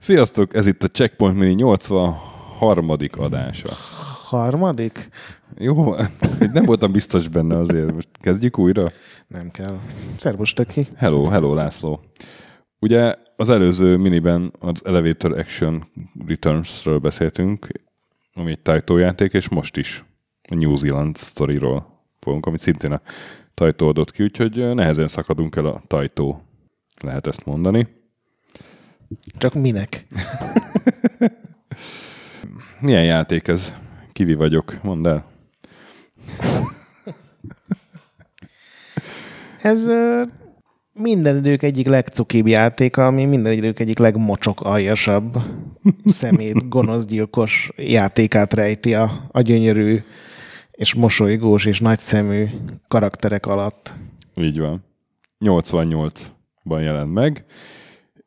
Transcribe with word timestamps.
Sziasztok, 0.00 0.54
ez 0.54 0.66
itt 0.66 0.82
a 0.82 0.88
Checkpoint 0.88 1.36
Mini 1.36 1.52
83. 1.52 2.90
adása. 3.18 3.68
Harmadik? 4.22 5.08
Jó, 5.58 5.94
nem 6.52 6.64
voltam 6.64 6.92
biztos 6.92 7.28
benne 7.28 7.58
azért. 7.58 7.92
Most 7.92 8.08
kezdjük 8.20 8.58
újra? 8.58 8.90
Nem 9.26 9.50
kell. 9.50 9.78
Szervus, 10.16 10.52
Töki. 10.52 10.86
Hello, 10.96 11.24
hello 11.24 11.54
László. 11.54 12.00
Ugye 12.80 13.14
az 13.36 13.50
előző 13.50 13.96
miniben 13.96 14.52
az 14.58 14.80
Elevator 14.84 15.38
Action 15.38 15.84
Returns-ről 16.26 16.98
beszéltünk, 16.98 17.66
ami 18.34 18.50
egy 18.50 18.60
Taito 18.60 18.98
játék, 18.98 19.32
és 19.32 19.48
most 19.48 19.76
is 19.76 20.04
a 20.50 20.54
New 20.54 20.76
Zealand 20.76 21.16
sztoriról 21.16 22.04
fogunk, 22.20 22.46
amit 22.46 22.60
szintén 22.60 22.92
a 22.92 23.00
Taito 23.54 23.88
adott 23.88 24.10
ki, 24.10 24.22
úgyhogy 24.22 24.74
nehezen 24.74 25.08
szakadunk 25.08 25.56
el 25.56 25.66
a 25.66 25.82
Taito, 25.86 26.38
lehet 27.00 27.26
ezt 27.26 27.44
mondani. 27.44 27.88
Csak 29.38 29.54
minek? 29.54 30.06
Milyen 32.80 33.04
játék 33.04 33.48
ez? 33.48 33.74
Kivi 34.12 34.34
vagyok, 34.34 34.82
mondd 34.82 35.06
el. 35.06 35.24
Ez 39.62 39.88
minden 40.92 41.36
idők 41.36 41.62
egyik 41.62 41.86
legcukibb 41.86 42.46
játéka, 42.46 43.06
ami 43.06 43.24
minden 43.24 43.52
idők 43.52 43.80
egyik 43.80 43.98
legmocsok 43.98 44.60
aljasabb 44.60 45.36
szemét, 46.04 46.68
gonoszgyilkos 46.68 47.72
játékát 47.76 48.54
rejti 48.54 48.94
a, 48.94 49.28
a 49.30 49.40
gyönyörű 49.40 50.02
és 50.80 50.94
mosolygós 50.94 51.64
és 51.64 51.80
nagyszemű 51.80 52.46
karakterek 52.88 53.46
alatt. 53.46 53.94
Így 54.36 54.58
van. 54.58 54.84
88-ban 55.44 56.80
jelent 56.82 57.12
meg, 57.12 57.44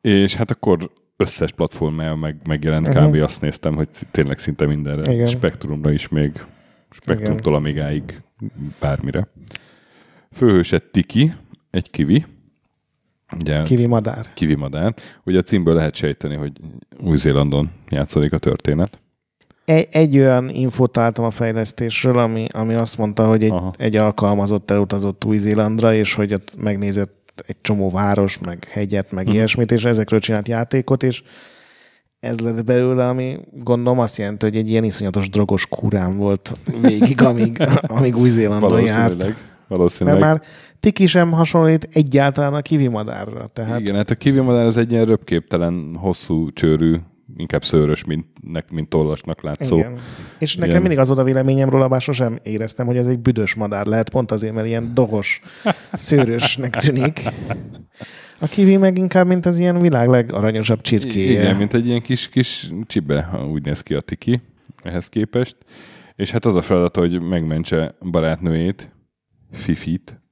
és 0.00 0.34
hát 0.34 0.50
akkor 0.50 0.90
összes 1.16 1.52
platformmal 1.52 2.16
meg, 2.16 2.36
megjelent 2.48 2.88
Mhm. 2.88 3.04
kb. 3.06 3.14
azt 3.22 3.40
néztem, 3.40 3.74
hogy 3.74 3.88
tényleg 4.10 4.38
szinte 4.38 4.66
mindenre. 4.66 5.12
Igen. 5.12 5.26
Spektrumra 5.26 5.90
is 5.92 6.08
még. 6.08 6.44
Spektrumtól 6.90 7.54
Amigáig 7.54 8.22
bármire. 8.80 9.28
Főhőse 10.32 10.78
Tiki, 10.78 11.32
egy 11.70 11.90
kivi. 11.90 12.24
Ugye, 13.40 13.62
Kivi 13.62 13.86
madár. 13.86 14.32
kivi 14.34 14.54
madár. 14.54 14.94
Ugye 15.24 15.38
a 15.38 15.42
címből 15.42 15.74
lehet 15.74 15.94
sejteni, 15.94 16.34
hogy 16.34 16.52
Új-Zélandon 17.00 17.70
játszódik 17.88 18.32
a 18.32 18.38
történet. 18.38 19.00
Egy, 19.64 19.86
egy 19.90 20.18
olyan 20.18 20.48
infót 20.48 20.90
találtam 20.92 21.24
a 21.24 21.30
fejlesztésről, 21.30 22.18
ami, 22.18 22.46
ami 22.52 22.74
azt 22.74 22.98
mondta, 22.98 23.26
hogy 23.26 23.44
egy, 23.44 23.50
Aha. 23.50 23.72
egy 23.76 23.96
alkalmazott 23.96 24.70
elutazott 24.70 25.24
Új-Zélandra, 25.24 25.94
és 25.94 26.14
hogy 26.14 26.32
ott 26.34 26.54
megnézett 26.58 27.42
egy 27.46 27.56
csomó 27.60 27.90
város, 27.90 28.38
meg 28.38 28.64
hegyet, 28.70 29.12
meg 29.12 29.24
Mhm. 29.24 29.34
ilyesmit, 29.34 29.72
és 29.72 29.84
ezekről 29.84 30.20
csinált 30.20 30.48
játékot, 30.48 31.02
és 31.02 31.22
ez 32.20 32.40
lett 32.40 32.64
belőle, 32.64 33.08
ami 33.08 33.38
gondolom 33.52 33.98
azt 33.98 34.16
jelenti, 34.18 34.44
hogy 34.46 34.56
egy 34.56 34.68
ilyen 34.68 34.84
iszonyatos 34.84 35.28
drogos 35.30 35.66
kurám 35.66 36.16
volt 36.16 36.58
végig, 36.80 37.22
amíg, 37.30 37.62
amíg 37.82 38.16
Új-Zélandon 38.16 38.80
járt. 38.82 39.34
Valószínűleg. 39.68 40.20
Mert 40.20 40.32
már 40.32 40.42
Tiki 40.80 41.06
sem 41.06 41.30
hasonlít 41.32 41.88
egyáltalán 41.92 42.54
a 42.54 42.60
kivi 42.60 42.88
madárra. 42.88 43.46
Tehát 43.52 43.80
Igen, 43.80 43.94
hát 43.94 44.10
a 44.10 44.14
kivi 44.14 44.40
madár 44.40 44.66
az 44.66 44.76
egy 44.76 44.92
ilyen 44.92 45.04
röpképtelen, 45.04 45.96
hosszú 46.00 46.52
csőrű, 46.52 46.96
inkább 47.36 47.64
szőrös, 47.64 48.04
mint, 48.04 48.26
nek, 48.40 48.70
mint 48.70 48.88
tollasnak 48.88 49.42
látszó. 49.42 49.76
Igen. 49.76 49.98
És 50.38 50.54
nekem 50.54 50.68
Igen. 50.70 50.80
mindig 50.80 50.98
az 50.98 51.06
volt 51.06 51.20
a 51.20 51.24
véleményem 51.24 51.68
róla, 51.68 51.88
bár 51.88 52.00
sosem 52.00 52.38
éreztem, 52.42 52.86
hogy 52.86 52.96
ez 52.96 53.06
egy 53.06 53.18
büdös 53.18 53.54
madár 53.54 53.86
lehet, 53.86 54.10
pont 54.10 54.30
azért, 54.30 54.54
mert 54.54 54.66
ilyen 54.66 54.94
dohos, 54.94 55.40
szőrösnek 55.92 56.76
tűnik. 56.76 57.20
A 58.38 58.46
kivi 58.46 58.76
meg 58.76 58.98
inkább, 58.98 59.26
mint 59.26 59.46
az 59.46 59.58
ilyen 59.58 59.80
világ 59.80 60.08
legaranyosabb 60.08 60.80
csirkéje. 60.80 61.40
Igen, 61.40 61.56
mint 61.56 61.74
egy 61.74 61.86
ilyen 61.86 62.02
kis, 62.02 62.28
kis 62.28 62.70
csibe, 62.86 63.22
ha 63.22 63.46
úgy 63.46 63.64
néz 63.64 63.80
ki 63.80 63.94
a 63.94 64.00
tiki 64.00 64.40
ehhez 64.82 65.08
képest. 65.08 65.56
És 66.16 66.30
hát 66.30 66.44
az 66.44 66.56
a 66.56 66.62
feladat, 66.62 66.96
hogy 66.96 67.22
megmentse 67.22 67.94
barátnőjét, 68.10 68.92
Fifit, 69.52 70.22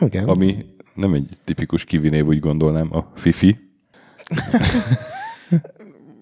Igen. 0.00 0.24
ami 0.24 0.64
nem 0.94 1.14
egy 1.14 1.36
tipikus 1.44 1.84
kivi 1.84 2.08
név, 2.08 2.26
úgy 2.26 2.40
gondolnám, 2.40 2.88
a 2.96 3.12
Fifi. 3.14 3.58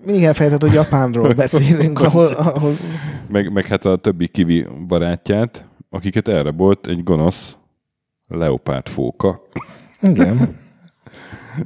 Mindig 0.04 0.24
elfelejtett, 0.24 0.60
hogy 0.60 0.72
Japánról 0.72 1.32
beszélünk, 1.44 2.00
ahol, 2.00 2.24
ahol 2.24 2.72
Meg, 3.28 3.52
meg 3.52 3.66
hát 3.66 3.84
a 3.84 3.96
többi 3.96 4.28
kivi 4.28 4.66
barátját, 4.86 5.68
akiket 5.90 6.28
elrabolt 6.28 6.86
egy 6.86 7.02
gonosz 7.02 7.56
leopárd 8.28 8.88
fóka. 8.88 9.42
igen. 10.00 10.38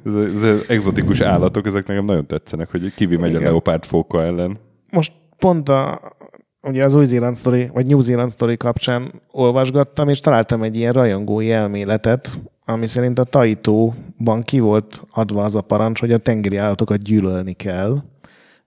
Ez, 0.05 0.15
ez 0.15 0.61
exotikus 0.69 1.21
állatok, 1.21 1.67
ezek 1.67 1.87
nekem 1.87 2.05
nagyon 2.05 2.27
tetszenek, 2.27 2.71
hogy 2.71 2.95
kivi 2.95 3.17
megy 3.17 3.35
a 3.35 3.41
leopárd 3.41 3.85
fóka 3.85 4.23
ellen. 4.23 4.59
Most 4.91 5.13
pont 5.39 5.69
a, 5.69 6.01
ugye 6.63 6.85
az 6.85 6.95
Új-Zéland 6.95 7.35
sztori, 7.35 7.71
vagy 7.73 7.87
New 7.87 8.01
Zealand 8.01 8.31
sztori 8.31 8.57
kapcsán 8.57 9.23
olvasgattam, 9.31 10.09
és 10.09 10.21
találtam 10.21 10.63
egy 10.63 10.77
ilyen 10.77 10.93
rajongói 10.93 11.53
elméletet, 11.53 12.39
ami 12.65 12.87
szerint 12.87 13.19
a 13.19 13.25
Taitóban 13.25 14.43
ki 14.43 14.61
volt 14.61 15.03
adva 15.11 15.45
az 15.45 15.55
a 15.55 15.61
parancs, 15.61 16.01
hogy 16.01 16.13
a 16.13 16.19
tengeri 16.19 16.57
állatokat 16.57 17.03
gyűlölni 17.03 17.53
kell. 17.53 18.03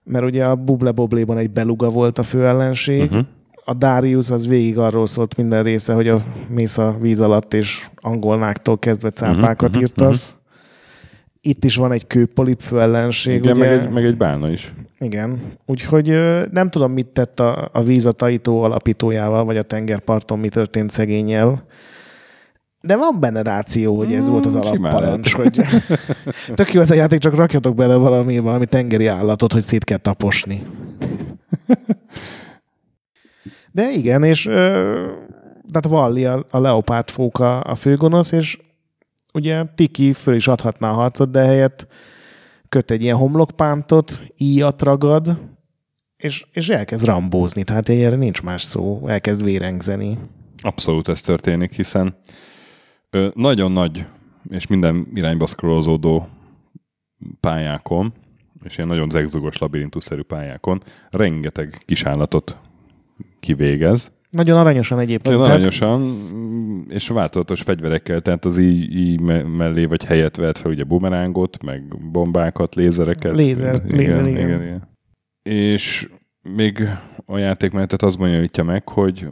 Mert 0.08 0.24
ugye 0.24 0.44
a 0.44 0.54
Buble 0.54 0.90
Bobléban 0.90 1.38
egy 1.38 1.50
beluga 1.50 1.88
volt 1.88 2.18
a 2.18 2.22
fő 2.22 2.46
ellenség, 2.46 3.02
uh-huh. 3.02 3.26
a 3.64 3.74
Darius 3.74 4.30
az 4.30 4.46
végig 4.46 4.78
arról 4.78 5.06
szólt 5.06 5.36
minden 5.36 5.62
része, 5.62 5.92
hogy 5.92 6.08
a 6.08 6.22
mész 6.48 6.78
a 6.78 6.96
víz 7.00 7.20
alatt, 7.20 7.54
és 7.54 7.86
angolnáktól 7.96 8.78
kezdve 8.78 9.10
cápákat 9.10 9.68
uh-huh, 9.68 9.82
írtasz. 9.82 10.36
Itt 11.40 11.64
is 11.64 11.76
van 11.76 11.92
egy 11.92 12.06
kőpolip 12.06 12.60
fő 12.60 12.80
ellenség. 12.80 13.42
Igen, 13.44 13.56
ugye? 13.56 13.68
meg 13.68 13.78
egy, 13.78 13.90
meg 13.90 14.04
egy 14.04 14.16
bálna 14.16 14.50
is. 14.50 14.74
Igen. 14.98 15.42
Úgyhogy 15.66 16.08
nem 16.50 16.70
tudom, 16.70 16.92
mit 16.92 17.06
tett 17.06 17.40
a, 17.40 17.68
a 17.72 17.82
víz 17.82 18.06
a 18.06 18.12
Taito 18.12 18.56
alapítójával, 18.56 19.44
vagy 19.44 19.56
a 19.56 19.62
tengerparton 19.62 20.38
mi 20.38 20.48
történt 20.48 20.90
szegényel. 20.90 21.64
De 22.80 22.96
van 22.96 23.20
benne 23.20 23.42
ráció, 23.42 23.96
hogy 23.96 24.12
ez 24.12 24.28
volt 24.28 24.46
az 24.46 24.54
Mm, 24.54 24.58
alapparancs, 24.60 25.32
hogy 25.34 25.60
tök 26.54 26.72
jó 26.72 26.80
ez 26.80 26.90
a 26.90 26.94
játék, 26.94 27.18
csak 27.18 27.34
rakjatok 27.34 27.74
bele 27.74 27.94
valami, 27.96 28.38
valami 28.38 28.66
tengeri 28.66 29.06
állatot, 29.06 29.52
hogy 29.52 29.62
szét 29.62 29.84
kell 29.84 29.98
taposni. 29.98 30.62
De 33.72 33.90
igen, 33.90 34.24
és 34.24 34.46
ö, 34.46 35.06
tehát 35.72 35.88
Valli 35.88 36.24
a, 36.24 36.44
a 36.50 36.58
leopárd 36.58 37.10
fóka 37.10 37.60
a 37.60 37.74
főgonosz, 37.74 38.32
és 38.32 38.58
ugye 39.32 39.64
Tiki 39.74 40.12
föl 40.12 40.34
is 40.34 40.48
adhatná 40.48 40.90
a 40.90 40.94
harcot, 40.94 41.30
de 41.30 41.44
helyett 41.44 41.86
köt 42.68 42.90
egy 42.90 43.02
ilyen 43.02 43.16
homlokpántot, 43.16 44.22
íjat 44.36 44.82
ragad, 44.82 45.38
és, 46.16 46.46
és 46.52 46.68
elkezd 46.68 47.04
rambózni, 47.04 47.64
tehát 47.64 47.88
erre 47.88 48.16
nincs 48.16 48.42
más 48.42 48.62
szó, 48.62 49.08
elkezd 49.08 49.44
vérengzeni. 49.44 50.18
Abszolút 50.62 51.08
ez 51.08 51.20
történik, 51.20 51.72
hiszen 51.72 52.16
ö, 53.10 53.28
nagyon 53.34 53.72
nagy 53.72 54.06
és 54.50 54.66
minden 54.66 55.06
irányba 55.14 55.46
scrollozódó 55.46 56.28
pályákon, 57.40 58.12
és 58.62 58.76
ilyen 58.76 58.88
nagyon 58.88 59.10
zegzugos 59.10 59.58
labirintusszerű 59.58 60.22
pályákon 60.22 60.82
rengeteg 61.10 61.82
kisállatot 61.86 62.58
kivégez. 63.40 64.12
Nagyon 64.30 64.58
aranyosan 64.58 64.98
egyébként. 64.98 65.34
Nagyon 65.36 65.50
aranyosan, 65.50 66.16
és 66.88 67.08
változatos 67.08 67.62
fegyverekkel, 67.62 68.20
tehát 68.20 68.44
az 68.44 68.58
így, 68.58 68.96
így 68.96 69.20
me- 69.20 69.56
mellé 69.56 69.84
vagy 69.84 70.04
helyet 70.04 70.36
vehet 70.36 70.58
fel 70.58 70.70
ugye 70.70 70.84
bumerángot, 70.84 71.62
meg 71.62 72.10
bombákat, 72.10 72.74
lézereket. 72.74 73.36
Lézer, 73.36 73.82
lézer, 73.84 74.26
igen. 74.26 74.46
igen, 74.46 74.62
igen. 74.62 74.88
És 75.42 76.08
még 76.42 76.88
a 77.26 77.38
játékmenetet 77.38 78.02
az 78.02 78.16
bonyolítja 78.16 78.64
meg, 78.64 78.88
hogy 78.88 79.28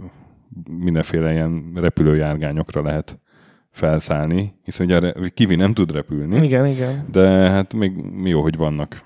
mindenféle 0.71 1.33
ilyen 1.33 1.73
repülőjárgányokra 1.75 2.83
lehet 2.83 3.21
felszállni, 3.77 4.55
hiszen 4.65 4.87
ugye 4.87 4.97
a 4.97 5.31
kivi 5.35 5.55
nem 5.55 5.73
tud 5.73 5.93
repülni, 5.93 6.45
Igen, 6.45 6.67
igen. 6.67 7.05
de 7.13 7.29
hát 7.29 7.75
még 7.75 7.93
jó, 8.25 8.43
hogy 8.43 8.57
vannak 8.57 9.01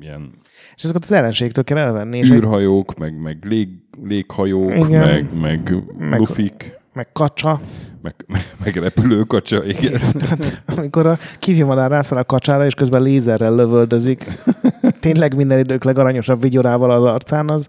ilyen 0.00 0.30
És 0.76 0.82
ezeket 0.82 1.02
az 1.02 1.12
ellenségtől 1.12 1.64
kell 1.64 1.78
elvenni. 1.78 2.18
És 2.18 2.30
egy, 2.30 2.36
űrhajók, 2.36 2.98
meg, 2.98 3.20
meg 3.20 3.38
lég, 3.44 3.68
léghajók, 4.04 4.70
Igen. 4.74 5.06
meg, 5.08 5.40
meg, 5.40 5.74
Meg- 5.98 6.18
lufik, 6.18 6.72
meg 6.92 7.08
kacsa. 7.12 7.60
meg, 8.02 8.14
meg, 8.26 8.42
meg 8.64 8.76
repülőkacsa, 8.76 9.64
igen. 9.64 10.00
Tehát 10.20 10.62
amikor 10.66 11.06
a 11.06 11.18
kivimadár 11.38 11.90
rászáll 11.90 12.18
a 12.18 12.24
kacsára, 12.24 12.66
és 12.66 12.74
közben 12.74 13.02
lézerrel 13.02 13.54
lövöldözik, 13.54 14.26
tényleg 15.00 15.36
minden 15.36 15.58
idők 15.58 15.84
legaranyosabb 15.84 16.40
vigyorával 16.40 16.90
az 16.90 17.02
arcán, 17.02 17.48
az, 17.50 17.68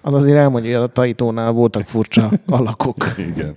az 0.00 0.14
azért 0.14 0.36
elmondja, 0.36 0.78
hogy 0.80 0.88
a 0.88 0.92
Taitónál 0.92 1.52
voltak 1.52 1.86
furcsa 1.86 2.30
alakok. 2.46 2.96
igen. 3.18 3.54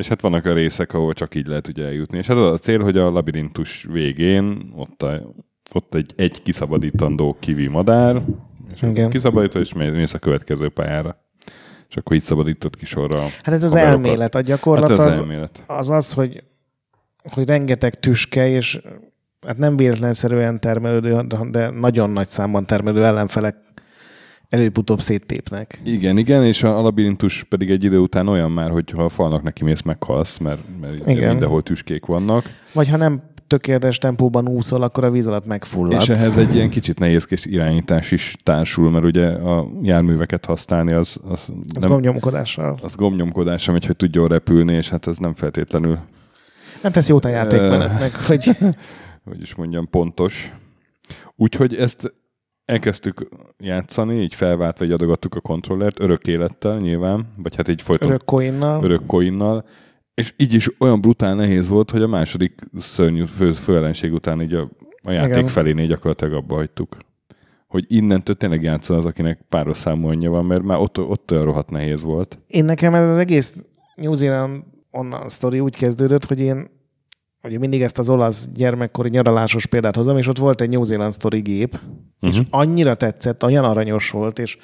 És 0.00 0.08
hát 0.08 0.20
vannak 0.20 0.46
a 0.46 0.52
részek, 0.52 0.94
ahol 0.94 1.12
csak 1.12 1.34
így 1.34 1.46
lehet 1.46 1.68
ugye 1.68 1.84
eljutni. 1.84 2.18
És 2.18 2.26
hát 2.26 2.36
az 2.36 2.50
a 2.52 2.58
cél, 2.58 2.82
hogy 2.82 2.96
a 2.96 3.10
labirintus 3.10 3.86
végén 3.90 4.72
ott, 4.76 5.02
a, 5.02 5.32
ott 5.74 5.94
egy, 5.94 6.12
egy 6.16 6.42
kiszabadítandó 6.42 7.36
kivi 7.40 7.66
madár, 7.66 8.22
és 8.74 8.82
Igen. 8.82 9.10
kiszabadítod, 9.10 9.60
és 9.60 9.72
mész 9.72 10.14
a 10.14 10.18
következő 10.18 10.68
pályára. 10.68 11.24
és 11.88 11.96
akkor 11.96 12.16
így 12.16 12.22
szabadított 12.22 12.76
ki 12.76 12.84
sorra. 12.84 13.20
Hát 13.20 13.48
ez 13.48 13.64
az 13.64 13.72
haverokat. 13.72 14.04
elmélet. 14.06 14.34
A 14.34 14.40
gyakorlat 14.40 14.88
Hát 14.88 14.98
ez 14.98 15.04
az, 15.04 15.18
elmélet. 15.18 15.64
az 15.66 15.88
az, 15.90 16.12
hogy, 16.12 16.42
hogy 17.32 17.46
rengeteg 17.46 18.00
tüske, 18.00 18.48
és 18.48 18.80
hát 19.46 19.58
nem 19.58 19.76
véletlenszerűen 19.76 20.60
termelődő, 20.60 21.20
de 21.50 21.70
nagyon 21.70 22.10
nagy 22.10 22.28
számban 22.28 22.66
termelődő 22.66 23.04
ellenfelek 23.04 23.56
előbb-utóbb 24.50 25.00
széttépnek. 25.00 25.80
Igen, 25.84 26.18
igen, 26.18 26.44
és 26.44 26.62
a 26.62 26.80
labirintus 26.80 27.44
pedig 27.48 27.70
egy 27.70 27.84
idő 27.84 27.98
után 27.98 28.28
olyan 28.28 28.50
már, 28.50 28.70
hogy 28.70 28.90
ha 28.90 29.04
a 29.04 29.08
falnak 29.08 29.42
neki 29.42 29.64
mész, 29.64 29.82
meghalsz, 29.82 30.38
mert, 30.38 30.60
mert 30.80 31.08
Igen. 31.08 31.30
mindenhol 31.30 31.62
tüskék 31.62 32.06
vannak. 32.06 32.44
Vagy 32.72 32.88
ha 32.88 32.96
nem 32.96 33.22
tökéletes 33.46 33.98
tempóban 33.98 34.48
úszol, 34.48 34.82
akkor 34.82 35.04
a 35.04 35.10
víz 35.10 35.26
alatt 35.26 35.46
megfulladsz. 35.46 36.02
És 36.02 36.08
ehhez 36.08 36.36
egy 36.36 36.54
ilyen 36.54 36.70
kicsit 36.70 36.98
nehézkes 36.98 37.44
irányítás 37.44 38.10
is 38.10 38.36
társul, 38.42 38.90
mert 38.90 39.04
ugye 39.04 39.28
a 39.28 39.66
járműveket 39.82 40.44
használni 40.44 40.92
az, 40.92 41.20
az, 41.28 41.52
Ez 41.74 41.82
nem, 41.82 41.92
gomnyomkodással. 41.92 42.78
az 42.82 42.94
gomnyomkodásra 42.94 43.72
megy, 43.72 43.86
hogy 43.86 43.96
tudjon 43.96 44.28
repülni, 44.28 44.74
és 44.74 44.88
hát 44.88 45.06
ez 45.06 45.16
nem 45.16 45.34
feltétlenül, 45.34 45.98
Nem 46.82 46.92
teszi 46.92 47.10
jót 47.10 47.24
a 47.24 47.28
játékmenetnek, 47.28 48.14
hogy 48.26 48.56
hogy 49.28 49.40
is 49.40 49.54
mondjam, 49.54 49.88
pontos. 49.90 50.52
Úgyhogy 51.36 51.74
ezt 51.74 52.14
elkezdtük 52.70 53.28
játszani, 53.58 54.22
így 54.22 54.34
felváltva, 54.34 54.84
így 54.84 54.92
adogattuk 54.92 55.34
a 55.34 55.40
kontrollert, 55.40 56.00
örök 56.00 56.26
élettel 56.26 56.76
nyilván, 56.76 57.26
vagy 57.36 57.56
hát 57.56 57.68
így 57.68 57.82
folyton 57.82 58.08
örök 58.08 58.24
coinnal. 58.24 58.84
örök 58.84 59.06
coinnal, 59.06 59.64
és 60.14 60.34
így 60.36 60.54
is 60.54 60.70
olyan 60.78 61.00
brutál 61.00 61.34
nehéz 61.34 61.68
volt, 61.68 61.90
hogy 61.90 62.02
a 62.02 62.06
második 62.06 62.54
szörnyű 62.78 63.24
fő, 63.24 63.52
főellenség 63.52 64.12
után 64.12 64.42
így 64.42 64.54
a, 64.54 64.68
a 65.02 65.10
játék 65.10 65.36
Igen. 65.36 65.46
felénél 65.46 65.86
gyakorlatilag 65.86 66.34
abba 66.34 66.54
hagytuk. 66.54 66.96
Hogy 67.66 67.84
innentől 67.88 68.36
tényleg 68.36 68.62
játszol 68.62 68.96
az, 68.96 69.04
akinek 69.04 69.44
páros 69.48 69.76
számú 69.76 70.08
anyja 70.08 70.30
van, 70.30 70.44
mert 70.44 70.62
már 70.62 70.78
ott, 70.78 70.98
ott 70.98 71.30
olyan 71.30 71.44
rohadt 71.44 71.70
nehéz 71.70 72.02
volt. 72.02 72.38
Én 72.46 72.64
nekem 72.64 72.94
ez 72.94 73.08
az 73.08 73.18
egész 73.18 73.56
New 73.94 74.14
Zealand 74.14 74.62
onnan 74.90 75.28
sztori 75.28 75.60
úgy 75.60 75.76
kezdődött, 75.76 76.24
hogy 76.24 76.40
én 76.40 76.70
ugye 77.42 77.58
mindig 77.58 77.82
ezt 77.82 77.98
az 77.98 78.10
olasz 78.10 78.48
gyermekkori 78.54 79.08
nyaralásos 79.08 79.66
példát 79.66 79.96
hozom, 79.96 80.16
és 80.18 80.26
ott 80.26 80.38
volt 80.38 80.60
egy 80.60 80.68
New 80.68 80.84
Zealand 80.84 81.12
Story 81.12 81.40
gép, 81.40 81.74
uh-huh. 81.74 82.38
és 82.38 82.46
annyira 82.50 82.94
tetszett, 82.94 83.44
olyan 83.44 83.64
aranyos 83.64 84.10
volt, 84.10 84.38
és 84.38 84.58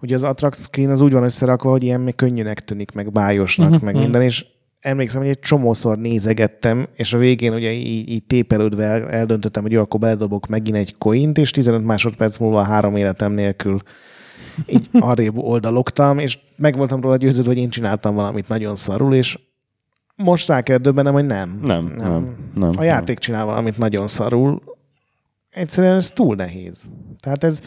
ugye 0.00 0.14
az 0.14 0.22
attract 0.22 0.60
screen 0.60 0.90
az 0.90 1.00
úgy 1.00 1.12
van 1.12 1.22
összerakva, 1.22 1.70
hogy 1.70 1.82
ilyen 1.82 2.00
még 2.00 2.14
könnyűnek 2.14 2.60
tűnik, 2.60 2.92
meg 2.92 3.12
bájosnak, 3.12 3.68
uh-huh. 3.68 3.84
meg 3.84 3.94
minden, 3.94 4.22
és 4.22 4.46
emlékszem, 4.80 5.20
hogy 5.20 5.30
egy 5.30 5.38
csomószor 5.38 5.98
nézegettem, 5.98 6.88
és 6.94 7.12
a 7.12 7.18
végén 7.18 7.54
ugye 7.54 7.72
így, 7.72 8.08
így 8.08 8.24
tépelődve 8.24 8.84
el- 8.84 9.10
eldöntöttem, 9.10 9.62
hogy 9.62 9.72
jó, 9.72 9.80
akkor 9.80 10.00
beledobok 10.00 10.46
megint 10.46 10.76
egy 10.76 10.98
coint, 10.98 11.38
és 11.38 11.50
15 11.50 11.84
másodperc 11.84 12.38
múlva 12.38 12.62
három 12.62 12.96
életem 12.96 13.32
nélkül 13.32 13.78
így 14.66 14.88
arrébb 14.92 15.38
oldalogtam, 15.38 16.18
és 16.18 16.38
meg 16.56 16.76
voltam 16.76 17.00
róla 17.00 17.16
győződve, 17.16 17.50
hogy 17.50 17.60
én 17.60 17.70
csináltam 17.70 18.14
valamit 18.14 18.48
nagyon 18.48 18.74
szarul, 18.74 19.14
és 19.14 19.38
most 20.16 20.48
rá 20.48 20.60
kell 20.60 20.76
döbbenem, 20.78 21.12
hogy 21.12 21.26
nem. 21.26 21.60
Nem, 21.62 21.94
nem, 21.96 22.36
nem, 22.54 22.70
A 22.76 22.82
játék 22.82 23.18
csinál 23.18 23.44
valamit 23.44 23.78
nagyon 23.78 24.06
szarul. 24.06 24.62
Egyszerűen 25.50 25.94
ez 25.94 26.10
túl 26.10 26.34
nehéz. 26.34 26.90
Tehát 27.20 27.44
ez 27.44 27.60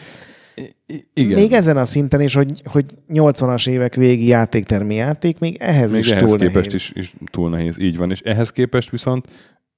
I- 0.86 1.06
igen. 1.14 1.38
még 1.38 1.52
ezen 1.52 1.76
a 1.76 1.84
szinten 1.84 2.20
is, 2.20 2.34
hogy, 2.34 2.62
hogy 2.64 2.84
80-as 3.08 3.68
évek 3.68 3.94
végi 3.94 4.26
játéktermi 4.26 4.94
játék, 4.94 5.38
még 5.38 5.56
ehhez 5.60 5.92
Még 5.92 6.00
is 6.00 6.10
ehhez 6.10 6.28
túl 6.28 6.38
képest 6.38 6.54
nehéz. 6.66 6.74
is, 6.74 6.92
is 6.94 7.14
túl 7.30 7.50
nehéz, 7.50 7.78
így 7.78 7.96
van. 7.96 8.10
És 8.10 8.20
ehhez 8.20 8.50
képest 8.50 8.90
viszont 8.90 9.28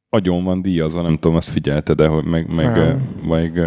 agyon 0.09 0.45
van 0.45 0.63
díjazva, 0.63 1.03
nem 1.03 1.15
tudom, 1.15 1.37
azt 1.37 1.49
figyelte, 1.49 1.95
de 1.95 2.07
hogy 2.07 2.25
meg, 2.25 2.55
meg, 2.55 2.77
Nem. 2.77 3.09
meg 3.29 3.61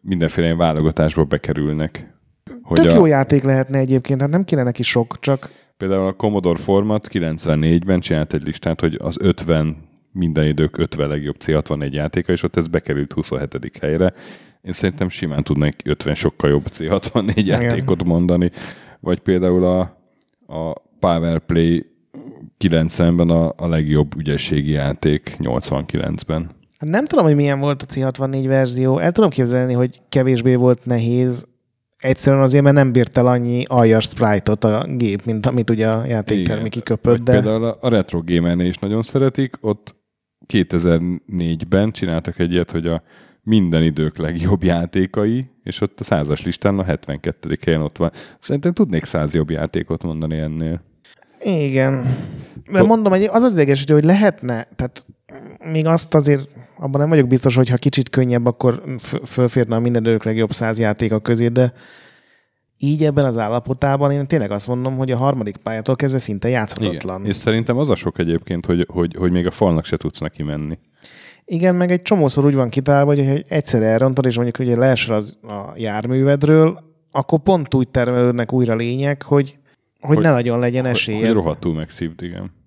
mindenféle 0.00 0.54
válogatásba 0.54 1.24
bekerülnek. 1.24 2.14
Hogy 2.62 2.80
Tök 2.80 2.90
a, 2.90 2.94
jó 2.94 3.06
játék 3.06 3.42
lehetne 3.42 3.78
egyébként, 3.78 4.20
hát 4.20 4.30
nem 4.30 4.44
kéne 4.44 4.62
neki 4.62 4.82
sok, 4.82 5.18
csak 5.20 5.50
Például 5.80 6.06
a 6.06 6.12
Commodore 6.12 6.58
Format 6.58 7.08
94-ben 7.12 8.00
csinált 8.00 8.32
egy 8.32 8.42
listát, 8.42 8.80
hogy 8.80 8.98
az 9.02 9.16
50 9.20 9.76
minden 10.12 10.46
idők 10.46 10.78
50 10.78 11.08
legjobb 11.08 11.36
C64 11.44 11.90
játéka, 11.90 12.32
és 12.32 12.42
ott 12.42 12.56
ez 12.56 12.66
bekerült 12.66 13.12
27. 13.12 13.78
helyre. 13.80 14.12
Én 14.62 14.72
szerintem 14.72 15.08
simán 15.08 15.42
tudnék 15.42 15.82
50 15.84 16.14
sokkal 16.14 16.50
jobb 16.50 16.64
C64 16.70 17.44
játékot 17.44 18.04
mondani. 18.04 18.50
Vagy 19.00 19.20
például 19.20 19.64
a, 19.64 19.80
a 20.46 20.72
Power 20.98 21.38
Play 21.38 21.86
90-ben 22.58 23.30
a, 23.30 23.52
a 23.56 23.68
legjobb 23.68 24.16
ügyességi 24.18 24.70
játék 24.70 25.36
89-ben. 25.38 26.50
Hát 26.78 26.90
nem 26.90 27.04
tudom, 27.04 27.24
hogy 27.24 27.36
milyen 27.36 27.60
volt 27.60 27.82
a 27.82 27.86
C64 27.86 28.44
verzió. 28.46 28.98
El 28.98 29.12
tudom 29.12 29.30
képzelni, 29.30 29.72
hogy 29.72 30.00
kevésbé 30.08 30.54
volt 30.54 30.84
nehéz. 30.84 31.46
Egyszerűen 32.00 32.42
azért, 32.42 32.62
mert 32.62 32.74
nem 32.76 32.92
bírt 32.92 33.16
el 33.18 33.26
annyi 33.26 33.62
aljas 33.66 34.04
sprite-ot 34.04 34.64
a 34.64 34.86
gép, 34.96 35.24
mint 35.24 35.46
amit 35.46 35.70
ugye 35.70 35.88
a 35.88 36.04
játéktermi 36.06 36.68
kiköpött, 36.68 37.22
de 37.22 37.32
Például 37.32 37.64
a- 37.64 37.88
Retro 37.88 38.22
Gamernél 38.24 38.66
is 38.66 38.78
nagyon 38.78 39.02
szeretik, 39.02 39.56
ott 39.60 39.94
2004-ben 40.46 41.90
csináltak 41.90 42.38
egy 42.38 42.52
ilyet, 42.52 42.70
hogy 42.70 42.86
a 42.86 43.02
minden 43.42 43.82
idők 43.82 44.16
legjobb 44.16 44.62
játékai, 44.64 45.50
és 45.62 45.80
ott 45.80 46.00
a 46.00 46.04
százas 46.04 46.44
listán 46.44 46.78
a 46.78 46.84
72. 46.84 47.58
helyen 47.64 47.82
ott 47.82 47.96
van. 47.96 48.10
Szerintem 48.40 48.72
tudnék 48.72 49.04
száz 49.04 49.34
jobb 49.34 49.50
játékot 49.50 50.02
mondani 50.02 50.38
ennél. 50.38 50.80
igen. 51.44 52.16
To- 52.72 52.86
mondom, 52.86 53.12
hogy 53.12 53.24
az 53.24 53.42
az 53.42 53.52
idegesítő, 53.52 53.94
hogy 53.94 54.04
lehetne, 54.04 54.68
tehát 54.76 55.06
még 55.72 55.86
azt 55.86 56.14
azért, 56.14 56.48
abban 56.80 57.00
nem 57.00 57.08
vagyok 57.08 57.26
biztos, 57.26 57.56
hogy 57.56 57.68
ha 57.68 57.76
kicsit 57.76 58.08
könnyebb, 58.08 58.46
akkor 58.46 58.82
fölférne 59.24 59.76
a 59.76 59.80
minden 59.80 60.02
idők 60.02 60.24
legjobb 60.24 60.52
száz 60.52 60.78
játéka 60.78 61.18
közé, 61.18 61.48
de 61.48 61.72
így 62.78 63.04
ebben 63.04 63.24
az 63.24 63.38
állapotában 63.38 64.10
én 64.10 64.26
tényleg 64.26 64.50
azt 64.50 64.68
mondom, 64.68 64.96
hogy 64.96 65.10
a 65.10 65.16
harmadik 65.16 65.56
pályától 65.56 65.96
kezdve 65.96 66.18
szinte 66.18 66.48
játszhatatlan. 66.48 67.18
Igen. 67.18 67.30
És 67.30 67.36
szerintem 67.36 67.76
az 67.76 67.90
a 67.90 67.94
sok 67.94 68.18
egyébként, 68.18 68.66
hogy, 68.66 68.86
hogy, 68.92 69.14
hogy 69.18 69.30
még 69.30 69.46
a 69.46 69.50
falnak 69.50 69.84
se 69.84 69.96
tudsz 69.96 70.18
neki 70.18 70.42
menni. 70.42 70.78
Igen, 71.44 71.74
meg 71.74 71.90
egy 71.90 72.02
csomószor 72.02 72.44
úgy 72.44 72.54
van 72.54 72.68
kitálva, 72.68 73.14
hogy 73.14 73.26
ha 73.26 73.54
egyszer 73.54 73.82
elrontod, 73.82 74.26
és 74.26 74.34
mondjuk 74.34 74.58
ugye 74.58 74.76
leesel 74.76 75.16
az 75.16 75.36
a 75.42 75.72
járművedről, 75.76 76.82
akkor 77.10 77.38
pont 77.38 77.74
úgy 77.74 77.88
termelődnek 77.88 78.52
újra 78.52 78.74
lények, 78.74 79.22
hogy, 79.22 79.58
hogy, 80.00 80.14
Hogy- 80.16 80.24
ne 80.24 80.30
nagyon 80.30 80.58
legyen 80.58 80.86
esélyed. 80.86 81.24
hogy 81.24 81.32
rohadtul 81.32 81.74
megszívd, 81.74 82.22
igen. 82.22 82.58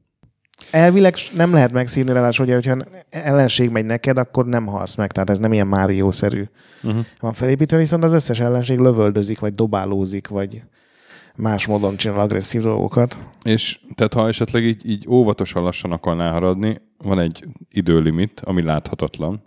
Elvileg 0.72 1.16
nem 1.36 1.54
lehet 1.54 1.72
megszívni 1.72 2.14
ráadásul, 2.14 2.46
hogy 2.46 2.54
hogyha 2.54 2.78
ellenség 3.10 3.70
megy 3.70 3.86
neked, 3.86 4.18
akkor 4.18 4.46
nem 4.46 4.66
halsz 4.66 4.96
meg, 4.96 5.12
tehát 5.12 5.30
ez 5.30 5.40
nem 5.40 5.54
ilyen 5.54 5.68
Mario-szerű 5.68 6.44
Uh-huh. 6.86 7.06
van 7.20 7.34
felépítve, 7.34 7.78
viszont 7.78 8.04
az 8.04 8.12
összes 8.12 8.40
ellenség 8.40 8.80
lövöldözik, 8.80 9.40
vagy 9.40 9.56
dobálózik, 9.56 10.28
vagy 10.28 10.62
más 11.36 11.68
módon 11.68 11.96
csinál 11.96 12.20
agresszív 12.20 12.62
dolgokat. 12.62 13.18
És 13.44 13.80
tehát 13.96 14.14
ha 14.14 14.28
esetleg 14.28 14.64
így, 14.64 14.90
így 14.90 15.06
óvatosan 15.10 15.64
lassan 15.64 15.92
akarnál 15.92 16.32
haradni, 16.32 16.82
van 16.98 17.20
egy 17.20 17.46
időlimit, 17.72 18.42
ami 18.44 18.64
láthatatlan. 18.64 19.44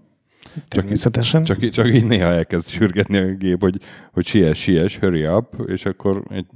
Természetesen. 0.69 1.45
Csak, 1.45 1.63
í- 1.63 1.73
csak 1.73 1.95
így 1.95 2.07
néha 2.07 2.33
elkezd 2.33 2.69
sürgetni 2.69 3.17
a 3.17 3.35
gép, 3.35 3.61
hogy, 3.61 3.81
hogy 4.13 4.27
siess, 4.27 4.59
siess, 4.63 4.97
hurry 4.97 5.27
up, 5.27 5.65
és 5.67 5.85
akkor, 5.85 6.23
egy, 6.31 6.47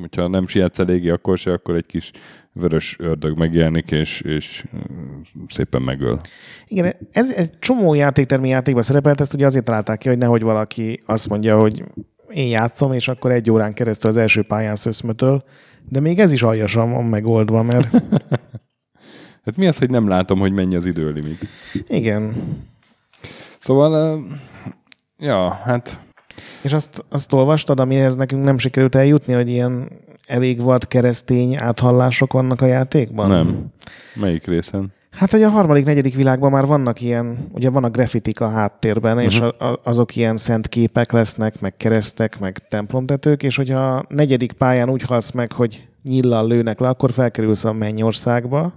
hogyha 0.00 0.28
nem 0.28 0.46
sietsz 0.46 0.78
eléggé, 0.78 1.08
akkor 1.10 1.38
se, 1.38 1.52
akkor 1.52 1.74
egy 1.74 1.86
kis 1.86 2.10
vörös 2.52 2.96
ördög 2.98 3.38
megjelenik, 3.38 3.90
és, 3.90 4.20
és 4.20 4.64
ö, 4.72 4.76
szépen 5.48 5.82
megöl. 5.82 6.20
Igen, 6.66 6.94
ez, 7.12 7.30
ez 7.30 7.50
csomó 7.58 7.94
játéktermi 7.94 8.48
játékban 8.48 8.82
szerepelt, 8.82 9.20
ezt 9.20 9.34
ugye 9.34 9.46
azért 9.46 9.64
találták 9.64 9.98
ki, 9.98 10.08
hogy 10.08 10.18
nehogy 10.18 10.42
valaki 10.42 11.00
azt 11.06 11.28
mondja, 11.28 11.60
hogy 11.60 11.84
én 12.30 12.48
játszom, 12.48 12.92
és 12.92 13.08
akkor 13.08 13.30
egy 13.30 13.50
órán 13.50 13.74
keresztül 13.74 14.10
az 14.10 14.16
első 14.16 14.42
pályán 14.42 14.76
szöszmötöl, 14.76 15.44
de 15.88 16.00
még 16.00 16.18
ez 16.18 16.32
is 16.32 16.42
aljasan 16.42 16.90
van 16.90 17.04
megoldva, 17.04 17.62
mert 17.62 17.88
Hát 19.44 19.56
mi 19.56 19.66
az, 19.66 19.78
hogy 19.78 19.90
nem 19.90 20.08
látom, 20.08 20.38
hogy 20.38 20.52
mennyi 20.52 20.76
az 20.76 20.86
időlimit? 20.86 21.48
igen. 21.88 22.34
Szóval, 23.64 24.24
ja, 25.18 25.48
hát 25.64 26.00
És 26.62 26.72
azt, 26.72 27.04
azt 27.08 27.32
olvastad, 27.32 27.80
amihez 27.80 28.16
nekünk 28.16 28.44
nem 28.44 28.58
sikerült 28.58 28.94
eljutni, 28.94 29.32
hogy 29.32 29.48
ilyen 29.48 29.90
elég 30.26 30.60
vad 30.60 30.88
keresztény 30.88 31.56
áthallások 31.56 32.32
vannak 32.32 32.60
a 32.60 32.66
játékban? 32.66 33.28
nem. 33.28 33.66
Melyik 34.14 34.46
részen? 34.46 34.92
Hát, 35.10 35.30
hogy 35.30 35.42
a 35.42 35.48
harmadik, 35.48 35.84
negyedik 35.84 36.14
világban 36.14 36.50
már 36.50 36.66
vannak 36.66 37.00
ilyen, 37.00 37.46
ugye 37.52 37.70
van 37.70 37.84
a 37.84 37.90
grafitik 37.90 38.40
a 38.40 38.48
háttérben, 38.48 39.16
uh-huh. 39.16 39.32
és 39.32 39.40
a, 39.40 39.46
a, 39.46 39.80
azok 39.84 40.16
ilyen 40.16 40.36
szent 40.36 40.68
képek 40.68 41.12
lesznek, 41.12 41.60
meg 41.60 41.76
keresztek, 41.76 42.38
meg 42.38 42.58
templomtetők, 42.68 43.42
és 43.42 43.56
hogyha 43.56 43.78
a 43.80 44.04
negyedik 44.08 44.52
pályán 44.52 44.90
úgy 44.90 45.02
halsz 45.02 45.30
meg, 45.30 45.52
hogy 45.52 45.88
nyillal 46.02 46.46
lőnek 46.46 46.80
le, 46.80 46.88
akkor 46.88 47.12
felkerülsz 47.12 47.64
a 47.64 47.72
mennyországba, 47.72 48.72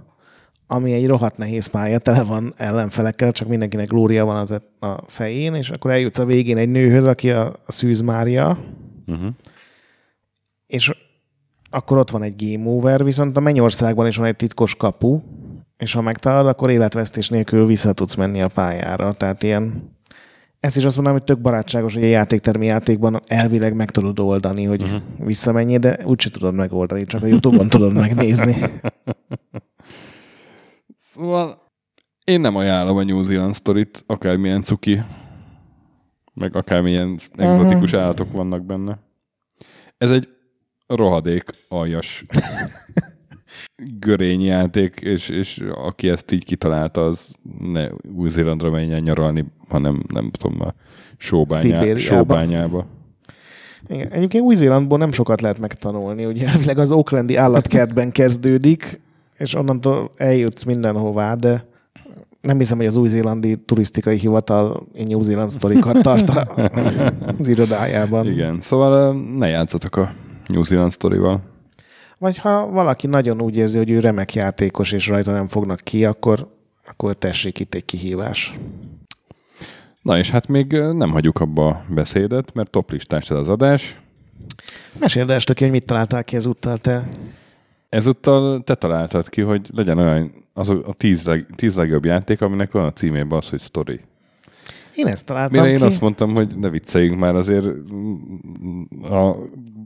ami 0.68 0.94
egy 0.94 1.08
rohadt 1.08 1.38
nehéz 1.38 1.66
pálya, 1.66 1.98
tele 1.98 2.24
van 2.24 2.54
ellenfelekkel, 2.58 3.32
csak 3.32 3.48
mindenkinek 3.48 3.88
glória 3.88 4.26
van 4.26 4.36
az 4.36 4.52
a 4.80 5.04
fején, 5.08 5.54
és 5.54 5.70
akkor 5.70 5.92
eljutsz 5.92 6.20
a 6.20 6.26
végén 6.26 6.58
egy 6.58 6.70
nőhöz, 6.70 7.06
aki 7.06 7.32
a, 7.32 7.46
a 7.66 7.72
Szűz 7.72 8.02
Mária, 8.02 8.58
Uh-huh. 9.10 9.30
és 10.68 10.92
akkor 11.70 11.98
ott 11.98 12.10
van 12.10 12.24
egy 12.24 12.34
game 12.38 12.70
over, 12.70 13.04
viszont 13.04 13.38
a 13.38 13.40
mennyországban 13.40 14.08
is 14.08 14.18
van 14.18 14.26
egy 14.26 14.36
titkos 14.36 14.76
kapu, 14.76 15.22
és 15.78 15.94
ha 15.94 16.02
megtalálod, 16.02 16.48
akkor 16.48 16.70
életvesztés 16.70 17.30
nélkül 17.30 17.66
vissza 17.66 17.94
tudsz 17.94 18.16
menni 18.16 18.42
a 18.42 18.48
pályára. 18.48 19.14
Tehát 19.14 19.44
ilyen 19.44 19.96
Ezt 20.60 20.76
is 20.78 20.86
azt 20.86 20.96
mondanám, 20.96 21.20
hogy 21.20 21.28
tök 21.28 21.42
barátságos, 21.42 21.94
hogy 21.94 22.04
a 22.04 22.08
játéktermi 22.08 22.66
játékban 22.66 23.22
elvileg 23.26 23.76
meg 23.76 23.92
tudod 23.92 24.20
oldani, 24.20 24.64
hogy 24.64 24.82
uh-huh. 24.82 25.02
visszamenjél, 25.26 25.80
de 25.80 26.00
úgyse 26.06 26.30
tudod 26.30 26.54
megoldani, 26.54 27.06
csak 27.06 27.24
a 27.24 27.26
Youtube-on 27.26 27.70
tudod 27.70 27.94
megnézni. 27.94 28.56
Szóval 31.18 31.62
én 32.24 32.42
nem 32.42 32.56
ajánlom 32.56 32.98
a 32.98 33.04
New 33.04 33.22
Zealand 33.22 33.54
sztorit, 33.54 34.04
akármilyen 34.08 34.64
cuki, 34.64 35.02
meg 36.34 36.56
akármilyen 36.56 37.20
egzotikus 37.36 37.92
uh-huh. 37.92 38.02
állatok 38.02 38.32
vannak 38.32 38.66
benne. 38.66 39.00
Ez 39.98 40.12
egy 40.12 40.28
rohadék 40.88 41.44
aljas 41.68 42.24
görény 44.00 44.42
játék, 44.42 45.00
és, 45.00 45.30
és 45.30 45.64
aki 45.74 46.10
ezt 46.10 46.32
így 46.32 46.46
kitalálta, 46.46 47.06
az 47.06 47.36
ne 47.60 47.90
Új-Zélandra 48.16 48.70
menjen 48.70 49.02
nyaralni, 49.02 49.46
hanem 49.68 50.04
nem 50.14 50.32
tudom, 50.32 50.62
a 50.62 50.74
sóbányá, 51.18 51.96
sóbányába. 51.96 52.86
Igen. 53.88 54.12
Egyébként 54.12 54.44
Új-Zélandból 54.44 54.98
nem 54.98 55.12
sokat 55.12 55.42
lehet 55.42 55.60
megtanulni, 55.60 56.26
ugye 56.26 56.48
elvileg 56.52 56.78
az 56.78 56.92
Oaklandi 56.92 57.36
állatkertben 57.36 58.12
kezdődik, 58.12 59.00
és 59.38 59.56
onnantól 59.56 60.10
eljutsz 60.16 60.64
mindenhová, 60.64 61.36
de 61.36 61.66
nem 62.42 62.58
hiszem, 62.58 62.78
hogy 62.78 62.86
az 62.86 62.98
új-zélandi 62.98 63.56
turisztikai 63.56 64.18
hivatal 64.18 64.88
New 65.08 65.22
Zealand 65.22 65.50
sztorikat 65.50 66.02
tart 66.02 66.30
az 67.40 67.48
irodájában. 67.48 68.26
Igen, 68.26 68.62
szóval 68.62 69.14
ne 69.38 69.48
játszatok 69.48 69.96
a 69.96 70.12
New 70.48 70.64
Zealand 70.64 70.92
sztorival. 70.92 71.42
Vagy 72.18 72.38
ha 72.38 72.68
valaki 72.68 73.08
nagyon 73.08 73.42
úgy 73.42 73.58
érzi, 73.58 73.78
hogy 73.78 73.92
ő 73.92 74.00
remek 74.00 74.34
játékos, 74.34 74.92
és 74.92 75.08
rajta 75.08 75.32
nem 75.32 75.48
fognak 75.48 75.80
ki, 75.80 76.06
akkor, 76.06 76.48
akkor 76.88 77.16
tessék 77.16 77.60
itt 77.60 77.76
egy 77.76 77.86
kihívás. 77.86 78.54
Na 80.02 80.18
és 80.18 80.30
hát 80.30 80.48
még 80.48 80.72
nem 80.72 81.10
hagyjuk 81.10 81.40
abba 81.40 81.68
a 81.68 81.82
beszédet, 81.90 82.54
mert 82.54 82.70
toplistás 82.70 83.30
ez 83.30 83.38
az 83.38 83.50
adás. 83.50 84.00
Meséld 85.00 85.30
el, 85.30 85.40
hogy 85.58 85.70
mit 85.70 85.86
találtál 85.86 86.24
ki 86.24 86.36
ezúttal 86.36 86.78
te. 86.78 87.08
Ezúttal 87.90 88.64
te 88.64 88.76
találtad 88.76 89.30
ki, 89.30 89.42
hogy 89.42 89.70
legyen 89.74 89.98
olyan 89.98 90.32
az 90.54 90.70
a 90.70 90.94
tíz, 90.98 91.26
leg, 91.26 91.46
tíz 91.56 91.76
legjobb 91.76 92.06
játék, 92.06 92.42
aminek 92.42 92.72
van 92.72 92.86
a 92.86 92.94
címében 92.94 93.38
az, 93.38 93.50
hogy 93.50 93.62
story. 93.62 94.00
Én 94.96 95.08
ezt 95.08 95.26
találtam 95.26 95.62
Mire 95.62 95.74
ki. 95.74 95.80
én 95.80 95.86
azt 95.88 96.02
mondtam, 96.02 96.36
hogy 96.36 96.58
ne 96.58 96.70
vicceljünk 96.70 97.20
már, 97.20 97.36
azért 97.36 97.66
a 99.04 99.36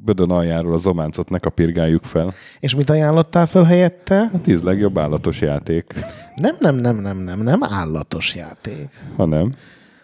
bödön 0.04 0.30
aljáról 0.30 0.74
a 0.74 0.78
zománcot 0.78 1.30
ne 1.30 1.38
kapirgáljuk 1.38 2.04
fel. 2.04 2.34
És 2.60 2.76
mit 2.76 2.90
ajánlottál 2.90 3.46
fel 3.46 3.64
helyette? 3.64 4.30
A 4.34 4.42
tíz 4.42 4.62
legjobb 4.62 4.98
állatos 4.98 5.42
játék. 5.42 5.94
Nem, 6.36 6.56
nem, 6.60 6.76
nem, 6.76 6.96
nem, 6.96 7.18
nem, 7.18 7.42
nem 7.42 7.64
állatos 7.64 8.36
játék. 8.36 8.90
Ha 9.16 9.26
nem 9.26 9.52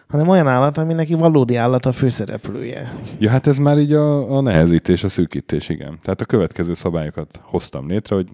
hanem 0.08 0.28
olyan 0.28 0.46
állat, 0.46 0.78
ami 0.78 0.94
neki 0.94 1.14
valódi 1.14 1.56
állat 1.56 1.86
a 1.86 1.92
főszereplője. 1.92 2.92
Ja, 3.18 3.30
hát 3.30 3.46
ez 3.46 3.58
már 3.58 3.78
így 3.78 3.92
a, 3.92 4.36
a 4.36 4.40
nehezítés, 4.40 5.04
a 5.04 5.08
szűkítés, 5.08 5.68
igen. 5.68 5.98
Tehát 6.02 6.20
a 6.20 6.24
következő 6.24 6.74
szabályokat 6.74 7.40
hoztam 7.42 7.88
létre, 7.88 8.14
hogy 8.14 8.28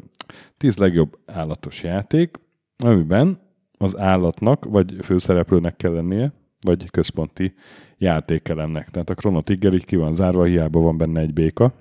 tíz 0.56 0.76
legjobb 0.76 1.18
állatos 1.26 1.82
játék, 1.82 2.40
amiben 2.84 3.40
az 3.78 3.98
állatnak, 3.98 4.64
vagy 4.64 4.94
főszereplőnek 5.02 5.76
kell 5.76 5.92
lennie, 5.92 6.32
vagy 6.60 6.90
központi 6.90 7.54
játékelemnek. 7.98 8.90
Tehát 8.90 9.10
a 9.10 9.14
Chrono 9.14 9.40
Trigger 9.40 9.74
így 9.74 9.84
ki 9.84 9.96
van 9.96 10.14
zárva, 10.14 10.44
hiába 10.44 10.80
van 10.80 10.96
benne 10.96 11.20
egy 11.20 11.32
béka. 11.32 11.72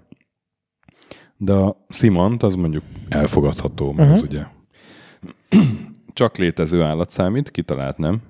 De 1.37 1.53
a 1.53 1.85
Simont 1.89 2.43
az 2.43 2.55
mondjuk 2.55 2.83
elfogadható, 3.09 3.91
mert 3.91 4.09
uh-huh. 4.09 4.13
az 4.13 4.23
ugye 4.29 4.45
csak 6.13 6.37
létező 6.37 6.81
állat 6.81 7.09
számít, 7.09 7.51
kitalált 7.51 7.97
nem. 7.97 8.21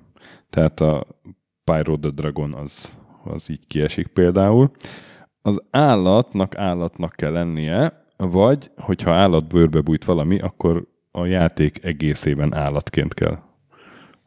Tehát 0.50 0.80
a 0.80 1.06
Pyro 1.64 1.96
the 1.98 2.10
Dragon 2.10 2.54
az, 2.54 2.98
az 3.24 3.50
így 3.50 3.66
kiesik 3.66 4.06
például. 4.06 4.70
Az 5.42 5.62
állatnak 5.70 6.56
állatnak 6.56 7.12
kell 7.12 7.32
lennie, 7.32 8.04
vagy 8.16 8.70
hogyha 8.76 9.12
állatbőrbe 9.12 9.80
bújt 9.80 10.04
valami, 10.04 10.38
akkor 10.38 10.86
a 11.10 11.26
játék 11.26 11.84
egészében 11.84 12.54
állatként 12.54 13.14
kell 13.14 13.38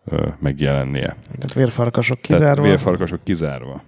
ö, 0.06 0.28
megjelennie. 0.40 1.16
Tehát 1.24 1.54
vérfarkasok 1.54 2.22
kizárva? 2.22 2.54
Tehát 2.56 2.70
vérfarkasok 2.70 3.24
kizárva. 3.24 3.82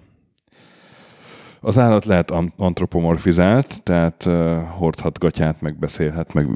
Az 1.62 1.78
állat 1.78 2.04
lehet 2.04 2.32
antropomorfizált, 2.56 3.82
tehát 3.82 4.26
uh, 4.26 4.58
hordhat 4.68 5.18
gatyát, 5.18 5.60
meg 5.60 5.78
beszélhet, 5.78 6.34
meg 6.34 6.46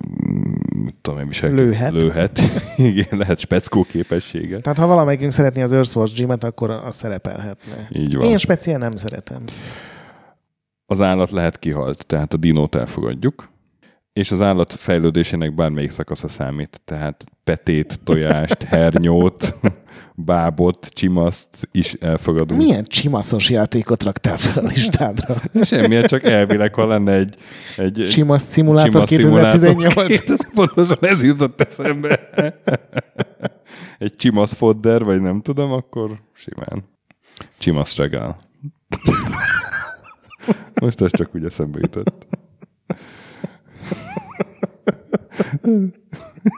mit 0.85 0.95
tudom 1.01 1.21
én, 1.21 1.29
visel, 1.29 1.51
lőhet. 1.51 1.93
lőhet. 1.93 2.41
Igen, 2.77 3.19
lehet 3.19 3.39
speckó 3.39 3.83
képessége. 3.83 4.61
Tehát 4.61 4.79
ha 4.79 4.87
valamelyikünk 4.87 5.33
szeretné 5.33 5.63
az 5.63 5.73
Earthwatch 5.73 6.15
Gym-et, 6.15 6.45
akkor 6.45 6.71
az 6.71 6.95
szerepelhetne. 6.95 7.89
Így 7.91 8.17
van. 8.17 8.27
Én 8.27 8.39
speciál 8.39 8.79
nem 8.79 8.97
szeretem. 8.97 9.39
Az 10.87 11.01
állat 11.01 11.31
lehet 11.31 11.59
kihalt, 11.59 12.07
tehát 12.07 12.33
a 12.35 12.37
dinót 12.37 12.75
elfogadjuk 12.75 13.49
és 14.15 14.31
az 14.31 14.41
állat 14.41 14.73
fejlődésének 14.73 15.55
bármelyik 15.55 15.91
szakasza 15.91 16.29
számít. 16.29 16.81
Tehát 16.85 17.25
petét, 17.45 18.01
tojást, 18.05 18.63
hernyót, 18.73 19.55
bábot, 20.15 20.89
csimaszt 20.93 21.69
is 21.73 21.93
elfogadunk. 21.93 22.61
Milyen 22.61 22.85
csimaszos 22.85 23.51
játékot 23.51 24.03
raktál 24.03 24.37
fel 24.37 24.65
a 24.65 24.67
listádra? 24.67 25.35
Semmilyen, 25.63 26.07
csak 26.07 26.25
elvileg, 26.25 26.75
ha 26.75 26.87
lenne 26.87 27.13
egy... 27.13 27.37
egy 27.77 28.09
Csimasz 28.11 28.43
szimulátor 28.43 29.09
csimasz 29.09 29.09
2018. 29.09 30.29
Ez 30.31 30.55
pontosan 30.55 30.99
ez 31.01 31.23
jutott 31.23 31.61
eszembe. 31.61 32.31
egy 33.99 34.17
csimasz 34.17 34.53
fodder, 34.53 35.05
vagy 35.05 35.21
nem 35.21 35.41
tudom, 35.41 35.73
akkor 35.73 36.21
simán. 36.33 36.85
Csimasz 37.59 37.97
regál. 37.97 38.37
Most 40.81 41.01
ez 41.01 41.11
csak 41.11 41.31
úgy 41.35 41.45
eszembe 41.45 41.79
jutott. 41.81 42.27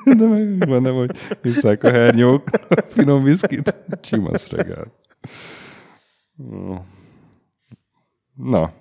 De 0.05 0.27
meg 0.29 0.69
van, 0.69 0.83
nem, 0.83 0.95
hogy 0.95 1.11
visszák 1.43 1.83
a 1.85 1.91
hernyók, 1.91 2.49
a 2.69 2.85
finom 2.89 3.23
viszkit, 3.23 3.75
csimasz 4.01 4.51
reggel. 4.51 4.85
Na. 8.35 8.73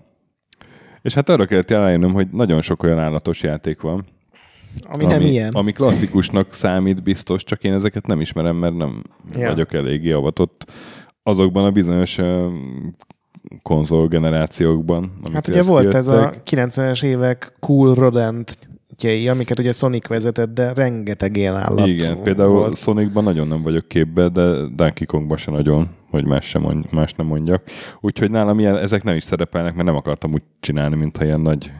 És 1.01 1.13
hát 1.13 1.29
arra 1.29 1.45
kellett 1.45 1.69
rájönnöm, 1.69 2.13
hogy 2.13 2.27
nagyon 2.31 2.61
sok 2.61 2.83
olyan 2.83 2.99
állatos 2.99 3.43
játék 3.43 3.81
van, 3.81 4.05
ami, 4.83 5.03
ami 5.03 5.13
nem 5.13 5.21
ilyen. 5.21 5.53
Ami 5.53 5.71
klasszikusnak 5.71 6.53
számít 6.53 7.03
biztos, 7.03 7.43
csak 7.43 7.63
én 7.63 7.73
ezeket 7.73 8.07
nem 8.07 8.21
ismerem, 8.21 8.55
mert 8.55 8.75
nem 8.75 9.01
ja. 9.33 9.49
vagyok 9.49 9.73
eléggé 9.73 10.11
avatott 10.11 10.71
azokban 11.23 11.65
a 11.65 11.71
bizonyos 11.71 12.19
konzol 13.61 14.07
generációkban. 14.07 15.11
Hát 15.33 15.47
ugye 15.47 15.63
volt 15.63 15.93
ez 15.93 16.07
a 16.07 16.33
90-es 16.49 17.03
évek 17.03 17.51
Cool 17.59 17.93
Rodent 17.93 18.57
projektjei, 18.95 19.27
amiket 19.27 19.59
ugye 19.59 19.71
Sonic 19.71 20.07
vezetett, 20.07 20.53
de 20.53 20.73
rengeteg 20.73 21.37
ilyen 21.37 21.55
állat 21.55 21.87
Igen, 21.87 22.21
például 22.21 22.49
volt. 22.49 22.77
Sonicban 22.77 23.23
nagyon 23.23 23.47
nem 23.47 23.61
vagyok 23.61 23.87
képbe, 23.87 24.29
de 24.29 24.67
Donkey 24.75 25.05
Kongban 25.05 25.37
se 25.37 25.51
nagyon, 25.51 25.87
hogy 26.09 26.25
más, 26.25 26.45
sem 26.45 26.61
mondj, 26.61 26.87
más 26.91 27.13
nem 27.13 27.25
mondjak. 27.25 27.63
Úgyhogy 28.01 28.31
nálam 28.31 28.59
ilyen, 28.59 28.77
ezek 28.77 29.03
nem 29.03 29.15
is 29.15 29.23
szerepelnek, 29.23 29.73
mert 29.73 29.87
nem 29.87 29.95
akartam 29.95 30.33
úgy 30.33 30.43
csinálni, 30.59 30.95
mintha 30.95 31.25
ilyen 31.25 31.41
nagy 31.41 31.71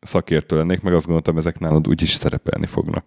szakértő 0.00 0.56
lennék, 0.56 0.82
meg 0.82 0.94
azt 0.94 1.04
gondoltam, 1.04 1.36
ezek 1.36 1.58
nálad 1.58 1.88
úgy 1.88 2.02
is 2.02 2.10
szerepelni 2.10 2.66
fognak. 2.66 3.04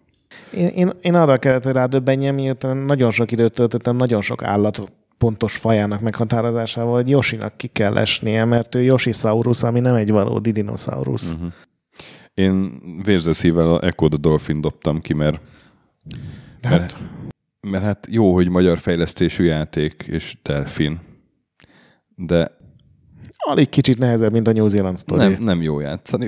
Én, 0.53 0.67
én, 0.67 0.91
én 1.01 1.13
arra 1.13 1.37
kellett, 1.37 1.63
hogy 1.63 1.73
rádöbbenjem, 1.73 2.35
miután 2.35 2.77
nagyon 2.77 3.11
sok 3.11 3.31
időt 3.31 3.53
töltöttem, 3.53 3.95
nagyon 3.95 4.21
sok 4.21 4.43
állat 4.43 4.91
pontos 5.17 5.57
fajának 5.57 6.01
meghatározásával, 6.01 6.93
hogy 6.93 7.09
Josinak 7.09 7.57
ki 7.57 7.67
kell 7.67 7.97
esnie, 7.97 8.45
mert 8.45 8.75
ő 8.75 8.81
Yoshisaurus, 8.81 9.63
ami 9.63 9.79
nem 9.79 9.95
egy 9.95 10.11
valódi 10.11 10.51
dinoszaurusz. 10.51 11.33
Uh-huh. 11.33 11.51
Én 12.33 12.81
vérzőszívvel 13.03 13.73
a 13.75 13.83
Echo 13.83 14.07
the 14.07 14.17
Dolphin 14.17 14.61
dobtam 14.61 15.01
ki, 15.01 15.13
mert, 15.13 15.39
hát. 16.61 16.79
mert, 16.79 16.97
mert 17.61 17.83
hát 17.83 18.07
jó, 18.09 18.33
hogy 18.33 18.49
magyar 18.49 18.77
fejlesztésű 18.77 19.43
játék 19.43 20.03
és 20.07 20.37
delfin, 20.43 20.99
de 22.15 22.57
alig 23.37 23.69
kicsit 23.69 23.97
nehezebb, 23.97 24.31
mint 24.31 24.47
a 24.47 24.51
New 24.51 24.67
Zealand 24.67 24.97
story. 24.97 25.21
Nem, 25.21 25.43
nem 25.43 25.61
jó 25.61 25.79
játszani. 25.79 26.27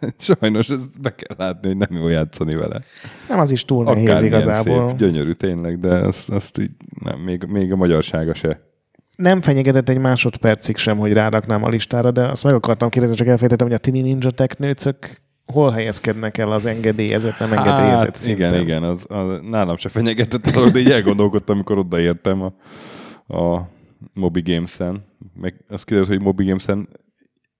Sajnos 0.40 0.68
ezt 0.68 1.00
be 1.00 1.14
kell 1.14 1.36
látni, 1.38 1.68
hogy 1.68 1.76
nem 1.76 2.00
jó 2.00 2.08
játszani 2.08 2.54
vele. 2.54 2.80
Nem, 3.28 3.38
az 3.38 3.50
is 3.50 3.64
túl 3.64 3.86
Akár 3.86 4.02
nehéz 4.02 4.22
igazából. 4.22 4.88
Szép, 4.88 4.98
gyönyörű 4.98 5.32
tényleg, 5.32 5.78
de 5.78 5.94
azt, 5.94 6.28
azt 6.28 6.58
így 6.58 6.70
nem, 7.04 7.18
még, 7.18 7.44
még 7.44 7.72
a 7.72 7.76
magyarsága 7.76 8.34
se. 8.34 8.60
Nem 9.16 9.40
fenyegetett 9.40 9.88
egy 9.88 9.98
másodpercig 9.98 10.76
sem, 10.76 10.98
hogy 10.98 11.12
ráraknám 11.12 11.64
a 11.64 11.68
listára, 11.68 12.10
de 12.10 12.24
azt 12.28 12.44
meg 12.44 12.54
akartam 12.54 12.88
kérdezni, 12.88 13.16
csak 13.16 13.26
elfejtettem, 13.26 13.66
hogy 13.66 13.76
a 13.76 13.78
Tini 13.78 14.00
Ninja 14.00 14.30
Technőcök 14.30 14.96
hol 15.52 15.70
helyezkednek 15.70 16.38
el 16.38 16.52
az 16.52 16.66
engedélyezett, 16.66 17.38
nem 17.38 17.52
engedélyezett 17.52 18.14
hát, 18.14 18.22
szinten? 18.22 18.48
Igen, 18.48 18.62
igen, 18.62 18.82
az, 18.82 19.06
az, 19.08 19.38
nálam 19.42 19.76
se 19.76 19.88
fenyegetett 19.88 20.46
a 20.46 20.50
dolog, 20.50 20.70
de 20.70 20.78
így 20.78 20.90
elgondolkodtam, 20.90 21.54
amikor 21.54 21.78
odaértem 21.78 22.42
a, 22.42 22.52
a 23.36 23.68
Moby 24.14 24.42
Games-en. 24.44 25.04
Meg 25.40 25.64
azt 25.68 25.84
kiderült, 25.84 26.10
hogy 26.10 26.22
Moby 26.22 26.44
Games-en 26.44 26.88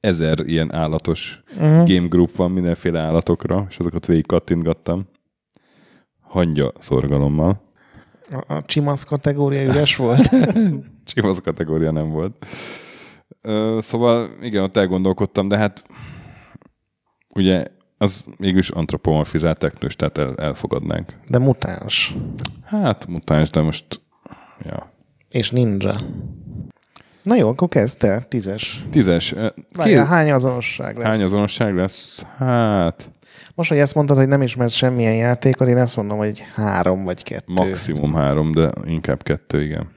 ezer 0.00 0.38
ilyen 0.46 0.74
állatos 0.74 1.42
uh-huh. 1.50 1.86
game 1.86 2.06
group 2.08 2.32
van 2.32 2.50
mindenféle 2.50 3.00
állatokra, 3.00 3.66
és 3.68 3.78
azokat 3.78 4.06
végig 4.06 4.26
kattintgattam. 4.26 5.08
Hangya 6.20 6.72
szorgalommal. 6.78 7.60
A, 8.30 8.54
a 8.54 8.62
csimasz 8.62 9.04
kategória 9.04 9.62
üres 9.62 9.96
volt? 9.96 10.30
Csimasz 11.12 11.40
kategória 11.40 11.90
nem 11.90 12.10
volt. 12.10 12.46
Ö, 13.40 13.78
szóval 13.82 14.30
igen, 14.42 14.62
ott 14.62 14.76
elgondolkodtam, 14.76 15.48
de 15.48 15.56
hát 15.56 15.84
ugye 17.28 17.66
az 17.98 18.26
mégis 18.38 18.68
antropomorfizált 18.68 19.58
teknős, 19.58 19.96
tehát 19.96 20.18
el, 20.18 20.34
elfogadnánk. 20.34 21.14
De 21.28 21.38
mutáns. 21.38 22.14
Hát 22.64 23.06
mutáns, 23.06 23.50
de 23.50 23.60
most 23.60 24.00
ja. 24.64 24.92
És 25.28 25.50
ninja. 25.50 25.94
Na 27.22 27.34
jó, 27.34 27.48
akkor 27.48 27.68
kezd 27.68 27.98
te, 27.98 28.20
tízes. 28.28 28.84
Tízes. 28.90 29.34
Várjál, 29.76 30.06
hány 30.06 30.30
azonosság 30.32 30.96
lesz? 30.96 31.06
hány 31.06 31.22
azonosság 31.22 31.74
lesz? 31.74 32.22
Hát 32.36 33.10
Most, 33.54 33.68
hogy 33.70 33.78
ezt 33.78 33.94
mondtad, 33.94 34.16
hogy 34.16 34.28
nem 34.28 34.42
ismersz 34.42 34.72
semmilyen 34.72 35.14
játékot, 35.14 35.68
én 35.68 35.76
azt 35.78 35.96
mondom, 35.96 36.18
hogy 36.18 36.44
három 36.54 37.04
vagy 37.04 37.22
kettő. 37.22 37.52
maximum 37.52 38.14
három, 38.14 38.52
de 38.52 38.72
inkább 38.84 39.22
kettő, 39.22 39.62
igen. 39.62 39.88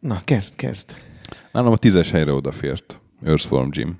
Na, 0.00 0.20
kezd, 0.24 0.56
kezd. 0.56 0.94
Nálam 1.52 1.72
a 1.72 1.76
tízes 1.76 2.10
helyre 2.10 2.32
odafért. 2.32 3.00
Earthworm 3.24 3.68
Jim. 3.72 3.98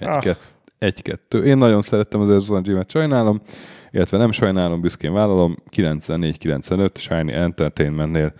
Ah. 0.00 0.14
Egy-kettő. 0.14 0.44
Egy-kettő. 0.78 1.44
Én 1.44 1.56
nagyon 1.56 1.82
szerettem 1.82 2.20
az 2.20 2.30
Earthworm 2.30 2.62
Jim-et, 2.64 2.90
sajnálom, 2.90 3.40
illetve 3.90 4.18
nem 4.18 4.30
sajnálom, 4.30 4.80
büszkén 4.80 5.12
vállalom. 5.12 5.56
94-95 5.76 6.94
Shiny 6.94 7.32
Entertainmentnél 7.32 8.32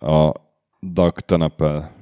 a 0.00 0.32
Doug 0.80 1.12
Tanapel 1.20 1.92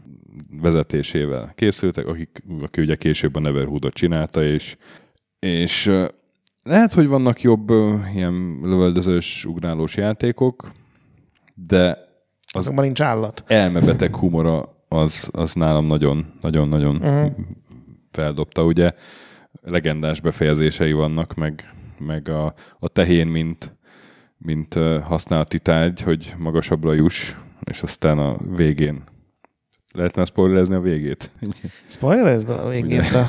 vezetésével 0.61 1.53
készültek, 1.55 2.07
akik, 2.07 2.43
aki 2.63 2.81
ugye 2.81 2.95
később 2.97 3.35
a 3.37 3.41
Neverhoodot 3.41 3.93
csinálta, 3.95 4.45
és, 4.45 4.77
és 5.39 5.93
lehet, 6.63 6.93
hogy 6.93 7.07
vannak 7.07 7.41
jobb 7.43 7.71
ilyen 8.15 8.59
lövöldözős, 8.63 9.45
ugrálós 9.45 9.97
játékok, 9.97 10.73
de 11.55 11.89
az 12.53 12.61
Azonban 12.61 12.85
nincs 12.85 13.01
állat. 13.01 13.45
elmebeteg 13.47 14.17
humora 14.17 14.85
az, 14.89 15.29
az 15.33 15.55
nálam 15.55 15.87
nagyon, 15.87 16.33
nagyon, 16.41 16.69
nagyon 16.69 16.95
Mhm. 16.95 17.41
feldobta. 18.11 18.65
Ugye 18.65 18.93
legendás 19.63 20.21
befejezései 20.21 20.93
vannak, 20.93 21.35
meg, 21.35 21.75
meg 21.99 22.29
a, 22.29 22.55
a 22.79 22.89
tehén, 22.89 23.27
mint, 23.27 23.77
mint 24.39 24.75
használati 25.03 25.59
tárgy, 25.59 26.01
hogy 26.01 26.35
magasabbra 26.39 26.93
juss, 26.93 27.35
és 27.71 27.83
aztán 27.83 28.19
a 28.19 28.37
végén 28.57 29.03
lehetne 29.93 30.25
spoilerezni 30.25 30.75
a 30.75 30.81
végét? 30.81 31.31
Spoilerezd 31.87 32.51
a 32.51 32.69
végét. 32.69 33.15
A... 33.15 33.27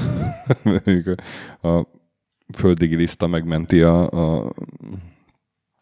Mondjuk 0.64 1.20
a, 1.62 1.68
a 1.68 1.88
földi 2.54 2.96
liszta 2.96 3.28
megmenti 3.28 3.82
a, 3.82 4.10
a 4.10 4.54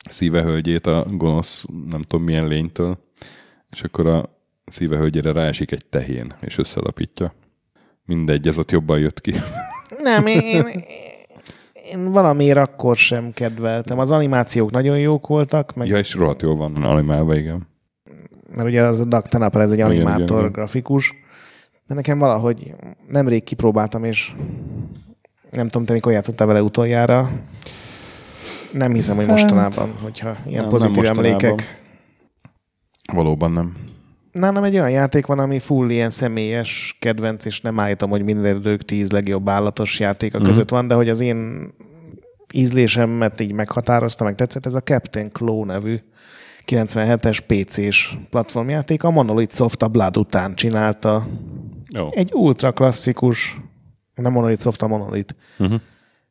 szívehölgyét 0.10 0.88
a 0.88 1.06
gonosz, 1.10 1.66
nem 1.90 2.02
tudom 2.02 2.26
milyen 2.26 2.48
lénytől, 2.48 2.98
és 3.70 3.82
akkor 3.82 4.08
a 4.08 4.30
szívehölgyére 4.66 5.32
ráesik 5.32 5.72
egy 5.72 5.86
tehén, 5.86 6.34
és 6.42 6.58
összelapítja. 6.58 7.34
Mindegy, 8.06 8.48
ez 8.48 8.58
ott 8.58 8.72
jobban 8.72 9.00
jött 9.00 9.22
ki. 9.22 9.34
Nem, 10.04 10.28
én, 10.28 10.40
én, 10.40 10.84
én 11.92 12.12
valamiért 12.12 12.58
akkor 12.58 12.96
sem 12.96 13.32
kedveltem. 13.34 14.00
Az 14.00 14.12
animációk 14.12 14.72
nagyon 14.72 15.00
jók 15.00 15.28
voltak, 15.28 15.76
meg, 15.76 15.88
Ja, 15.88 15.98
és 15.98 16.14
rohadt 16.14 16.42
jól 16.42 16.56
van 16.56 16.76
animálva, 16.76 17.36
igen. 17.36 17.68
Mert 18.56 18.68
ugye 18.68 18.82
az 18.84 19.00
a 19.00 19.06
Doug 19.06 19.24
Tanapel, 19.28 19.62
ez 19.62 19.72
egy 19.72 19.78
Igen, 19.78 19.90
animátor, 19.90 20.24
igen, 20.24 20.40
igen. 20.40 20.52
grafikus. 20.52 21.14
De 21.88 21.94
nekem 21.96 22.20
valahogy 22.20 22.74
nemrég 23.08 23.44
kipróbáltam, 23.44 24.04
és 24.04 24.34
nem 25.52 25.66
tudom, 25.66 25.86
te 25.86 25.94
mikor 25.94 26.12
játszottál 26.12 26.48
vele 26.48 26.62
utoljára. 26.62 27.32
Nem 28.74 28.94
hiszem, 28.94 29.16
hogy 29.16 29.26
Hát, 29.28 29.34
mostanában, 29.42 29.94
hogyha 30.02 30.38
ilyen 30.46 30.62
nem, 30.62 30.70
pozitív 30.70 31.04
nem 31.04 31.16
emlékek. 31.18 31.82
Valóban 33.14 33.52
nem. 33.52 33.76
Nálam 34.32 34.64
egy 34.64 34.74
olyan 34.74 34.90
játék 34.90 35.26
van, 35.26 35.40
ami 35.40 35.60
full 35.60 35.90
ilyen 35.90 36.10
személyes 36.10 36.98
kedvenc, 37.00 37.46
és 37.46 37.62
nem 37.62 37.80
állítom, 37.80 38.10
hogy 38.10 38.24
minden 38.24 38.56
idők 38.56 38.82
tíz 38.84 39.12
legjobb 39.12 39.50
állatos 39.50 40.00
játéka 40.00 40.38
Mhm. 40.38 40.48
között 40.48 40.70
van, 40.70 40.88
de 40.88 40.94
hogy 40.94 41.10
az 41.10 41.20
én 41.20 41.72
ízlésemet 42.54 43.40
így 43.42 43.54
meghatározta, 43.54 44.24
meg 44.24 44.36
tetszett, 44.36 44.66
ez 44.66 44.76
a 44.76 44.80
Captain 44.82 45.32
Claw 45.32 45.66
nevű 45.66 46.00
97-es 46.70 47.40
PC-s 47.48 48.18
platformjáték. 48.30 49.04
A 49.04 49.10
Monolith 49.10 49.56
Soft 49.56 49.82
a 49.82 49.88
Blood 49.88 50.18
után 50.18 50.56
csinálta. 50.56 51.28
Jó. 51.94 52.10
Egy 52.12 52.32
ultra 52.34 52.72
klasszikus, 52.72 53.58
nem 54.16 54.32
Monolith 54.32 54.62
Soft, 54.62 54.82
a 54.82 54.88
Monolith. 54.88 55.34
Uh-huh. 55.58 55.80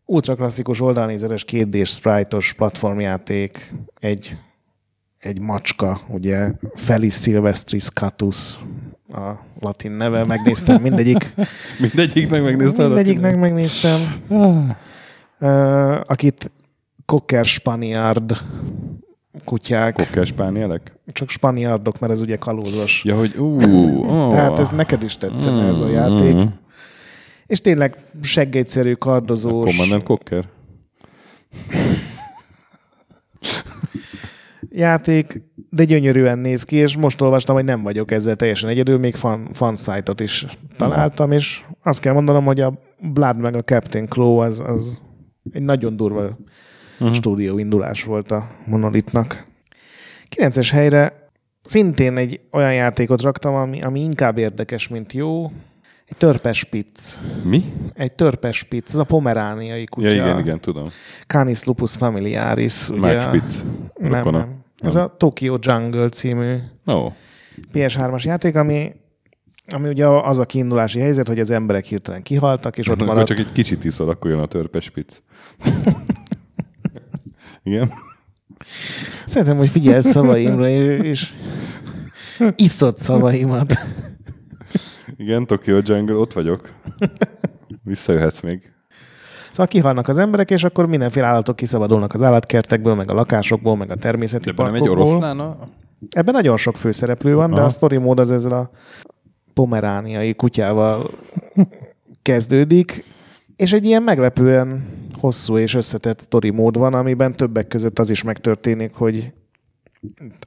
Ultra 0.04 0.34
klasszikus 0.34 0.80
oldalnézetes 0.80 1.44
2D-s 1.48 1.90
sprite-os 1.90 2.52
platformjáték, 2.52 3.74
egy, 4.00 4.36
egy 5.18 5.40
macska, 5.40 6.00
ugye 6.08 6.52
Felis 6.74 7.14
Silvestris 7.14 7.90
Catus 7.90 8.58
a 9.12 9.30
latin 9.60 9.90
neve, 9.90 10.24
megnéztem 10.24 10.82
mindegyik, 10.82 11.34
Mindegyiknek 11.80 12.42
megnézted? 12.42 12.86
mindegyiknek 12.86 13.36
megnéztem, 13.36 14.00
uh, 14.28 14.70
akit 16.06 16.50
Cocker 17.06 17.44
Spaniard 17.44 18.38
kutyák, 19.44 19.94
Kokkás 19.94 20.28
spánielek? 20.28 20.98
csak 21.12 21.28
spaniardok, 21.28 21.98
mert 21.98 22.12
ez 22.12 22.20
ugye 22.20 22.36
kalózos. 22.36 23.02
Ja, 23.04 23.16
hogy 23.16 23.36
ú. 23.36 23.58
Tehát 24.30 24.58
ez 24.58 24.68
neked 24.68 25.02
is 25.02 25.16
tetszene 25.16 25.66
ez 25.66 25.80
a 25.80 25.88
játék. 25.88 26.34
Mm. 26.34 26.44
És 27.46 27.60
tényleg 27.60 27.96
seggegyszerű, 28.22 28.92
kardozós. 28.92 29.64
Commandant 29.64 30.02
Cocker? 30.02 30.44
játék, 34.70 35.42
de 35.70 35.84
gyönyörűen 35.84 36.38
néz 36.38 36.62
ki, 36.62 36.76
és 36.76 36.96
most 36.96 37.20
olvastam, 37.20 37.54
hogy 37.54 37.64
nem 37.64 37.82
vagyok 37.82 38.10
ezzel 38.10 38.36
teljesen 38.36 38.68
egyedül, 38.68 38.98
még 38.98 39.14
fan, 39.14 39.48
fan 39.52 39.76
site-ot 39.76 40.20
is 40.20 40.46
találtam, 40.76 41.32
és 41.32 41.64
azt 41.82 42.00
kell 42.00 42.12
mondanom, 42.12 42.44
hogy 42.44 42.60
a 42.60 42.78
Blood 43.12 43.38
meg 43.40 43.54
a 43.54 43.62
Captain 43.62 44.08
Claw 44.08 44.36
az, 44.36 44.60
az 44.60 44.98
egy 45.52 45.62
nagyon 45.62 45.96
durva 45.96 46.36
uh-huh. 46.98 47.16
stúdió 47.16 47.58
indulás 47.58 48.04
volt 48.04 48.30
a 48.30 48.48
Monolitnak. 48.66 49.46
9-es 50.36 50.68
helyre 50.72 51.30
szintén 51.62 52.16
egy 52.16 52.40
olyan 52.52 52.74
játékot 52.74 53.22
raktam, 53.22 53.54
ami, 53.54 53.82
ami 53.82 54.00
inkább 54.00 54.38
érdekes, 54.38 54.88
mint 54.88 55.12
jó. 55.12 55.52
Egy 56.06 56.16
törpes 56.16 56.58
spitz. 56.58 57.20
Mi? 57.44 57.72
Egy 57.94 58.12
törpes 58.12 58.56
spitz, 58.56 58.88
ez 58.94 59.00
a 59.00 59.04
pomerániai 59.04 59.84
kutya. 59.84 60.08
Ja, 60.08 60.14
igen, 60.14 60.38
igen, 60.38 60.60
tudom. 60.60 60.84
Canis 61.26 61.64
lupus 61.64 61.96
familiaris. 61.96 62.88
Ugye, 62.88 63.00
Mike 63.00 63.20
Spitz. 63.20 63.64
nem, 63.94 64.28
nem. 64.28 64.64
Ez 64.78 64.96
a 64.96 65.14
Tokyo 65.18 65.56
Jungle 65.60 66.08
című 66.08 66.56
Ó, 66.86 67.12
PS3-as 67.74 68.22
játék, 68.22 68.54
ami, 68.54 68.92
ami 69.66 69.88
ugye 69.88 70.06
az 70.06 70.38
a 70.38 70.44
kiindulási 70.44 70.98
helyzet, 70.98 71.28
hogy 71.28 71.40
az 71.40 71.50
emberek 71.50 71.84
hirtelen 71.84 72.22
kihaltak, 72.22 72.78
és 72.78 72.88
ott 72.88 73.04
maradt. 73.04 73.26
csak 73.26 73.38
egy 73.38 73.52
kicsit 73.52 73.84
iszol, 73.84 74.08
akkor 74.08 74.30
jön 74.30 74.40
a 74.40 74.46
törpes 74.46 74.84
spitz. 74.84 75.22
igen? 77.68 77.92
Szeretem, 79.26 79.56
hogy 79.56 79.68
figyelsz 79.68 80.10
szavaimra, 80.10 80.68
és 81.12 81.32
iszod 82.56 82.98
szavaimat. 82.98 83.74
Igen, 85.16 85.46
Tokyo 85.46 85.78
Jungle, 85.82 86.14
ott 86.14 86.32
vagyok. 86.32 86.72
Visszajöhetsz 87.84 88.40
még. 88.40 88.72
Szóval 89.50 89.66
kihalnak 89.66 90.08
az 90.08 90.18
emberek, 90.18 90.50
és 90.50 90.64
akkor 90.64 90.86
mindenféle 90.86 91.26
állatok 91.26 91.56
kiszabadulnak 91.56 92.12
az 92.14 92.22
állatkertekből, 92.22 92.94
meg 92.94 93.10
a 93.10 93.14
lakásokból, 93.14 93.76
meg 93.76 93.90
a 93.90 93.96
természeti 93.96 94.44
De 94.44 94.50
ebben 94.50 94.66
nem 94.66 94.74
egy 94.74 94.80
parkokból. 94.80 95.06
oroszlán 95.06 95.40
a... 95.40 95.56
Ebben 96.10 96.34
nagyon 96.34 96.56
sok 96.56 96.76
főszereplő 96.76 97.34
van, 97.34 97.50
de 97.50 97.56
Aha. 97.56 97.64
a 97.64 97.68
story 97.68 97.96
mód 97.96 98.18
az 98.18 98.30
ezzel 98.30 98.52
a 98.52 98.70
pomerániai 99.54 100.34
kutyával 100.34 101.10
kezdődik, 102.22 103.04
és 103.58 103.72
egy 103.72 103.84
ilyen 103.84 104.02
meglepően 104.02 104.86
hosszú 105.20 105.58
és 105.58 105.74
összetett 105.74 106.20
story 106.20 106.50
mód 106.50 106.78
van, 106.78 106.94
amiben 106.94 107.36
többek 107.36 107.68
között 107.68 107.98
az 107.98 108.10
is 108.10 108.22
megtörténik, 108.22 108.94
hogy 108.94 109.32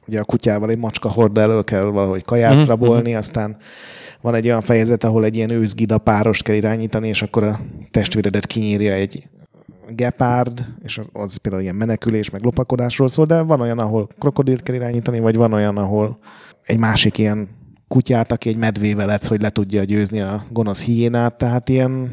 ugye 0.08 0.19
a 0.19 0.24
kutyával 0.24 0.69
egy 0.69 0.78
macska 0.78 1.10
horda 1.10 1.41
elől 1.41 1.63
kell 1.63 1.84
valahogy 1.84 2.24
kaját 2.24 2.56
Mhm, 2.56 2.63
rabolni, 2.63 3.15
aztán 3.15 3.58
van 4.21 4.36
egy 4.36 4.45
olyan 4.45 4.62
fejezet, 4.62 5.04
ahol 5.04 5.24
egy 5.26 5.36
ilyen 5.36 5.50
őzgida 5.50 5.97
párost 5.97 6.43
kell 6.43 6.56
irányítani, 6.56 7.08
és 7.08 7.21
akkor 7.21 7.43
a 7.43 7.60
testvéredet 7.91 8.45
kinyírja 8.45 8.93
egy 8.93 9.30
gepárd, 9.89 10.65
és 10.84 11.02
az 11.13 11.36
például 11.36 11.63
ilyen 11.63 11.76
menekülés, 11.76 12.30
meg 12.30 12.43
lopakodásról 12.43 13.08
szól, 13.08 13.26
de 13.26 13.41
van 13.41 13.62
olyan, 13.62 13.80
ahol 13.80 14.10
krokodilt 14.19 14.63
kell 14.63 14.76
irányítani, 14.76 15.19
vagy 15.19 15.36
van 15.36 15.54
olyan, 15.54 15.78
ahol 15.78 16.19
egy 16.63 16.78
másik 16.78 17.17
ilyen 17.17 17.50
kutyát, 17.88 18.32
aki 18.32 18.50
egy 18.50 18.58
medvével 18.58 19.12
edz, 19.12 19.28
hogy 19.28 19.41
le 19.41 19.50
tudja 19.50 19.84
győzni 19.84 20.21
a 20.21 20.45
gonosz 20.50 20.84
hiénát, 20.84 21.38
tehát 21.38 21.69
ilyen 21.69 22.12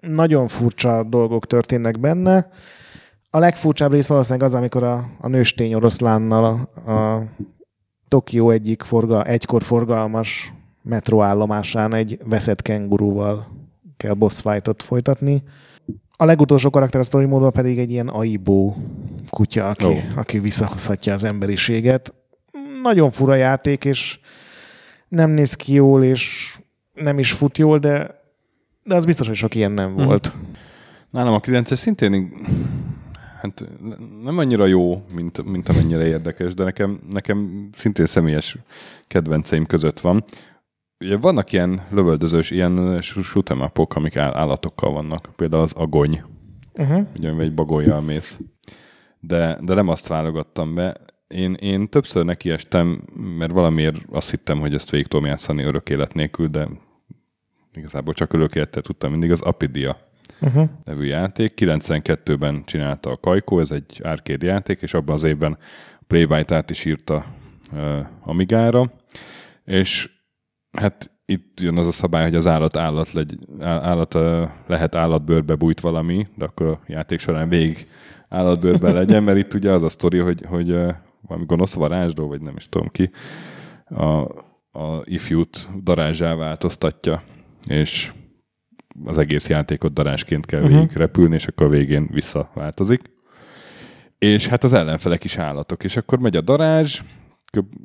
nagyon 0.00 0.48
furcsa 0.48 1.02
dolgok 1.02 1.46
történnek 1.46 2.00
benne. 2.00 2.50
A 3.30 3.38
legfurcsább 3.38 3.92
rész 3.92 4.06
valószínűleg 4.06 4.48
az, 4.48 4.54
amikor 4.54 4.82
a, 4.82 5.10
a 5.20 5.28
nőstény 5.28 5.74
oroszlánnal 5.74 6.68
a, 6.84 6.90
a 6.90 7.24
Tokió 8.08 8.50
egyik 8.50 8.82
forga, 8.82 9.24
egykor 9.24 9.62
forgalmas 9.62 10.52
metroállomásán 10.82 11.94
egy 11.94 12.18
veszett 12.24 12.62
kengurúval 12.62 13.46
kell 13.96 14.14
boss 14.14 14.40
fightot 14.40 14.82
folytatni. 14.82 15.42
A 16.16 16.24
legutolsó 16.24 16.70
karakter 16.70 17.00
a 17.00 17.04
story 17.04 17.24
módban 17.24 17.52
pedig 17.52 17.78
egy 17.78 17.90
ilyen 17.90 18.08
aibó 18.08 18.76
kutya, 19.30 19.68
aki, 19.68 19.84
oh. 19.84 19.98
aki 20.16 20.38
visszahozhatja 20.38 21.12
az 21.12 21.24
emberiséget. 21.24 22.14
Nagyon 22.82 23.10
fura 23.10 23.34
játék, 23.34 23.84
és 23.84 24.18
nem 25.08 25.30
néz 25.30 25.54
ki 25.54 25.72
jól, 25.72 26.04
és 26.04 26.54
nem 26.94 27.18
is 27.18 27.32
fut 27.32 27.58
jól, 27.58 27.78
de, 27.78 28.17
de 28.88 28.94
az 28.94 29.04
biztos, 29.04 29.26
hogy 29.26 29.36
sok 29.36 29.54
ilyen 29.54 29.72
nem 29.72 29.90
Mhm. 29.90 30.04
volt. 30.04 30.32
Nálam 31.10 31.34
a 31.34 31.40
9 31.40 31.76
szintén 31.76 32.30
hát 33.40 33.64
nem 34.22 34.38
annyira 34.38 34.66
jó, 34.66 35.02
mint, 35.14 35.44
mint 35.44 35.68
amennyire 35.68 36.06
érdekes, 36.06 36.54
de 36.54 36.64
nekem, 36.64 37.00
nekem 37.10 37.68
szintén 37.72 38.06
személyes 38.06 38.56
kedvenceim 39.06 39.66
között 39.66 40.00
van. 40.00 40.24
Ugye 41.04 41.16
vannak 41.16 41.52
ilyen 41.52 41.82
lövöldözős, 41.90 42.50
ilyen 42.50 42.98
shoot'em 43.00 43.64
upok, 43.64 43.94
amik 43.96 44.16
áll- 44.16 44.34
állatokkal 44.34 44.92
vannak. 44.92 45.28
Például 45.36 45.62
az 45.62 45.72
agony, 45.72 46.22
Uh-huh. 46.78 47.06
ugye 47.18 47.30
egy 47.32 47.54
bagolyjal 47.54 48.00
mész. 48.00 48.38
De, 49.20 49.58
de 49.62 49.74
nem 49.74 49.88
azt 49.88 50.06
válogattam 50.06 50.74
be. 50.74 50.96
Én, 51.28 51.52
én 51.54 51.88
többször 51.88 52.24
nekiestem, 52.24 53.02
mert 53.38 53.52
valamiért 53.52 53.96
azt 54.10 54.30
hittem, 54.30 54.58
hogy 54.60 54.74
ezt 54.74 54.90
végig 54.90 55.06
tudom 55.06 55.26
játszani 55.26 55.62
örök 55.62 55.90
élet 55.90 56.14
nélkül, 56.14 56.46
de 56.48 56.68
igazából 57.78 58.14
csak 58.14 58.32
örök 58.32 58.54
élettel 58.54 58.82
tudtam 58.82 59.10
mindig, 59.10 59.30
az 59.30 59.40
Apidia 59.40 60.06
Uh-huh. 60.40 60.68
nevű 60.84 61.04
játék. 61.04 61.52
92-ben 61.56 62.62
csinálta 62.64 63.10
a 63.10 63.16
Kajko, 63.16 63.58
ez 63.58 63.70
egy 63.70 64.00
arcade 64.02 64.46
játék, 64.46 64.82
és 64.82 64.94
abban 64.94 65.14
az 65.14 65.22
évben 65.22 65.58
Playbite-át 66.06 66.70
is 66.70 66.84
írta 66.84 67.24
uh, 67.72 67.98
Amigára, 68.22 68.92
és 69.64 70.10
hát 70.78 71.10
itt 71.24 71.60
jön 71.60 71.76
az 71.76 71.86
a 71.86 71.92
szabály, 71.92 72.24
hogy 72.24 72.34
az 72.34 72.46
állat, 72.46 72.76
állat, 72.76 73.12
legy, 73.12 73.38
állat 73.60 74.14
uh, 74.14 74.48
lehet 74.66 74.94
állatbőrbe 74.94 75.54
bújt 75.54 75.80
valami, 75.80 76.26
de 76.36 76.44
akkor 76.44 76.66
a 76.66 76.80
játék 76.86 77.18
során 77.18 77.48
végig 77.48 77.88
állatbőrben 78.28 78.94
legyen, 78.94 79.22
mert 79.22 79.38
itt 79.38 79.54
ugye 79.54 79.70
az 79.70 79.82
a 79.82 79.88
sztori, 79.88 80.18
hogy, 80.18 80.42
hogy 80.46 80.70
uh, 80.70 80.94
valami 81.20 81.46
gonosz 81.46 81.74
varázsló, 81.74 82.28
vagy 82.28 82.40
nem 82.40 82.56
is 82.56 82.68
tudom 82.68 82.88
ki, 82.88 83.10
a, 83.84 84.04
a 84.80 85.02
ifjút 85.04 85.68
darázsá 85.82 86.34
változtatja, 86.34 87.22
és 87.68 88.12
az 89.04 89.18
egész 89.18 89.48
játékot 89.48 89.92
darásként 89.92 90.46
kell 90.46 90.60
Mhm. 90.62 90.72
végig 90.72 90.92
repülni, 90.92 91.34
és 91.34 91.46
akkor 91.46 91.66
a 91.66 91.70
végén 91.70 92.08
visszaváltozik. 92.12 93.00
És 94.18 94.46
hát 94.46 94.64
az 94.64 94.72
ellenfelek 94.72 95.24
is 95.24 95.36
állatok, 95.38 95.84
és 95.84 95.96
akkor 95.96 96.18
megy 96.18 96.36
a 96.36 96.40
darázs, 96.40 97.00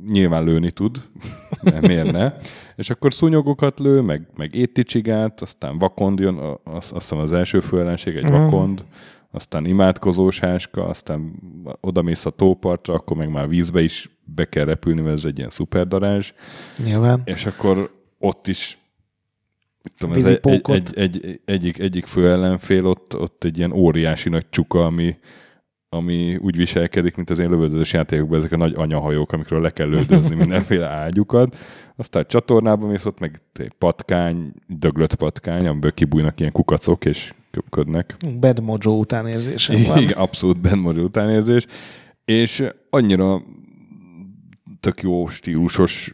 nyilván 0.08 0.44
lőni 0.44 0.72
tud, 0.72 1.02
de 1.64 1.80
miért 1.82 2.12
ne? 2.12 2.34
És 2.76 2.90
akkor 2.90 3.14
szúnyogokat 3.14 3.80
lő, 3.80 4.02
meg, 4.02 4.28
meg 4.36 4.56
étticsigát, 4.56 5.42
aztán 5.42 5.78
vakond 5.78 6.20
jön, 6.20 6.38
azt, 6.64 6.92
azt 6.92 6.92
hiszem 6.92 7.18
az 7.18 7.32
első 7.32 7.60
főellenség 7.60 8.16
egy 8.16 8.24
Mhm. 8.24 8.34
vakond, 8.34 8.86
aztán 9.32 9.66
imádkozós 9.66 10.40
háska, 10.40 10.86
aztán 10.88 11.34
odamész 11.82 12.26
a 12.26 12.30
tópartra, 12.30 12.94
akkor 12.94 13.18
meg 13.18 13.30
már 13.32 13.48
vízbe 13.48 13.82
is 13.82 14.10
be 14.24 14.46
kell 14.46 14.66
repülni, 14.66 15.02
mert 15.02 15.18
ez 15.18 15.26
egy 15.26 15.38
ilyen 15.38 15.50
szuperdarázs 15.50 16.32
Nyilván. 16.84 17.22
és 17.26 17.46
akkor 17.46 17.92
ott 18.20 18.48
is 18.48 18.78
tudom, 19.98 20.16
ez 20.16 20.26
egy, 20.26 20.40
egy, 20.44 20.62
egy, 20.66 20.94
egy, 20.96 21.42
egyik, 21.46 21.80
egyik 21.80 22.06
fő 22.06 22.30
ellenfél, 22.32 22.86
ott, 22.86 23.16
ott 23.18 23.44
egy 23.44 23.58
ilyen 23.58 23.72
óriási 23.72 24.30
nagy 24.30 24.50
csuka, 24.50 24.86
ami, 24.86 25.18
ami 25.90 26.36
úgy 26.36 26.56
viselkedik, 26.56 27.16
mint 27.16 27.30
az 27.30 27.40
én 27.40 27.50
lövöldözős 27.50 27.94
játékokban 27.94 28.38
ezek 28.38 28.52
a 28.52 28.58
nagy 28.58 28.74
anyahajók, 28.76 29.32
amikről 29.32 29.62
le 29.62 29.70
kell 29.70 29.88
lődözni 29.88 30.36
mindenféle 30.46 30.88
ágyukat. 30.88 31.58
Aztán 31.96 32.26
csatornában 32.28 32.90
mész, 32.90 33.06
ott 33.06 33.20
meg 33.20 33.42
egy 33.54 33.74
patkány, 33.78 34.54
döglött 34.68 35.16
patkány, 35.16 35.68
amiből 35.68 35.94
kibújnak 35.94 36.40
ilyen 36.40 36.52
kukacok, 36.52 37.06
és 37.06 37.34
köpködnek. 37.52 38.18
Bad 38.40 38.60
Mojo 38.60 38.92
után 38.92 39.28
érzésem 39.28 39.84
van. 39.88 40.02
Igen, 40.02 40.18
abszolút 40.18 40.62
Ben 40.62 40.78
Mori 40.78 41.02
utánérzés. 41.02 41.66
És 42.26 42.64
annyira 42.90 43.44
tök 44.84 45.02
jó 45.02 45.28
stílusos, 45.28 46.12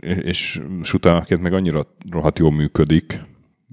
és 0.00 0.62
sutánaként 0.82 1.40
meg 1.40 1.52
annyira 1.52 1.86
rohadt 2.10 2.38
jól 2.38 2.52
működik. 2.52 3.20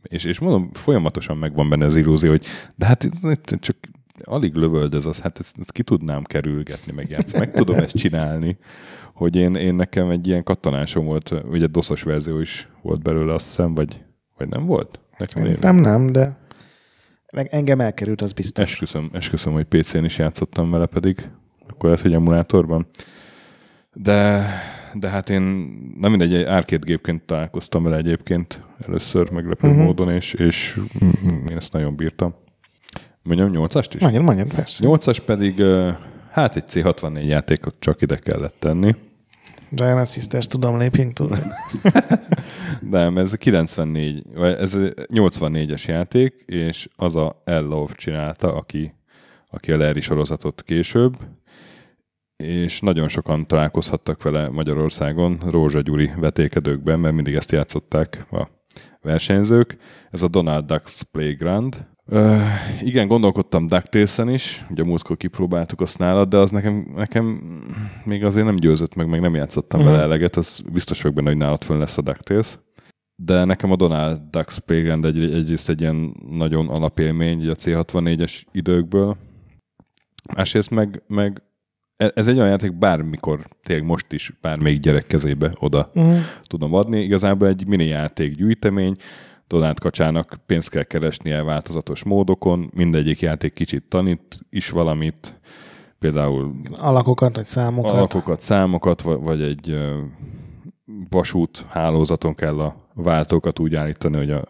És, 0.04 0.24
és 0.24 0.40
mondom, 0.40 0.70
folyamatosan 0.74 1.38
megvan 1.38 1.70
benne 1.70 1.86
az 1.86 1.96
illúzió, 1.96 2.30
hogy 2.30 2.46
de 2.76 2.86
hát 2.86 3.04
itt, 3.04 3.14
itt 3.24 3.60
csak 3.60 3.76
alig 4.24 4.56
lövöldöz 4.56 5.06
az, 5.06 5.20
hát 5.20 5.40
ezt, 5.40 5.56
ezt 5.60 5.72
ki 5.72 5.84
tudnám 5.84 6.24
kerülgetni, 6.24 6.92
meg 6.92 7.10
játszani. 7.10 7.40
Meg 7.40 7.54
tudom 7.54 7.76
ezt 7.76 7.96
csinálni, 7.96 8.58
hogy 9.14 9.36
én, 9.36 9.56
én 9.56 9.76
nekem 9.76 10.10
egy 10.10 10.28
ilyen 10.28 10.44
katonásom 10.44 11.06
volt, 11.06 11.34
ugye 11.50 11.68
doszos 11.68 12.04
verzió 12.04 12.40
is 12.40 12.70
volt 12.82 13.02
belőle, 13.02 13.34
azt 13.34 13.46
hiszem, 13.46 13.74
vagy, 13.74 14.04
vagy 14.38 14.48
nem 14.48 14.66
volt? 14.66 15.00
Nekem 15.18 15.58
Nem, 15.62 15.76
nem, 15.76 16.12
de 16.12 16.38
engem 17.28 17.80
elkerült, 17.80 18.22
az 18.22 18.34
biztos. 18.34 18.64
Esküszöm, 18.64 19.10
esküszöm, 19.14 19.54
hogy 19.54 19.66
PC-n 19.66 20.04
is 20.04 20.18
játszottam 20.18 20.72
vele 20.72 20.86
pedig. 20.86 21.30
Akkor 21.68 21.90
lehet, 21.90 22.02
hogy 22.02 22.14
emulátorban. 22.14 22.88
De, 23.96 24.48
de 24.94 25.10
hát 25.10 25.30
én, 25.30 25.42
nem 26.00 26.10
mindegy, 26.10 26.34
egy 26.34 26.46
arcade 26.46 26.86
gépként 26.86 27.24
találkoztam 27.24 27.84
vele 27.84 27.98
egyébként 27.98 28.64
először 28.88 29.30
meglepő 29.30 29.68
uh-huh. 29.68 29.84
módon, 29.84 30.12
és, 30.12 30.34
és 30.34 30.80
én 31.50 31.56
ezt 31.58 31.74
nagyon 31.74 31.96
bírtam. 31.96 32.36
Mondjam, 33.24 33.52
8-ast 33.54 33.90
is? 33.94 34.02
Mondjad, 34.02 34.24
mondjad, 34.24 34.54
persze. 34.54 34.84
8-as 34.88 35.18
pedig, 35.26 35.64
hát 36.32 36.56
egy 36.56 36.64
C64 36.72 37.26
játékot 37.26 37.76
csak 37.80 38.02
ide 38.02 38.18
kellett 38.18 38.56
tenni. 38.60 38.96
Giant 39.70 40.08
Sisters, 40.08 40.48
tudom, 40.48 40.78
lépjünk 40.78 41.14
túl. 41.14 41.38
De 42.92 43.12
ez 43.16 43.34
a 43.34 43.38
94, 43.38 44.24
vagy 44.34 44.54
ez 44.54 44.74
a 44.74 44.80
84-es 44.80 45.86
játék, 45.86 46.44
és 46.46 46.90
az 46.96 47.16
a 47.16 47.42
L-Love 47.46 47.94
csinálta, 47.94 48.54
aki, 48.54 48.94
aki 49.50 49.72
a 49.72 49.78
Larry 49.78 50.02
sorozatot 50.02 50.64
később, 50.64 51.18
és 52.38 52.80
nagyon 52.80 53.08
sokan 53.08 53.48
találkozhattak 53.48 54.24
vele 54.24 54.50
Magyarországon 54.50 55.40
Rózsa 55.50 55.82
Gyuri 55.82 56.12
vetékedőkben, 56.18 57.00
mert 57.00 57.16
mindig 57.16 57.34
ezt 57.34 57.52
játszották 57.52 58.28
a 58.32 58.48
versenyzők. 59.02 59.78
Ez 60.12 60.22
a 60.22 60.28
Donald 60.28 60.66
Ducks 60.66 61.04
Playground. 61.04 61.88
Ö, 62.06 62.36
igen, 62.82 63.08
gondolkodtam 63.08 63.68
DuckTales-en 63.68 64.30
is, 64.30 64.66
ugye 64.70 64.84
múltkor 64.84 65.18
kipróbáltuk 65.18 65.82
azt 65.82 65.98
nálad, 65.98 66.30
de 66.30 66.38
az 66.38 66.52
nekem, 66.52 66.92
nekem 66.96 67.26
még 68.04 68.24
azért 68.24 68.46
nem 68.46 68.56
győzött 68.56 68.96
meg, 68.96 69.10
meg 69.10 69.22
nem 69.22 69.36
játszottam 69.36 69.80
uh-huh. 69.80 69.96
vele 69.96 70.06
eleget, 70.06 70.36
az 70.36 70.62
biztos 70.74 71.02
vagyok 71.02 71.18
benne, 71.18 71.30
hogy 71.30 71.38
nálad 71.38 71.64
fönn 71.64 71.80
lesz 71.80 71.98
a 71.98 72.02
DuckTales. 72.02 72.60
De 73.16 73.44
nekem 73.44 73.72
a 73.72 73.76
Donald 73.76 74.22
Ducks 74.30 74.60
Playground 74.60 75.06
egy, 75.06 75.34
egyrészt 75.34 75.70
egy 75.70 75.82
ilyen 75.82 76.16
nagyon 76.30 76.70
alapélmény 76.70 77.50
a 77.50 77.54
C64-es 77.54 78.42
időkből, 78.52 79.18
másrészt 80.34 80.70
meg, 80.70 81.04
meg 81.08 81.42
ez 81.98 82.28
egy 82.28 82.36
olyan 82.38 82.50
játék, 82.50 82.74
bármikor, 82.78 83.48
tényleg 83.64 83.86
most 83.88 84.12
is 84.14 84.34
bármelyik 84.42 84.80
gyerek 84.80 85.08
kezébe 85.08 85.54
oda 85.60 85.92
Uh-huh. 85.94 86.16
tudom 86.44 86.74
adni. 86.74 87.00
Igazából 87.02 87.48
egy 87.48 87.68
mini 87.68 87.86
játék 87.86 88.36
gyűjtemény, 88.36 88.96
Donát 89.48 89.80
Kacsának 89.80 90.36
pénzt 90.46 90.70
kell 90.70 90.84
keresnie 90.84 91.44
változatos 91.44 92.04
módokon, 92.04 92.70
mindegyik 92.74 93.20
játék 93.22 93.54
kicsit 93.54 93.84
tanít 93.90 94.40
is 94.50 94.70
valamit, 94.70 95.40
például 96.00 96.56
Alakokat, 96.76 97.36
vagy 97.36 97.46
számokat. 97.46 97.92
alakokat, 97.92 98.42
számokat, 98.42 99.02
va- 99.02 99.22
vagy 99.22 99.42
egy 99.42 99.78
vasút 101.10 101.66
hálózaton 101.70 102.36
kell 102.36 102.60
a 102.60 102.90
váltókat 102.94 103.60
úgy 103.60 103.76
állítani, 103.76 104.18
hogy 104.18 104.32
a 104.32 104.44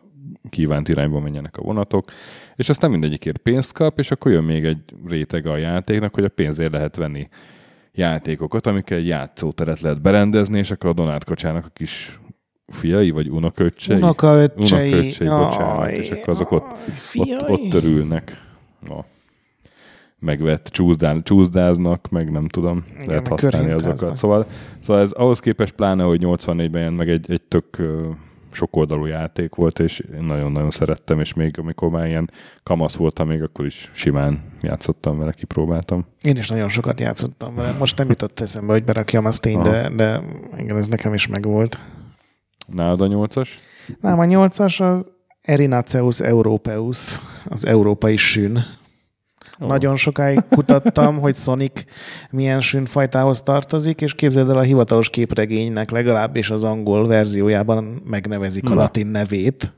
kívánt 0.50 0.90
irányba 0.90 1.20
menjenek 1.20 1.58
a 1.58 1.62
vonatok, 1.62 2.12
és 2.56 2.70
aztán 2.70 2.92
mindegyikért 2.92 3.38
pénzt 3.38 3.72
kap, 3.72 4.00
és 4.00 4.12
akkor 4.12 4.32
jön 4.32 4.44
még 4.44 4.66
egy 4.66 4.82
rétege 5.08 5.52
a 5.52 5.58
játéknak, 5.58 6.14
hogy 6.14 6.24
a 6.24 6.30
pénzért 6.30 6.72
lehet 6.72 6.96
venni 6.96 7.28
játékokat, 7.94 8.68
amikkel 8.68 8.98
egy 8.98 9.08
játszóteret 9.08 9.80
lehet 9.82 10.02
berendezni, 10.02 10.58
és 10.58 10.72
akkor 10.72 10.90
a 10.90 10.94
Donát 10.94 11.24
Kacsának 11.24 11.66
a 11.66 11.70
kis 11.74 12.20
fiai, 12.68 13.12
vagy 13.12 13.30
unoköccsei, 13.30 13.98
Unokaöccsei. 13.98 14.92
unoköccsei, 14.92 15.28
bocsánat, 15.28 15.90
és 15.90 16.10
akkor 16.10 16.30
azok 16.30 16.52
ott, 16.52 16.66
jaj, 17.14 17.36
ott, 17.38 17.50
ott 17.50 17.70
törülnek. 17.70 18.42
No. 18.88 19.00
Megvett 20.20 20.68
csúszdál, 20.68 21.22
csúszdáznak, 21.24 22.10
meg 22.10 22.32
nem 22.32 22.48
tudom, 22.48 22.84
Igen, 22.94 23.08
lehet 23.08 23.28
használni 23.28 23.72
azokat. 23.72 24.16
Szóval, 24.16 24.46
szóval 24.80 25.02
ez 25.02 25.12
ahhoz 25.12 25.40
képest 25.40 25.74
pláne, 25.74 26.04
hogy 26.04 26.22
84-ben 26.24 26.82
jelent 26.82 26.98
meg 26.98 27.10
egy, 27.10 27.32
egy 27.32 27.42
tök 27.42 27.82
sokoldalú 28.56 29.06
játék 29.06 29.56
volt, 29.56 29.80
és 29.80 30.00
én 30.00 30.24
nagyon-nagyon 30.24 30.72
szerettem, 30.72 31.20
és 31.20 31.34
még 31.34 31.60
amikor 31.60 31.90
már 31.90 32.08
ilyen 32.08 32.32
kamasz 32.64 32.96
voltam, 32.96 33.28
még 33.28 33.42
akkor 33.42 33.66
is 33.66 33.92
simán 33.94 34.44
játszottam 34.62 35.18
vele, 35.18 35.32
kipróbáltam. 35.32 36.06
Én 36.22 36.38
is 36.38 36.50
nagyon 36.50 36.68
sokat 36.68 37.00
játszottam 37.00 37.56
vele. 37.56 37.72
Most 37.80 37.98
nem 37.98 38.10
jutott 38.10 38.40
eszembe, 38.40 38.72
hogy 38.74 38.84
berakjam 38.84 39.26
azt 39.26 39.46
én, 39.46 39.64
de, 39.64 39.90
de 39.90 40.22
igen, 40.58 40.78
ez 40.78 40.88
nekem 40.88 41.14
is 41.14 41.28
megvolt. 41.28 41.80
Nálad 42.68 43.02
a 43.02 43.08
nyolcas? 43.08 43.60
Nem, 44.00 44.20
a 44.20 44.26
nyolcas 44.26 44.80
az 44.80 45.12
Erinaceus 45.42 46.20
europeus, 46.20 47.20
az 47.46 47.66
európai 47.66 48.16
sün. 48.16 48.60
Ó. 49.62 49.68
Nagyon 49.68 49.96
sokáig 49.96 50.44
kutattam, 50.50 51.20
hogy 51.20 51.36
Sonic 51.36 51.84
milyen 52.32 52.60
sünfajtához 52.60 53.42
tartozik, 53.42 54.02
és 54.02 54.14
képzeld 54.14 54.50
el 54.50 54.58
a 54.58 54.62
hivatalos 54.62 55.10
képregénynek 55.10 55.92
legalábbis 55.92 56.50
az 56.50 56.64
angol 56.64 57.08
verziójában 57.08 58.02
megnevezik 58.06 58.70
a 58.70 58.74
latin 58.74 59.08
nevét. 59.08 59.74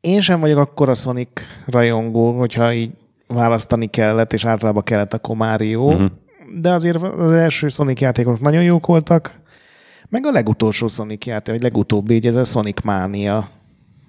Én 0.00 0.20
sem 0.20 0.40
vagyok 0.40 0.58
akkora 0.58 0.94
Sonic 0.94 1.28
rajongó, 1.66 2.38
hogyha 2.38 2.72
így 2.72 2.90
választani 3.26 3.86
kellett, 3.86 4.32
és 4.32 4.44
általában 4.44 4.82
kellett, 4.82 5.14
akkor 5.14 5.36
Mario, 5.36 5.90
Mhm. 5.90 6.04
de 6.60 6.72
azért 6.72 7.02
az 7.02 7.32
első 7.32 7.68
Sonic 7.68 8.00
játékok 8.00 8.40
nagyon 8.40 8.62
jók 8.62 8.86
voltak, 8.86 9.42
Meg 10.08 10.26
a 10.26 10.30
legutolsó 10.30 10.88
Sonic 10.88 11.26
játék, 11.26 11.54
vagy 11.54 11.62
legutóbbi, 11.62 12.14
így 12.14 12.26
ez 12.26 12.36
a 12.36 12.44
Sonic 12.44 12.82
Mania. 12.82 13.48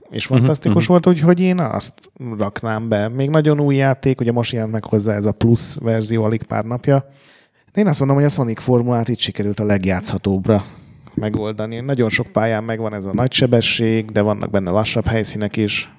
És 0.10 0.26
fantasztikus 0.26 0.76
uh-huh, 0.76 0.90
volt, 0.90 1.06
hogy, 1.06 1.20
hogy 1.20 1.40
én 1.40 1.60
azt 1.60 1.94
raknám 2.38 2.90
be. 2.90 3.08
Még 3.08 3.30
nagyon 3.30 3.60
új 3.60 3.76
játék, 3.76 4.20
ugye 4.20 4.32
most 4.32 4.52
jelent 4.52 4.72
meg 4.72 4.86
hozzá 4.86 5.16
ez 5.16 5.26
a 5.26 5.32
plusz 5.32 5.78
verzió 5.78 6.24
alig 6.24 6.44
pár 6.44 6.64
napja. 6.64 7.10
Én 7.74 7.88
azt 7.88 8.00
mondom, 8.00 8.18
hogy 8.18 8.26
a 8.26 8.30
Sonic 8.30 8.62
formulát 8.62 9.10
itt 9.10 9.20
sikerült 9.20 9.60
a 9.60 9.66
legjátszhatóbbra 9.66 10.64
megoldani. 11.16 11.80
Nagyon 11.80 12.10
sok 12.10 12.28
pályán 12.28 12.64
megvan 12.64 12.94
ez 12.94 13.06
a 13.06 13.14
nagy 13.14 13.32
sebesség, 13.32 14.12
de 14.12 14.22
vannak 14.22 14.50
benne 14.50 14.72
lassabb 14.72 15.06
helyszínek 15.06 15.58
is. 15.58 15.90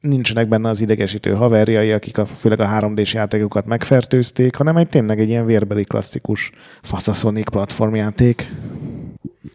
Nincsenek 0.00 0.48
benne 0.48 0.68
az 0.68 0.80
idegesítő 0.80 1.34
haverjai, 1.34 1.92
akik 1.92 2.18
a, 2.18 2.26
főleg 2.26 2.60
a 2.60 2.68
3D-s 2.68 3.14
játékokat 3.14 3.66
megfertőzték, 3.66 4.54
hanem 4.54 4.76
egy 4.76 4.88
tényleg 4.88 5.20
egy 5.20 5.28
ilyen 5.28 5.46
vérbeli 5.46 5.84
klasszikus 5.84 6.50
Faszasonic 6.82 7.50
platformjáték. 7.50 8.52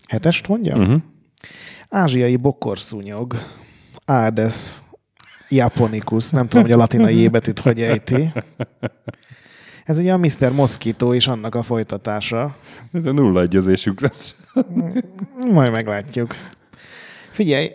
Hetest 0.08 0.48
mondja? 0.48 0.78
Uh-huh. 0.78 1.02
Ázsiai 1.90 2.36
bokorszúnyog. 2.36 3.36
Ades 4.12 4.82
japonicus, 5.50 6.30
nem 6.30 6.48
tudom, 6.48 6.64
hogy 6.64 6.74
a 6.74 6.78
latinai 6.78 7.18
ébetűt 7.18 7.60
hogy 7.60 7.82
ejti. 7.82 8.34
Ez 9.86 9.98
ugye 9.98 10.14
a 10.14 10.18
Mr. 10.18 10.52
Mosquito 10.56 11.14
és 11.14 11.28
annak 11.28 11.56
a 11.56 11.64
folytatása. 11.64 12.56
Ez 12.94 13.06
a 13.06 13.12
nulla 13.12 13.42
egyezésük 13.42 14.00
lesz. 14.00 14.36
Majd 15.52 15.72
meglátjuk. 15.72 16.36
Figyelj, 17.32 17.72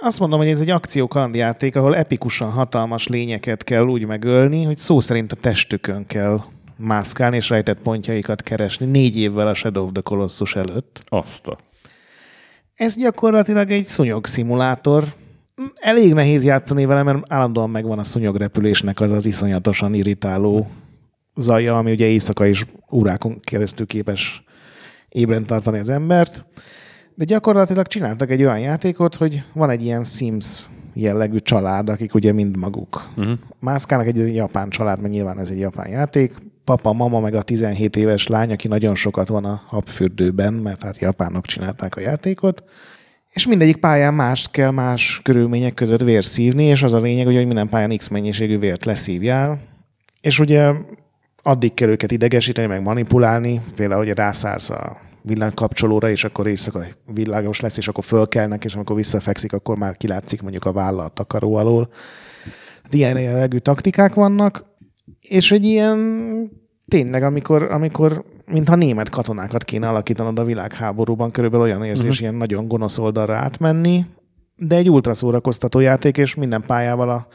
azt 0.00 0.18
mondom, 0.18 0.38
hogy 0.38 0.48
ez 0.48 0.60
egy 0.60 0.70
akciókandjáték, 0.70 1.76
ahol 1.76 1.96
epikusan 1.96 2.50
hatalmas 2.50 3.06
lényeket 3.06 3.64
kell 3.64 3.84
úgy 3.84 4.06
megölni, 4.06 4.64
hogy 4.64 4.78
szó 4.78 5.00
szerint 5.00 5.32
a 5.32 5.36
testükön 5.36 6.06
kell 6.06 6.40
mászkálni 6.76 7.36
és 7.36 7.48
rejtett 7.48 7.78
pontjaikat 7.78 8.42
keresni 8.42 8.86
négy 8.86 9.18
évvel 9.18 9.48
a 9.48 9.54
Shadow 9.54 9.84
of 9.84 9.92
the 9.92 10.02
Colossus 10.02 10.56
előtt. 10.56 11.02
Azt 11.08 11.46
a. 11.46 11.58
Ez 12.74 12.96
gyakorlatilag 12.96 13.70
egy 13.70 13.84
szúnyog 13.84 14.26
szimulátor. 14.26 15.04
Elég 15.74 16.14
nehéz 16.14 16.44
játszani 16.44 16.84
vele, 16.84 17.02
mert 17.02 17.32
állandóan 17.32 17.70
megvan 17.70 17.98
a 17.98 18.04
szúnyogrepülésnek 18.04 19.00
az 19.00 19.10
az 19.10 19.26
iszonyatosan 19.26 19.94
irritáló 19.94 20.68
zaja, 21.36 21.78
ami 21.78 21.92
ugye 21.92 22.06
éjszaka 22.06 22.46
is 22.46 22.64
órákon 22.92 23.40
keresztül 23.40 23.86
képes 23.86 24.42
ébren 25.08 25.46
tartani 25.46 25.78
az 25.78 25.88
embert. 25.88 26.44
De 27.14 27.24
gyakorlatilag 27.24 27.86
csináltak 27.86 28.30
egy 28.30 28.42
olyan 28.42 28.58
játékot, 28.58 29.14
hogy 29.14 29.42
van 29.52 29.70
egy 29.70 29.82
ilyen 29.82 30.04
Sims 30.04 30.68
jellegű 30.94 31.38
család, 31.38 31.88
akik 31.88 32.14
ugye 32.14 32.32
mind 32.32 32.56
maguk 32.56 33.02
uh-huh. 33.16 33.38
mászkálnak, 33.60 34.06
egy 34.06 34.34
japán 34.34 34.68
család, 34.68 35.00
mert 35.00 35.12
nyilván 35.12 35.38
ez 35.38 35.48
egy 35.48 35.58
japán 35.58 35.88
játék. 35.88 36.34
Papa, 36.64 36.92
mama, 36.92 37.20
meg 37.20 37.34
a 37.34 37.42
17 37.42 37.96
éves 37.96 38.26
lány, 38.26 38.52
aki 38.52 38.68
nagyon 38.68 38.94
sokat 38.94 39.28
van 39.28 39.44
a 39.44 39.62
habfürdőben, 39.66 40.52
mert 40.52 40.82
hát 40.82 40.98
japánok 40.98 41.46
csinálták 41.46 41.96
a 41.96 42.00
játékot. 42.00 42.64
És 43.32 43.46
mindegyik 43.46 43.76
pályán 43.76 44.14
más 44.14 44.48
kell 44.50 44.70
más 44.70 45.20
körülmények 45.22 45.74
között 45.74 46.00
vérszívni, 46.00 46.64
és 46.64 46.82
az 46.82 46.92
a 46.92 47.00
lényeg, 47.00 47.26
hogy 47.26 47.46
minden 47.46 47.68
pályán 47.68 47.96
X 47.96 48.08
mennyiségű 48.08 48.58
vért 48.58 48.84
leszívjál. 48.84 49.60
És 50.20 50.38
ugye 50.38 50.72
addig 51.42 51.74
kell 51.74 51.88
őket 51.88 52.12
idegesíteni, 52.12 52.66
meg 52.66 52.82
manipulálni, 52.82 53.60
például, 53.74 54.04
hogy 54.04 54.14
rászállsz 54.14 54.70
a 54.70 55.00
villanykapcsolóra, 55.22 56.10
és 56.10 56.24
akkor 56.24 56.46
éjszaka 56.46 56.84
világos 57.06 57.60
lesz, 57.60 57.76
és 57.76 57.88
akkor 57.88 58.04
fölkelnek, 58.04 58.64
és 58.64 58.74
amikor 58.74 58.96
visszafekszik, 58.96 59.52
akkor 59.52 59.76
már 59.76 59.96
kilátszik 59.96 60.42
mondjuk 60.42 60.64
a 60.64 60.72
válla 60.72 61.04
a 61.04 61.08
takaró 61.08 61.54
alól. 61.54 61.88
Hát 62.82 62.94
ilyen 62.94 63.20
jellegű 63.20 63.58
taktikák 63.58 64.14
vannak, 64.14 64.64
és 65.20 65.52
egy 65.52 65.64
ilyen 65.64 66.50
tényleg, 66.88 67.22
amikor, 67.22 67.62
amikor 67.62 68.24
mintha 68.48 68.74
német 68.74 69.08
katonákat 69.08 69.64
kéne 69.64 69.88
alakítanod 69.88 70.38
a 70.38 70.44
világháborúban, 70.44 71.30
körülbelül 71.30 71.66
olyan 71.66 71.84
érzés, 71.84 72.04
uh-huh. 72.04 72.20
ilyen 72.20 72.34
nagyon 72.34 72.68
gonosz 72.68 72.98
oldalra 72.98 73.34
átmenni, 73.34 74.06
de 74.56 74.76
egy 74.76 74.90
ultra 74.90 75.14
szórakoztató 75.14 75.80
játék, 75.80 76.16
és 76.16 76.34
minden 76.34 76.64
pályával 76.66 77.10
a 77.10 77.26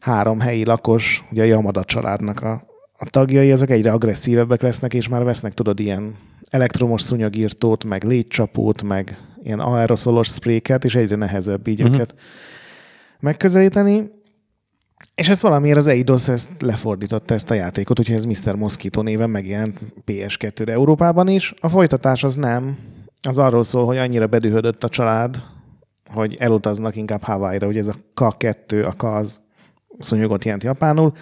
három 0.00 0.40
helyi 0.40 0.64
lakos, 0.64 1.24
ugye 1.30 1.42
a 1.42 1.46
Yamada 1.46 1.84
családnak 1.84 2.40
a, 2.40 2.62
a 2.98 3.10
tagjai 3.10 3.50
ezek 3.50 3.70
egyre 3.70 3.92
agresszívebbek 3.92 4.62
lesznek, 4.62 4.94
és 4.94 5.08
már 5.08 5.24
vesznek, 5.24 5.52
tudod, 5.52 5.80
ilyen 5.80 6.16
elektromos 6.48 7.00
szúnyogírtót, 7.00 7.84
meg 7.84 8.04
légycsapót, 8.04 8.82
meg 8.82 9.18
ilyen 9.42 9.60
aeroszolos 9.60 10.28
spréket, 10.28 10.84
és 10.84 10.94
egyre 10.94 11.16
nehezebb 11.16 11.66
így 11.66 11.80
uh-huh. 11.80 11.94
őket 11.96 12.14
megközelíteni. 13.20 14.10
És 15.16 15.28
ez 15.28 15.42
valamiért 15.42 15.76
az 15.76 15.86
Eidos 15.86 16.28
ezt 16.28 16.50
lefordította 16.58 17.34
ezt 17.34 17.50
a 17.50 17.54
játékot, 17.54 17.98
úgyhogy 17.98 18.16
ez 18.16 18.24
Mr. 18.24 18.54
Mosquito 18.54 19.02
néven 19.02 19.30
megjelent 19.30 19.80
PS2-re 20.06 20.72
Európában 20.72 21.28
is. 21.28 21.54
A 21.60 21.68
folytatás 21.68 22.24
az 22.24 22.34
nem. 22.34 22.78
Az 23.22 23.38
arról 23.38 23.62
szól, 23.62 23.84
hogy 23.84 23.96
annyira 23.96 24.26
bedühödött 24.26 24.84
a 24.84 24.88
család, 24.88 25.42
hogy 26.12 26.36
elutaznak 26.38 26.96
inkább 26.96 27.22
Hawaii-ra, 27.22 27.66
ugye 27.66 27.78
ez 27.78 27.88
a 27.88 27.96
K2, 28.14 28.86
a 28.86 28.92
K 28.92 29.02
az 29.02 29.40
szúnyogot 29.98 30.44
jelent 30.44 30.64
japánul, 30.64 31.12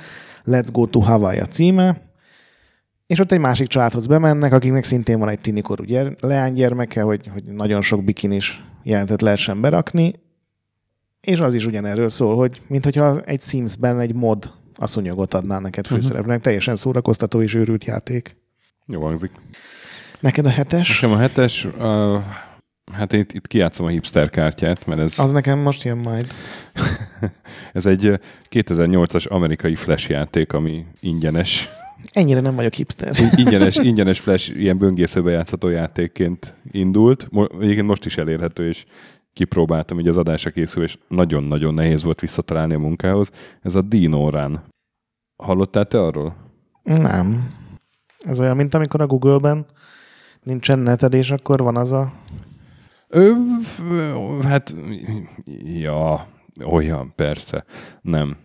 Let's 0.44 0.68
Go 0.72 0.86
to 0.86 1.00
Hawaii 1.00 1.38
a 1.38 1.46
címe, 1.46 2.00
és 3.06 3.18
ott 3.18 3.32
egy 3.32 3.40
másik 3.40 3.66
családhoz 3.66 4.06
bemennek, 4.06 4.52
akiknek 4.52 4.84
szintén 4.84 5.18
van 5.18 5.28
egy 5.28 5.40
tinikorú 5.40 5.84
gyere, 5.84 6.14
leánygyermeke, 6.20 7.02
hogy, 7.02 7.30
hogy 7.32 7.44
nagyon 7.44 7.82
sok 7.82 8.04
bikinis 8.04 8.64
jelentet 8.82 9.22
lehessen 9.22 9.60
berakni, 9.60 10.14
és 11.24 11.40
az 11.40 11.54
is 11.54 11.66
ugyanerről 11.66 12.08
szól, 12.08 12.36
hogy 12.36 12.62
mintha 12.66 13.20
egy 13.20 13.40
Sims-ben 13.40 14.00
egy 14.00 14.14
mod 14.14 14.52
a 14.76 14.86
szunyogot 14.86 15.34
adná 15.34 15.58
neked 15.58 15.84
mhm. 15.84 15.94
főszerepnek. 15.94 16.28
Uh-huh. 16.28 16.42
Teljesen 16.42 16.76
szórakoztató 16.76 17.42
és 17.42 17.54
őrült 17.54 17.84
játék. 17.84 18.36
Jó 18.86 19.02
hangzik. 19.02 19.30
Neked 20.20 20.46
a 20.46 20.50
hetes? 20.50 21.00
Nekem 21.00 21.16
a 21.16 21.20
hetes, 21.20 21.64
uh, 21.64 22.20
hát 22.92 23.12
itt, 23.12 23.32
itt 23.32 23.46
kijátszom 23.46 23.86
a 23.86 23.88
hipster 23.88 24.30
kártyát, 24.30 24.86
mert 24.86 25.00
ez... 25.00 25.18
Az 25.18 25.32
nekem 25.32 25.58
most 25.58 25.82
jön 25.82 25.98
majd. 25.98 26.26
ez 27.72 27.86
egy 27.86 28.20
2008-as 28.50 29.28
amerikai 29.28 29.74
flash 29.74 30.10
játék, 30.10 30.52
ami 30.52 30.84
ingyenes. 31.00 31.68
Ennyire 32.12 32.40
nem 32.40 32.54
vagyok 32.54 32.72
hipster. 32.72 33.16
ingyenes, 33.36 33.76
ingyenes 33.76 34.20
flash, 34.20 34.56
ilyen 34.56 34.78
böngészőbe 34.78 35.30
játszható 35.30 35.68
játékként 35.68 36.54
indult. 36.70 37.28
Egyébként 37.60 37.86
most 37.86 38.04
is 38.04 38.16
elérhető, 38.16 38.68
és 38.68 38.84
kipróbáltam 39.34 39.98
így 39.98 40.08
az 40.08 40.16
adásra 40.16 40.50
készül, 40.50 40.82
és 40.82 40.98
nagyon-nagyon 41.08 41.74
nehéz 41.74 42.02
volt 42.02 42.20
visszatalálni 42.20 42.74
a 42.74 42.78
munkához. 42.78 43.30
Ez 43.62 43.74
a 43.74 43.82
Dino 43.82 44.30
Run. 44.30 44.60
Hallottál 45.36 45.84
te 45.84 46.00
arról? 46.00 46.36
Nem. 46.82 47.50
Ez 48.20 48.40
olyan, 48.40 48.56
mint 48.56 48.74
amikor 48.74 49.00
a 49.00 49.06
Google-ben 49.06 49.66
nincsen 50.42 50.78
neted, 50.78 51.14
és 51.14 51.30
akkor 51.30 51.60
van 51.60 51.76
az 51.76 51.92
a... 51.92 52.12
Ö, 53.08 53.32
hát, 54.42 54.74
ja, 55.64 56.26
olyan, 56.64 57.12
persze. 57.16 57.64
Nem. 58.00 58.36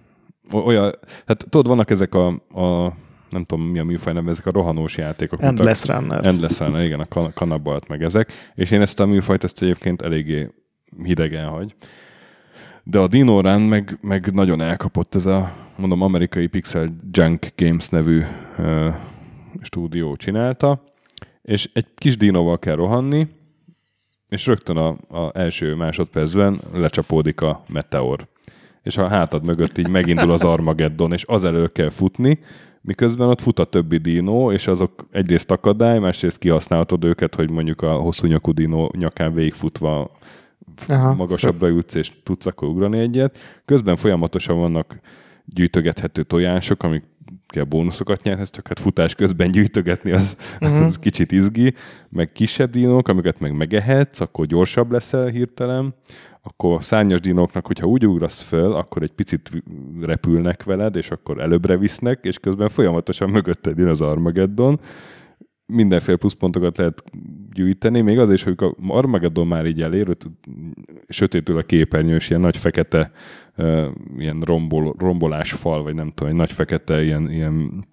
Olyan, 0.52 0.94
hát 1.26 1.46
tudod, 1.50 1.68
vannak 1.68 1.90
ezek 1.90 2.14
a, 2.14 2.28
a 2.50 2.94
nem 3.30 3.44
tudom 3.44 3.66
mi 3.66 3.80
a 3.80 3.84
műfaj 3.84 4.14
nem, 4.14 4.28
ezek 4.28 4.46
a 4.46 4.52
rohanós 4.52 4.98
játékok. 4.98 5.42
Endless 5.42 5.90
a, 5.90 5.94
Runner. 5.94 6.26
Endless 6.26 6.60
Runner, 6.60 6.84
igen, 6.84 7.00
a 7.00 7.34
kanabalt 7.34 7.88
meg 7.88 8.04
ezek. 8.04 8.32
És 8.56 8.72
én 8.72 8.82
ezt 8.82 9.00
a 9.00 9.06
műfajt 9.06 9.44
ezt 9.44 9.62
egyébként 9.62 10.02
eléggé 10.02 10.50
hidegen 11.04 11.48
hagy. 11.48 11.76
De 12.84 13.00
a 13.00 13.08
Dino 13.08 13.42
Run 13.42 13.62
meg, 13.62 13.98
meg 14.02 14.34
nagyon 14.34 14.62
elkapott 14.62 15.16
ez 15.16 15.26
a, 15.26 15.52
mondom, 15.76 16.02
amerikai 16.02 16.48
Pixel 16.48 16.88
Junk 17.12 17.48
Games 17.56 17.90
nevű 17.90 18.22
uh, 18.58 18.94
stúdió 19.62 20.16
csinálta, 20.16 20.84
és 21.42 21.70
egy 21.74 21.88
kis 21.96 22.18
dinóval 22.18 22.60
kell 22.60 22.76
rohanni, 22.76 23.28
és 24.30 24.46
rögtön 24.46 24.78
a, 24.78 24.88
a 25.10 25.32
első 25.34 25.76
másodpercben 25.76 26.60
lecsapódik 26.74 27.42
a 27.42 27.64
meteor. 27.68 28.28
És 28.84 28.98
a 28.98 29.08
hátad 29.08 29.46
mögött 29.46 29.78
így 29.78 29.90
megindul 29.90 30.32
az 30.32 30.44
Armageddon, 30.44 31.14
és 31.14 31.24
az 31.28 31.44
elől 31.44 31.72
kell 31.72 31.90
futni, 31.90 32.40
miközben 32.82 33.28
ott 33.28 33.42
fut 33.42 33.60
a 33.60 33.64
többi 33.64 33.98
dinó, 33.98 34.52
és 34.52 34.68
azok 34.68 35.08
egyrészt 35.12 35.52
akadály, 35.52 36.00
másrészt 36.00 36.38
kihasználhatod 36.38 37.04
őket, 37.04 37.36
hogy 37.36 37.52
mondjuk 37.52 37.82
a 37.82 37.94
hosszú 37.94 38.28
nyakú 38.28 38.52
dinó 38.52 38.94
nyakán 38.98 39.34
végigfutva 39.34 40.12
Aha. 40.88 41.14
magasabbra 41.14 41.68
jutsz, 41.68 41.96
és 41.96 42.12
tudsz 42.24 42.46
akkor 42.46 42.68
ugrani 42.68 43.00
egyet. 43.00 43.38
Közben 43.66 43.96
folyamatosan 43.96 44.58
vannak 44.58 45.00
gyűjtögethető 45.46 46.24
tojások, 46.24 46.84
amik 46.84 47.04
kell 47.48 47.64
bónuszokat 47.64 48.24
nyerhetsz, 48.24 48.50
csak 48.50 48.68
hát 48.68 48.80
futás 48.80 49.16
közben 49.16 49.52
gyűjtögetni 49.52 50.12
az, 50.12 50.38
uh-huh. 50.62 50.86
az 50.86 51.00
kicsit 51.00 51.32
izgi, 51.32 51.74
meg 52.10 52.32
kisebb 52.32 52.72
dinók, 52.72 53.08
amiket 53.08 53.40
meg 53.40 53.56
megehetsz, 53.56 54.20
akkor 54.20 54.46
gyorsabb 54.46 54.92
leszel 54.92 55.28
hirtelen, 55.28 55.94
akkor 56.42 56.84
szárnyas 56.84 57.20
dinóknak, 57.20 57.68
hogyha 57.68 57.88
úgy 57.88 58.08
ugrasz 58.08 58.42
föl, 58.42 58.74
akkor 58.74 59.04
egy 59.04 59.12
picit 59.12 59.50
repülnek 60.02 60.64
veled, 60.64 60.96
és 60.96 61.12
akkor 61.12 61.42
előbbre 61.42 61.78
visznek, 61.78 62.20
és 62.22 62.40
közben 62.40 62.70
folyamatosan 62.70 63.30
mögötted 63.30 63.78
jön 63.78 63.88
az 63.88 64.02
Armageddon, 64.02 64.80
mindenféle 65.70 66.18
pluszpontokat 66.18 66.78
lehet 66.78 67.04
gyűjteni, 67.54 68.02
még 68.02 68.20
az 68.20 68.32
is, 68.32 68.44
hogy 68.44 68.56
a 68.58 68.74
Armageddon 68.88 69.48
már 69.48 69.66
így 69.66 69.82
elér, 69.82 70.18
sötétül 71.08 71.58
a 71.58 71.62
képernyő, 71.62 72.16
és 72.16 72.30
ilyen 72.30 72.42
nagy 72.42 72.58
fekete 72.58 73.12
uh, 73.58 73.86
ilyen 74.18 74.42
rombol, 74.42 74.96
rombolás 74.98 75.52
fal, 75.52 75.84
vagy 75.84 75.94
nem 75.94 76.12
tudom, 76.12 76.32
egy 76.32 76.38
nagy 76.38 76.52
fekete 76.52 77.04
ilyen, 77.04 77.32
ilyen 77.32 77.86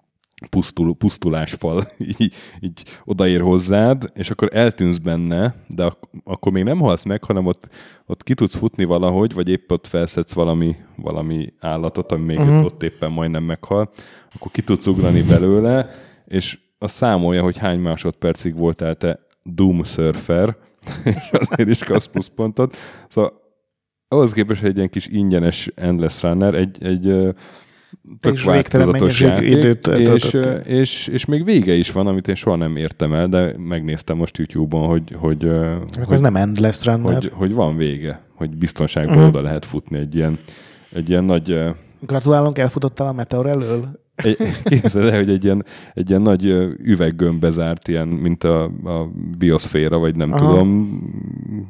pusztul, 0.49 0.95
pusztulásfal 0.95 1.87
így, 2.17 2.33
így 2.59 2.83
odaér 3.05 3.41
hozzád, 3.41 4.11
és 4.13 4.29
akkor 4.29 4.49
eltűnsz 4.53 4.97
benne, 4.97 5.55
de 5.67 5.83
ak- 5.83 6.09
akkor 6.23 6.51
még 6.51 6.63
nem 6.63 6.79
halsz 6.79 7.03
meg, 7.03 7.23
hanem 7.23 7.45
ott, 7.45 7.69
ott 8.05 8.23
ki 8.23 8.33
tudsz 8.33 8.55
futni 8.55 8.83
valahogy, 8.83 9.33
vagy 9.33 9.49
épp 9.49 9.71
ott 9.71 9.87
felszedsz 9.87 10.33
valami, 10.33 10.75
valami 10.95 11.53
állatot, 11.59 12.11
ami 12.11 12.23
még 12.23 12.39
uh-huh. 12.39 12.65
ott 12.65 12.83
éppen 12.83 13.11
majdnem 13.11 13.43
meghal, 13.43 13.89
akkor 14.33 14.51
ki 14.51 14.61
tudsz 14.61 14.87
ugrani 14.87 15.21
belőle, 15.21 15.89
és 16.25 16.59
a 16.77 16.87
számolja, 16.87 17.41
hogy 17.43 17.57
hány 17.57 17.79
másodpercig 17.79 18.55
voltál 18.55 18.95
te 18.95 19.19
Doom 19.43 19.83
Surfer, 19.83 20.55
és 21.03 21.29
azért 21.31 21.69
is 21.69 21.83
kapsz 21.83 22.05
pluszpontot. 22.05 22.75
Szóval 23.09 23.33
ahhoz 24.07 24.31
képest, 24.31 24.61
hogy 24.61 24.69
egy 24.69 24.75
ilyen 24.77 24.89
kis 24.89 25.07
ingyenes 25.07 25.71
Endless 25.75 26.21
Runner, 26.21 26.53
egy, 26.53 26.83
egy 26.83 27.35
tök 28.19 28.43
változatos 28.43 29.19
játék, 29.21 29.49
időt 29.49 29.87
és, 29.87 30.37
és, 30.63 31.07
és, 31.07 31.25
még 31.25 31.43
vége 31.43 31.73
is 31.73 31.91
van, 31.91 32.07
amit 32.07 32.27
én 32.27 32.35
soha 32.35 32.55
nem 32.55 32.75
értem 32.75 33.13
el, 33.13 33.27
de 33.27 33.57
megnéztem 33.57 34.17
most 34.17 34.37
YouTube-on, 34.37 34.87
hogy, 34.87 35.15
hogy, 35.19 35.45
Akkor 35.47 35.85
hogy, 36.05 36.13
ez 36.13 36.21
nem 36.21 36.35
Endless 36.35 36.85
Runner. 36.85 37.13
hogy, 37.13 37.31
hogy 37.33 37.53
van 37.53 37.77
vége, 37.77 38.21
hogy 38.35 38.57
biztonságban 38.57 39.17
Mhm. 39.17 39.27
oda 39.27 39.41
lehet 39.41 39.65
futni 39.65 39.97
egy 39.97 40.15
ilyen, 40.15 40.39
egy 40.91 41.09
ilyen 41.09 41.23
nagy 41.23 41.59
Gratulálunk, 41.99 42.57
elfutottál 42.57 43.07
a 43.07 43.11
Meteor 43.11 43.45
elől? 43.45 44.05
Egy, 44.17 44.37
képzeld 44.63 45.07
el, 45.07 45.17
hogy 45.17 45.29
egy 45.29 45.43
ilyen, 45.43 45.65
egy 45.93 46.09
ilyen 46.09 46.21
nagy 46.21 46.45
üveggömbbe 46.83 47.49
zárt, 47.49 47.87
ilyen, 47.87 48.07
mint 48.07 48.43
a, 48.43 48.63
a 48.63 49.11
bioszféra, 49.37 49.97
vagy 49.97 50.15
nem 50.15 50.31
Aha. 50.31 50.45
Aha. 50.45 50.53
tudom, 50.53 51.01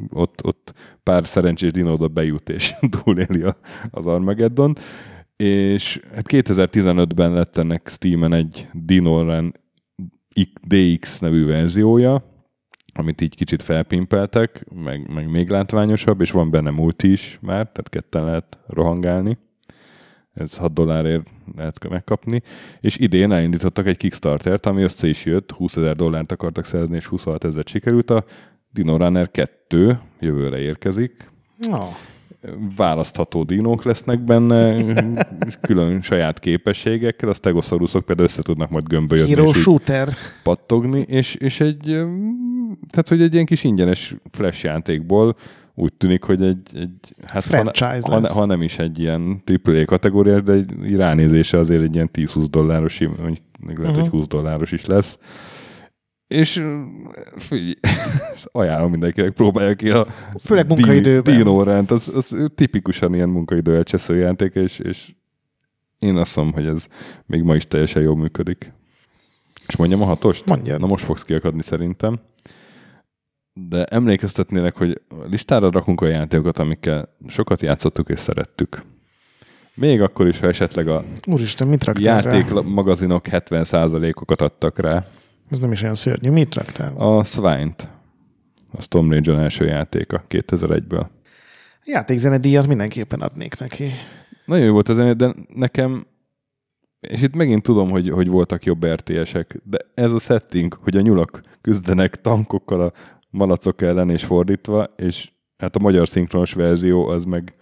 ott, 0.10 0.45
ott 0.45 0.73
pár 1.03 1.27
szerencsés 1.27 1.71
dinó 1.71 1.93
oda 1.93 2.07
bejut, 2.07 2.49
és 2.49 2.73
túléli 3.03 3.41
a, 3.41 3.57
az 3.91 4.07
Armageddon. 4.07 4.75
És 5.36 5.99
hát 6.13 6.25
2015-ben 6.29 7.33
lett 7.33 7.57
ennek 7.57 7.88
Steam-en 7.88 8.33
egy 8.33 8.67
Dinoran 8.73 9.53
DX 10.67 11.19
nevű 11.19 11.45
verziója, 11.45 12.23
amit 12.93 13.21
így 13.21 13.36
kicsit 13.36 13.62
felpimpeltek, 13.62 14.65
meg, 14.83 15.13
meg 15.13 15.29
még 15.29 15.49
látványosabb, 15.49 16.21
és 16.21 16.31
van 16.31 16.51
benne 16.51 16.69
multi 16.69 17.12
is 17.12 17.38
már, 17.41 17.71
tehát 17.71 17.89
ketten 17.89 18.23
lehet 18.23 18.57
rohangálni. 18.67 19.38
Ez 20.38 20.58
6 20.58 20.73
dollárért 20.73 21.30
lehet 21.56 21.89
megkapni. 21.89 22.41
És 22.80 22.97
idén 22.97 23.32
elindítottak 23.32 23.88
egy 23.88 23.97
Kickstartert, 23.97 24.65
ami 24.65 24.82
össze 24.84 25.08
is 25.08 25.26
jött, 25.26 25.52
20 25.52 25.78
ezer 25.78 25.95
dollárt 25.95 26.32
akartak 26.32 26.65
szerezni, 26.65 26.95
és 26.95 27.06
26 27.06 27.43
ezer 27.43 27.63
sikerült. 27.65 28.10
A 28.10 28.26
Dino 28.71 28.97
Runner 28.97 29.32
2 29.32 30.00
jövőre 30.19 30.60
érkezik. 30.60 31.32
No. 31.69 31.86
Választható 32.76 33.43
dinók 33.43 33.84
lesznek 33.84 34.19
benne, 34.19 34.84
külön 35.62 36.02
saját 36.02 36.39
képességekkel, 36.39 37.30
a 37.30 37.34
stegosaurusok 37.34 38.06
például 38.06 38.28
össze 38.28 38.41
tudnak 38.41 38.69
majd 38.69 38.88
gömbölyödni, 38.88 39.34
Hero 39.34 39.50
és 39.50 39.58
Shooter. 39.58 40.10
pattogni, 40.43 41.06
és, 41.08 41.36
és 41.36 41.60
egy, 41.60 41.84
tehát 42.89 43.08
hogy 43.08 43.21
egy 43.21 43.34
ilyen 43.34 43.45
kis 43.45 43.63
ingyenes 43.63 44.15
flash 44.32 44.63
játékból 44.63 45.36
úgy 45.80 45.94
tűnik, 45.94 46.24
hogy 46.24 46.44
egy, 46.44 46.62
egy 46.74 47.16
hát 47.28 47.44
Franchise 47.44 48.00
ha, 48.02 48.20
ha, 48.20 48.34
ha, 48.34 48.46
nem 48.46 48.62
is 48.62 48.80
egy 48.80 49.00
ilyen 49.00 49.42
AAA 49.63 49.86
kategóriás, 49.86 50.42
de 50.42 50.52
egy, 50.54 50.96
ránézése 50.96 51.58
azért 51.58 51.82
egy 51.82 51.96
ilyen 51.96 52.10
10-20 52.13 52.46
dolláros, 52.50 53.00
mondjuk 53.00 53.40
lehet, 53.78 53.92
Mhm. 53.96 54.00
hogy 54.00 54.10
20 54.10 54.28
dolláros 54.28 54.72
is 54.72 54.86
lesz. 54.86 55.18
És 56.28 56.63
figyelj, 57.36 57.74
ajánlom 58.52 58.92
mindenkinek, 58.92 59.32
próbálja 59.32 59.76
ki 59.76 59.90
a 59.90 60.06
Főleg 60.40 60.68
munkaidőben. 60.68 61.38
Dino 61.38 61.63
Rant, 61.63 61.92
az, 61.92 62.12
az 62.16 62.36
tipikusan 62.56 63.13
ilyen 63.13 63.30
munkaidő 63.30 63.76
elcsesző 63.76 64.16
játék, 64.16 64.54
és, 64.54 64.80
és 64.80 65.13
én 66.00 66.16
azt 66.16 66.36
mondom, 66.36 66.54
hogy 66.54 66.66
ez 66.66 66.88
még 67.26 67.42
ma 67.42 67.56
is 67.56 67.66
teljesen 67.66 68.02
jól 68.02 68.16
működik. 68.18 68.74
És 69.68 69.76
mondjam 69.76 70.02
a 70.02 70.06
hatost? 70.06 70.46
Mondjad. 70.46 70.80
Na 70.80 70.88
most 70.88 71.04
fogsz 71.04 71.24
kiakadni 71.24 71.62
szerintem. 71.63 72.20
De 73.60 73.86
emlékeztetnének, 73.86 74.76
hogy 74.76 75.02
a 75.10 75.26
listára 75.30 75.72
rakunk 75.72 76.02
olyan 76.02 76.20
játékokat, 76.20 76.60
amikkel 76.60 77.15
sokat 77.28 77.62
játszottuk 77.62 78.10
és 78.10 78.20
szerettük. 78.20 78.84
Még 79.74 80.02
akkor 80.02 80.28
is, 80.28 80.39
ha 80.39 80.48
esetleg 80.48 80.88
a 80.88 81.04
Úristen, 81.28 81.67
mit 81.67 81.91
játékmagazinok 82.00 83.26
70%-okat 83.30 84.41
adtak 84.41 84.80
rá. 84.80 85.06
Ez 85.50 85.60
nem 85.60 85.72
is 85.72 85.82
olyan 85.82 85.96
szörnyű. 85.96 86.30
Mit 86.30 86.56
raktál? 86.56 86.93
A 86.96 87.24
Swine-t, 87.24 87.89
a 88.72 88.82
Storm 88.82 89.12
Legion 89.12 89.39
első 89.39 89.65
játéka 89.65 90.24
2001-ből. 90.30 91.06
Játékzene 91.86 92.38
díjat 92.38 92.67
mindenképpen 92.67 93.22
adnék 93.22 93.60
neki. 93.60 93.89
Nagyon 94.46 94.65
jó 94.65 94.74
volt 94.74 94.89
az 94.89 94.96
zene, 94.96 95.13
de 95.13 95.36
nekem, 95.56 96.08
és 97.00 97.22
itt 97.22 97.36
megint 97.36 97.63
tudom, 97.63 97.89
hogy, 97.89 98.10
hogy 98.10 98.28
voltak 98.28 98.63
jobb 98.63 98.86
RTS-ek, 98.86 99.60
de 99.63 99.78
ez 99.93 100.12
a 100.12 100.20
setting, 100.20 100.74
hogy 100.74 100.98
a 100.98 101.02
nyulak 101.02 101.41
küzdenek 101.62 102.22
tankokkal 102.22 102.82
a 102.82 102.91
malacok 103.30 103.82
ellen 103.82 104.10
és 104.10 104.24
fordítva, 104.26 104.84
és 104.96 105.32
hát 105.58 105.76
a 105.76 105.80
magyar 105.80 106.08
szinkronos 106.08 106.54
verzió 106.54 107.08
az 107.08 107.24
meg, 107.24 107.56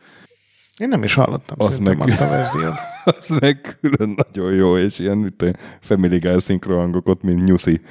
Én 0.77 0.87
nem 0.87 1.03
is 1.03 1.13
hallottam 1.13 1.57
Az 1.59 1.77
meg- 1.77 2.01
azt 2.01 2.21
a 2.21 2.29
verziót. 2.29 2.73
az 3.19 3.29
meg 3.29 3.77
külön 3.81 4.15
nagyon 4.29 4.53
jó, 4.53 4.77
és 4.77 4.99
ilyen 4.99 5.33
tudom, 5.37 5.53
Family 5.79 6.17
Guy 6.19 6.39
szinkron 6.39 6.77
hangokat, 6.77 7.21
mint 7.21 7.43
Nyuszi. 7.45 7.81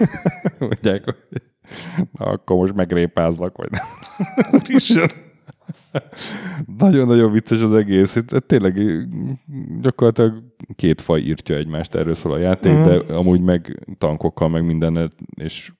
Mondják, 0.58 1.04
hogy 1.04 1.16
na, 2.12 2.24
akkor 2.26 2.56
most 2.56 2.74
megrépázlak, 2.74 3.56
vagy 3.56 3.70
nem. 3.70 3.82
Úristen. 4.52 5.08
Nagyon-nagyon 6.78 7.32
vicces 7.32 7.60
az 7.60 7.72
egész. 7.72 8.14
Itt, 8.14 8.28
tényleg 8.46 8.80
gyakorlatilag 9.80 10.42
két 10.76 11.00
faj 11.00 11.20
írtja 11.20 11.56
egymást, 11.56 11.94
erről 11.94 12.14
szól 12.14 12.32
a 12.32 12.38
játék, 12.38 12.72
Mhm. 12.72 12.82
de 12.88 13.14
amúgy 13.14 13.40
meg 13.40 13.86
tankokkal, 13.98 14.48
meg 14.48 14.64
mindennel, 14.64 15.10
és 15.34 15.72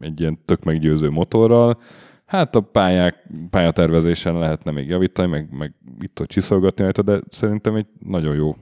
egy 0.00 0.20
ilyen 0.20 0.38
tök 0.44 0.64
meggyőző 0.64 1.10
motorral. 1.10 1.78
Hát 2.26 2.56
a 2.56 2.60
pályák, 2.60 3.26
pályatervezésen 3.50 4.38
lehetne 4.38 4.70
még 4.70 4.88
javítani, 4.88 5.28
meg, 5.28 5.48
meg 5.50 5.74
itt 6.00 6.20
ott 6.20 6.28
csiszolgatni 6.28 6.82
rajta, 6.82 7.02
de 7.02 7.20
szerintem 7.28 7.74
egy 7.74 7.86
nagyon 7.98 8.34
jó 8.34 8.56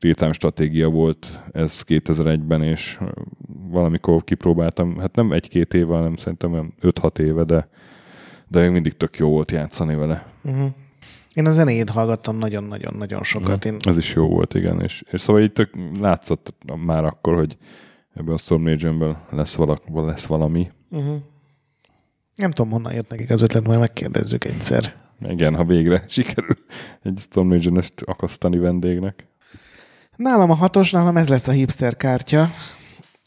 real 0.00 0.32
stratégia 0.32 0.88
volt 0.88 1.42
ez 1.52 1.82
2001-ben, 1.86 2.62
és 2.62 2.98
valamikor 3.70 4.24
kipróbáltam, 4.24 4.98
hát 4.98 5.14
nem 5.14 5.32
egy-két 5.32 5.74
éve, 5.74 5.94
hanem 5.94 6.16
szerintem 6.16 6.52
olyan 6.52 6.74
5-6 6.82 7.18
éve, 7.18 7.44
de, 7.44 7.68
de 8.48 8.60
még 8.60 8.70
mindig 8.70 8.92
tök 8.92 9.16
jó 9.16 9.28
volt 9.28 9.50
játszani 9.50 9.94
vele. 9.94 10.26
Uh-huh. 10.44 10.70
Én 11.34 11.46
a 11.46 11.50
zenéjét 11.50 11.90
hallgattam 11.90 12.36
nagyon-nagyon-nagyon 12.36 13.22
sokat. 13.22 13.64
Én 13.64 13.76
Ez 13.88 13.96
is 13.96 14.14
jó 14.14 14.28
volt, 14.28 14.54
igen. 14.54 14.80
És, 14.80 15.04
és 15.10 15.20
szóval 15.20 15.42
így 15.42 15.52
tök 15.52 15.70
látszott 16.00 16.54
már 16.84 17.04
akkor, 17.04 17.34
hogy 17.34 17.56
ebből 18.16 18.34
a 18.34 18.38
Storm 18.38 18.66
Legion-ből 18.66 19.16
lesz, 19.30 19.54
vala, 19.54 19.76
lesz 19.92 20.26
valami. 20.26 20.70
uh-huh. 20.90 21.16
nem 22.34 22.50
tudom, 22.50 22.70
honnan 22.70 22.92
jött 22.92 23.10
nekik 23.10 23.30
az 23.30 23.42
ötlet, 23.42 23.66
majd 23.66 23.78
megkérdezzük 23.78 24.44
egyszer. 24.44 24.94
Igen, 25.28 25.54
ha 25.54 25.64
végre 25.64 26.04
sikerül 26.08 26.56
egy 27.02 27.18
Storm 27.18 27.50
Legion-est 27.50 28.00
akasztani 28.04 28.58
vendégnek. 28.58 29.26
Nálam 30.16 30.50
a 30.50 30.54
hatos, 30.54 30.90
nálam 30.90 31.16
ez 31.16 31.28
lesz 31.28 31.48
a 31.48 31.52
hipster 31.52 31.96
kártya. 31.96 32.48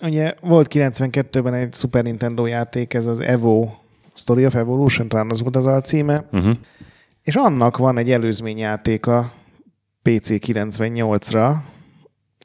Ugye 0.04 0.34
volt 0.42 0.72
92-ben 0.74 1.54
egy 1.54 1.74
Super 1.74 2.04
Nintendo 2.04 2.46
játék, 2.46 2.94
ez 2.94 3.06
az 3.06 3.20
Evo 3.20 3.70
Story 4.14 4.46
of 4.46 4.56
Evolution, 4.56 5.08
talán 5.08 5.30
az 5.30 5.42
volt 5.42 5.56
az 5.56 5.66
alcíme, 5.66 6.28
Uh-huh. 6.32 6.56
és 7.24 7.36
annak 7.36 7.78
van 7.78 7.98
egy 7.98 8.12
előzményjátéka 8.12 9.34
PC 10.02 10.30
98-ra, 10.30 11.56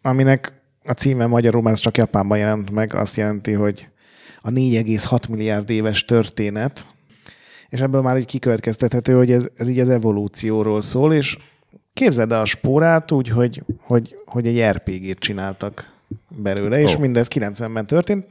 aminek 0.02 0.52
a 0.84 0.92
címe 0.92 1.26
magyarul 1.26 1.62
már 1.62 1.76
csak 1.76 1.96
Japánban 1.96 2.38
jelent 2.38 2.70
meg, 2.70 2.94
azt 2.94 3.16
jelenti, 3.16 3.52
hogy 3.52 3.88
a 4.40 4.50
4,6 4.50 5.28
milliárd 5.28 5.70
éves 5.70 6.04
történet, 6.04 6.86
és 7.68 7.80
ebből 7.80 8.00
már 8.00 8.16
így 8.16 8.26
kikövetkeztethető, 8.26 9.14
hogy 9.14 9.30
ez, 9.30 9.46
ez 9.56 9.68
így 9.68 9.78
az 9.78 9.88
evolúcióról 9.88 10.80
szól, 10.80 11.14
és 11.14 11.36
képzeld 11.92 12.32
el 12.32 12.40
a 12.40 12.44
spórát 12.44 13.12
úgy, 13.12 13.28
hogy, 13.28 13.62
hogy, 13.80 14.16
hogy 14.26 14.46
egy 14.46 14.62
RPG-t 14.76 15.18
csináltak 15.18 15.92
belőle, 16.28 16.80
és 16.80 16.96
mindez 16.96 17.28
90-ben 17.34 17.86
történt, 17.86 18.26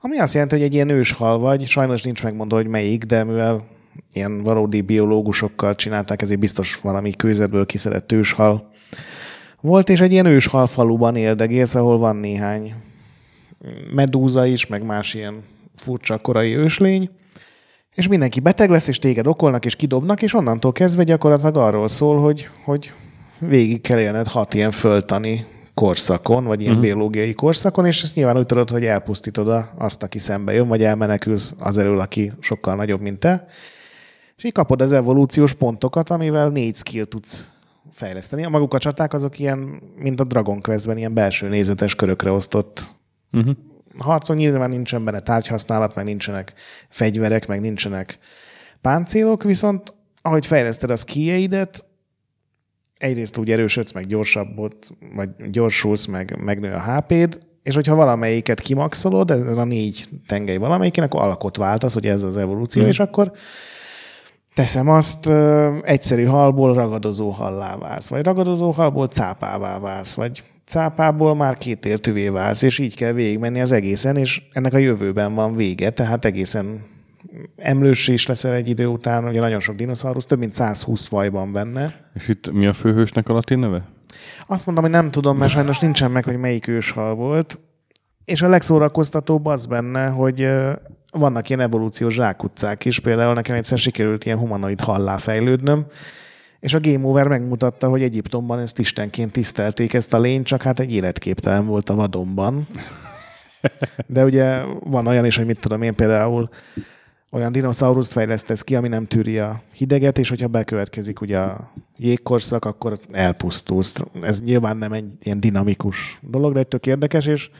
ami 0.00 0.18
azt 0.18 0.32
jelenti, 0.32 0.54
hogy 0.54 0.64
egy 0.64 0.74
ilyen 0.74 0.88
őshal 0.88 1.38
vagy, 1.38 1.66
sajnos 1.66 2.02
nincs 2.02 2.22
megmondva, 2.22 2.56
hogy 2.56 2.66
melyik, 2.66 3.04
de 3.04 3.24
mivel 3.24 3.66
ilyen 4.12 4.42
valódi 4.42 4.80
biológusokkal 4.80 5.74
csinálták, 5.74 6.22
ezért 6.22 6.40
biztos 6.40 6.80
valami 6.80 7.12
kőzetből 7.12 7.66
kiszedett 7.66 8.12
őshal 8.12 8.70
volt, 9.62 9.88
és 9.88 10.00
egy 10.00 10.12
ilyen 10.12 10.26
őshal 10.26 10.66
faluban 10.66 11.16
éldegélsz, 11.16 11.74
ahol 11.74 11.98
van 11.98 12.16
néhány 12.16 12.74
medúza 13.94 14.46
is, 14.46 14.66
meg 14.66 14.84
más 14.84 15.14
ilyen 15.14 15.42
furcsa 15.76 16.18
korai 16.18 16.56
őslény, 16.56 17.10
és 17.94 18.08
mindenki 18.08 18.40
beteg 18.40 18.70
lesz, 18.70 18.88
és 18.88 18.98
téged 18.98 19.26
okolnak, 19.26 19.64
és 19.64 19.76
kidobnak, 19.76 20.22
és 20.22 20.34
onnantól 20.34 20.72
kezdve 20.72 21.04
gyakorlatilag 21.04 21.56
arról 21.56 21.88
szól, 21.88 22.20
hogy, 22.20 22.48
hogy 22.64 22.92
végig 23.38 23.80
kell 23.80 23.98
élned 23.98 24.26
hat 24.26 24.54
ilyen 24.54 24.70
föltani 24.70 25.46
korszakon, 25.74 26.44
vagy 26.44 26.60
ilyen 26.60 26.72
uh-huh. 26.72 26.86
biológiai 26.86 27.34
korszakon, 27.34 27.86
és 27.86 28.02
ezt 28.02 28.16
nyilván 28.16 28.38
úgy 28.38 28.46
tudod, 28.46 28.70
hogy 28.70 28.84
elpusztítod 28.84 29.66
azt, 29.78 30.02
aki 30.02 30.18
szembe 30.18 30.52
jön, 30.52 30.68
vagy 30.68 30.82
elmenekülsz 30.82 31.54
az 31.58 31.78
elől, 31.78 32.00
aki 32.00 32.32
sokkal 32.40 32.74
nagyobb, 32.74 33.00
mint 33.00 33.18
te. 33.18 33.46
És 34.36 34.44
így 34.44 34.52
kapod 34.52 34.82
az 34.82 34.92
evolúciós 34.92 35.54
pontokat, 35.54 36.10
amivel 36.10 36.48
négy 36.48 36.76
skill 36.76 37.04
tudsz 37.04 37.46
fejleszteni. 37.92 38.44
A 38.44 38.48
maguk 38.48 38.74
a 38.74 38.78
csaták 38.78 39.12
azok 39.12 39.38
ilyen, 39.38 39.82
mint 39.96 40.20
a 40.20 40.24
Dragon 40.24 40.60
Quest-ben, 40.60 40.98
ilyen 40.98 41.14
belső 41.14 41.48
nézetes 41.48 41.94
körökre 41.94 42.30
osztott 42.30 43.00
Uh-huh. 43.32 43.56
harcon 43.98 44.36
nyilván 44.36 44.70
nincsen 44.70 45.04
benne 45.04 45.20
tárgyhasználat, 45.20 45.94
meg 45.94 46.04
nincsenek 46.04 46.52
fegyverek, 46.88 47.46
meg 47.46 47.60
nincsenek 47.60 48.18
páncélok, 48.80 49.42
viszont 49.42 49.94
ahogy 50.22 50.46
fejleszted 50.46 50.90
a 50.90 50.96
skijeidet, 50.96 51.86
egyrészt 52.96 53.38
úgy 53.38 53.50
erősödsz, 53.50 53.92
meg 53.92 54.06
gyorsabb, 54.06 54.56
vagy 55.14 55.30
gyorsulsz, 55.50 56.06
meg 56.06 56.42
megnő 56.44 56.72
a 56.72 56.80
HP-d, 56.80 57.40
és 57.62 57.74
hogyha 57.74 57.94
valamelyiket 57.94 58.60
kimaxolod, 58.60 59.30
ez 59.30 59.56
a 59.56 59.64
négy 59.64 60.08
tengely 60.26 60.56
valamelyiken, 60.56 61.04
akkor 61.04 61.20
alakot 61.20 61.56
váltasz, 61.56 61.94
hogy 61.94 62.06
ez 62.06 62.22
az 62.22 62.36
evolúció, 62.36 62.82
mm. 62.82 62.86
és 62.86 63.00
akkor 63.00 63.32
teszem 64.54 64.88
azt, 64.88 65.30
egyszerű 65.82 66.24
halból 66.24 66.74
ragadozó 66.74 67.30
hallá 67.30 67.76
válsz, 67.76 68.08
vagy 68.08 68.24
ragadozó 68.24 68.70
halból 68.70 69.06
cápává 69.06 69.78
válsz, 69.78 70.14
vagy 70.14 70.42
cápából 70.66 71.34
már 71.34 71.58
kétértűvé 71.58 72.28
válsz, 72.28 72.62
és 72.62 72.78
így 72.78 72.96
kell 72.96 73.12
végigmenni 73.12 73.60
az 73.60 73.72
egészen, 73.72 74.16
és 74.16 74.42
ennek 74.52 74.72
a 74.74 74.78
jövőben 74.78 75.34
van 75.34 75.56
vége, 75.56 75.90
tehát 75.90 76.24
egészen 76.24 76.90
emlős 77.56 78.08
is 78.08 78.26
leszel 78.26 78.54
egy 78.54 78.68
idő 78.68 78.86
után, 78.86 79.24
ugye 79.24 79.40
nagyon 79.40 79.60
sok 79.60 79.74
dinoszaurusz, 79.74 80.26
több 80.26 80.38
mint 80.38 80.52
120 80.52 81.06
faj 81.06 81.30
van 81.30 81.52
benne. 81.52 81.94
És 82.14 82.28
itt 82.28 82.52
mi 82.52 82.66
a 82.66 82.72
főhősnek 82.72 83.28
a 83.28 83.32
latin 83.32 83.58
neve? 83.58 83.84
Azt 84.46 84.66
mondom, 84.66 84.84
hogy 84.84 84.92
nem 84.92 85.10
tudom, 85.10 85.36
mert 85.36 85.52
sajnos 85.52 85.78
nincsen 85.78 86.10
meg, 86.10 86.24
hogy 86.24 86.36
melyik 86.36 86.68
őshal 86.68 87.14
volt. 87.14 87.58
És 88.24 88.42
a 88.42 88.48
legszórakoztatóbb 88.48 89.46
az 89.46 89.66
benne, 89.66 90.06
hogy 90.06 90.48
vannak 91.12 91.48
ilyen 91.48 91.60
evolúciós 91.60 92.14
zsákutcák 92.14 92.84
is, 92.84 93.00
például 93.00 93.34
nekem 93.34 93.56
egyszer 93.56 93.78
sikerült 93.78 94.24
ilyen 94.24 94.38
humanoid 94.38 94.80
hallá 94.80 95.16
fejlődnöm, 95.16 95.86
és 96.60 96.74
a 96.74 96.80
Game 96.80 97.06
Over 97.06 97.28
megmutatta, 97.28 97.88
hogy 97.88 98.02
Egyiptomban 98.02 98.58
ezt 98.58 98.78
istenként 98.78 99.32
tisztelték 99.32 99.94
ezt 99.94 100.14
a 100.14 100.18
lényt, 100.18 100.46
csak 100.46 100.62
hát 100.62 100.80
egy 100.80 100.92
életképtelen 100.92 101.66
volt 101.66 101.88
a 101.88 101.94
vadonban. 101.94 102.66
De 104.06 104.24
ugye 104.24 104.62
van 104.84 105.06
olyan 105.06 105.24
is, 105.24 105.36
hogy 105.36 105.46
mit 105.46 105.60
tudom 105.60 105.82
én 105.82 105.94
például 105.94 106.48
olyan 107.32 107.52
dinoszaurusz 107.52 108.12
fejlesztesz 108.12 108.62
ki, 108.62 108.76
ami 108.76 108.88
nem 108.88 109.06
tűri 109.06 109.38
a 109.38 109.62
hideget, 109.74 110.18
és 110.18 110.28
hogyha 110.28 110.48
bekövetkezik 110.48 111.20
ugye 111.20 111.38
a 111.38 111.72
jégkorszak, 111.96 112.64
akkor 112.64 112.98
elpusztulsz. 113.12 114.02
Ez 114.22 114.42
nyilván 114.42 114.76
nem 114.76 114.92
egy 114.92 115.12
ilyen 115.22 115.40
dinamikus 115.40 116.18
dolog, 116.20 116.52
de 116.52 116.58
egy 116.58 116.68
tök 116.68 116.86
érdekes, 116.86 117.26
és 117.26 117.50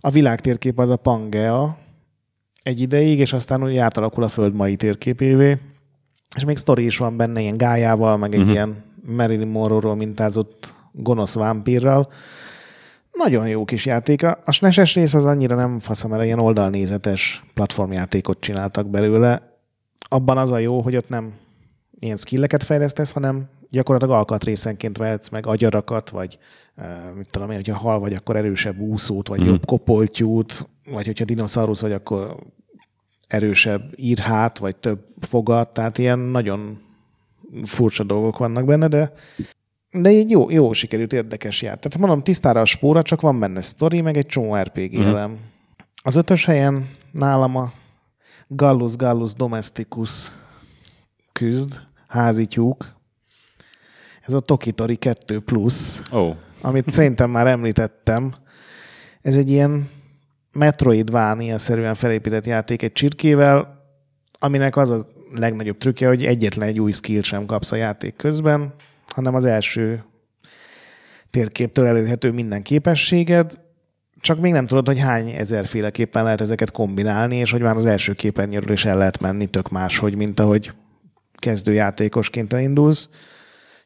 a 0.00 0.10
világtérkép 0.10 0.78
az 0.78 0.90
a 0.90 0.96
Pangea 0.96 1.78
egy 2.66 2.80
ideig, 2.80 3.18
és 3.18 3.32
aztán 3.32 3.62
ugye 3.62 3.80
átalakul 3.82 4.22
a 4.22 4.28
Föld 4.28 4.54
mai 4.54 4.76
térképévé, 4.76 5.58
és 6.36 6.44
még 6.44 6.56
sztori 6.56 6.84
is 6.84 6.98
van 6.98 7.16
benne, 7.16 7.40
ilyen 7.40 7.56
gájával, 7.56 8.16
meg 8.16 8.32
egy 8.32 8.38
uh-huh. 8.38 8.54
ilyen 8.54 8.84
Marilyn 9.02 9.48
Monroe-ról 9.48 9.94
mintázott 9.94 10.72
gonosz 10.92 11.34
vámpírral. 11.34 12.12
Nagyon 13.12 13.48
jó 13.48 13.64
kis 13.64 13.86
játék. 13.86 14.22
A 14.22 14.38
a 14.44 14.52
SNES-es 14.52 14.94
rész 14.94 15.14
az 15.14 15.24
annyira 15.24 15.54
nem 15.54 15.80
faszom, 15.80 16.10
mert 16.10 16.24
ilyen 16.24 16.38
oldalnézetes 16.38 17.44
platformjátékot 17.54 18.40
csináltak 18.40 18.86
belőle. 18.86 19.58
Abban 20.08 20.38
az 20.38 20.50
a 20.50 20.58
jó, 20.58 20.80
hogy 20.80 20.96
ott 20.96 21.08
nem 21.08 21.32
ilyen 21.98 22.16
skilleket 22.16 22.62
fejlesztesz, 22.62 23.12
hanem 23.12 23.48
gyakorlatilag 23.70 24.16
alkatrészenként 24.16 24.98
vehetsz 24.98 25.28
meg 25.28 25.46
agyarakat, 25.46 26.10
vagy 26.10 26.38
uh, 26.76 26.84
mit 27.16 27.30
tudom 27.30 27.50
én, 27.50 27.56
hogyha 27.56 27.76
hal 27.76 27.98
vagy, 27.98 28.14
akkor 28.14 28.36
erősebb 28.36 28.78
úszót, 28.78 29.28
vagy 29.28 29.40
Mhm. 29.40 29.48
jobb 29.48 29.66
kopoltyút, 29.66 30.68
vagy 30.90 31.06
hogyha 31.06 31.24
dinoszaurusz 31.24 31.80
vagy, 31.80 31.92
akkor 31.92 32.36
erősebb 33.28 33.92
írhát, 33.96 34.58
vagy 34.58 34.76
több 34.76 35.06
fogat, 35.20 35.72
tehát 35.72 35.98
ilyen 35.98 36.18
nagyon 36.18 36.80
furcsa 37.64 38.04
dolgok 38.04 38.38
vannak 38.38 38.64
benne, 38.64 38.88
de 38.88 39.12
de 39.90 40.08
egy 40.08 40.30
jó, 40.30 40.50
jó 40.50 40.72
sikerült, 40.72 41.12
érdekes 41.12 41.62
játék. 41.62 41.92
Tehát 41.92 41.98
mondom, 42.06 42.22
tisztára 42.24 42.60
a 42.60 42.64
spóra, 42.64 43.02
csak 43.02 43.20
van 43.20 43.40
benne 43.40 43.60
sztori, 43.60 44.00
meg 44.00 44.16
egy 44.16 44.26
csomó 44.26 44.54
RPG 44.56 44.92
Mhm. 44.92 45.02
elem. 45.06 45.38
Az 46.02 46.16
ötös 46.16 46.44
helyen 46.44 46.90
nálam 47.12 47.56
a 47.56 47.72
Gallus 48.48 48.96
Gallus 48.96 49.32
Domesticus 49.34 50.28
küzd, 51.32 51.80
házi 52.08 52.46
tyúk. 52.46 52.94
Ez 54.22 54.32
a 54.32 54.40
Tokitori 54.40 54.96
2 54.96 55.40
Plus, 55.40 56.00
oh, 56.10 56.34
amit 56.60 56.90
szerintem 56.90 57.30
már 57.30 57.46
említettem. 57.46 58.32
Ez 59.22 59.36
egy 59.36 59.50
ilyen 59.50 59.88
Metroidvania-szerűen 60.56 61.94
felépített 61.94 62.46
játék 62.46 62.82
egy 62.82 62.92
csirkével, 62.92 63.84
aminek 64.38 64.76
az 64.76 64.90
a 64.90 65.06
legnagyobb 65.34 65.78
trükkje, 65.78 66.08
hogy 66.08 66.24
egyetlen 66.24 66.68
egy 66.68 66.80
új 66.80 66.90
skill 66.90 67.22
sem 67.22 67.46
kapsz 67.46 67.72
a 67.72 67.76
játék 67.76 68.16
közben, 68.16 68.74
hanem 69.06 69.34
az 69.34 69.44
első 69.44 70.04
térképtől 71.30 71.86
elérhető 71.86 72.32
minden 72.32 72.62
képességed, 72.62 73.64
csak 74.20 74.40
még 74.40 74.52
nem 74.52 74.66
tudod, 74.66 74.86
hogy 74.86 74.98
hány 74.98 75.28
ezerféleképpen 75.28 76.24
lehet 76.24 76.40
ezeket 76.40 76.70
kombinálni, 76.70 77.36
és 77.36 77.50
hogy 77.50 77.60
már 77.60 77.76
az 77.76 77.86
első 77.86 78.12
képernyőről 78.12 78.72
is 78.72 78.84
el 78.84 78.96
lehet 78.96 79.20
menni 79.20 79.46
tök 79.46 79.68
máshogy, 79.68 80.16
mint 80.16 80.40
ahogy 80.40 80.72
kezdőjátékosként 81.34 82.52
elindulsz. 82.52 83.08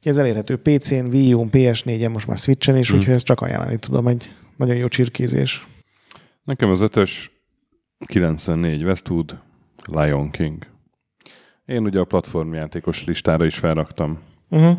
Ez 0.02 0.18
elérhető 0.18 0.56
PC-n, 0.56 1.06
Wii 1.12 1.34
U-n, 1.34 1.48
PS4-en, 1.52 2.12
most 2.12 2.26
már 2.26 2.36
Switchen 2.36 2.76
is, 2.76 2.88
Hmm. 2.88 2.98
úgyhogy 2.98 3.14
ezt 3.14 3.24
csak 3.24 3.40
ajánlani 3.40 3.78
tudom, 3.78 4.06
egy 4.06 4.32
nagyon 4.56 4.76
jó 4.76 4.88
csirkézés. 4.88 5.66
Nekem 6.50 6.70
az 6.70 6.80
ötös 6.80 7.30
94 8.06 8.82
Westwood 8.84 9.38
Lion 9.84 10.30
King. 10.30 10.66
Én 11.64 11.84
ugye 11.84 12.00
a 12.00 12.04
platformjátékos 12.04 13.04
listára 13.04 13.44
is 13.44 13.58
felraktam, 13.58 14.18
Uh-huh. 14.52 14.78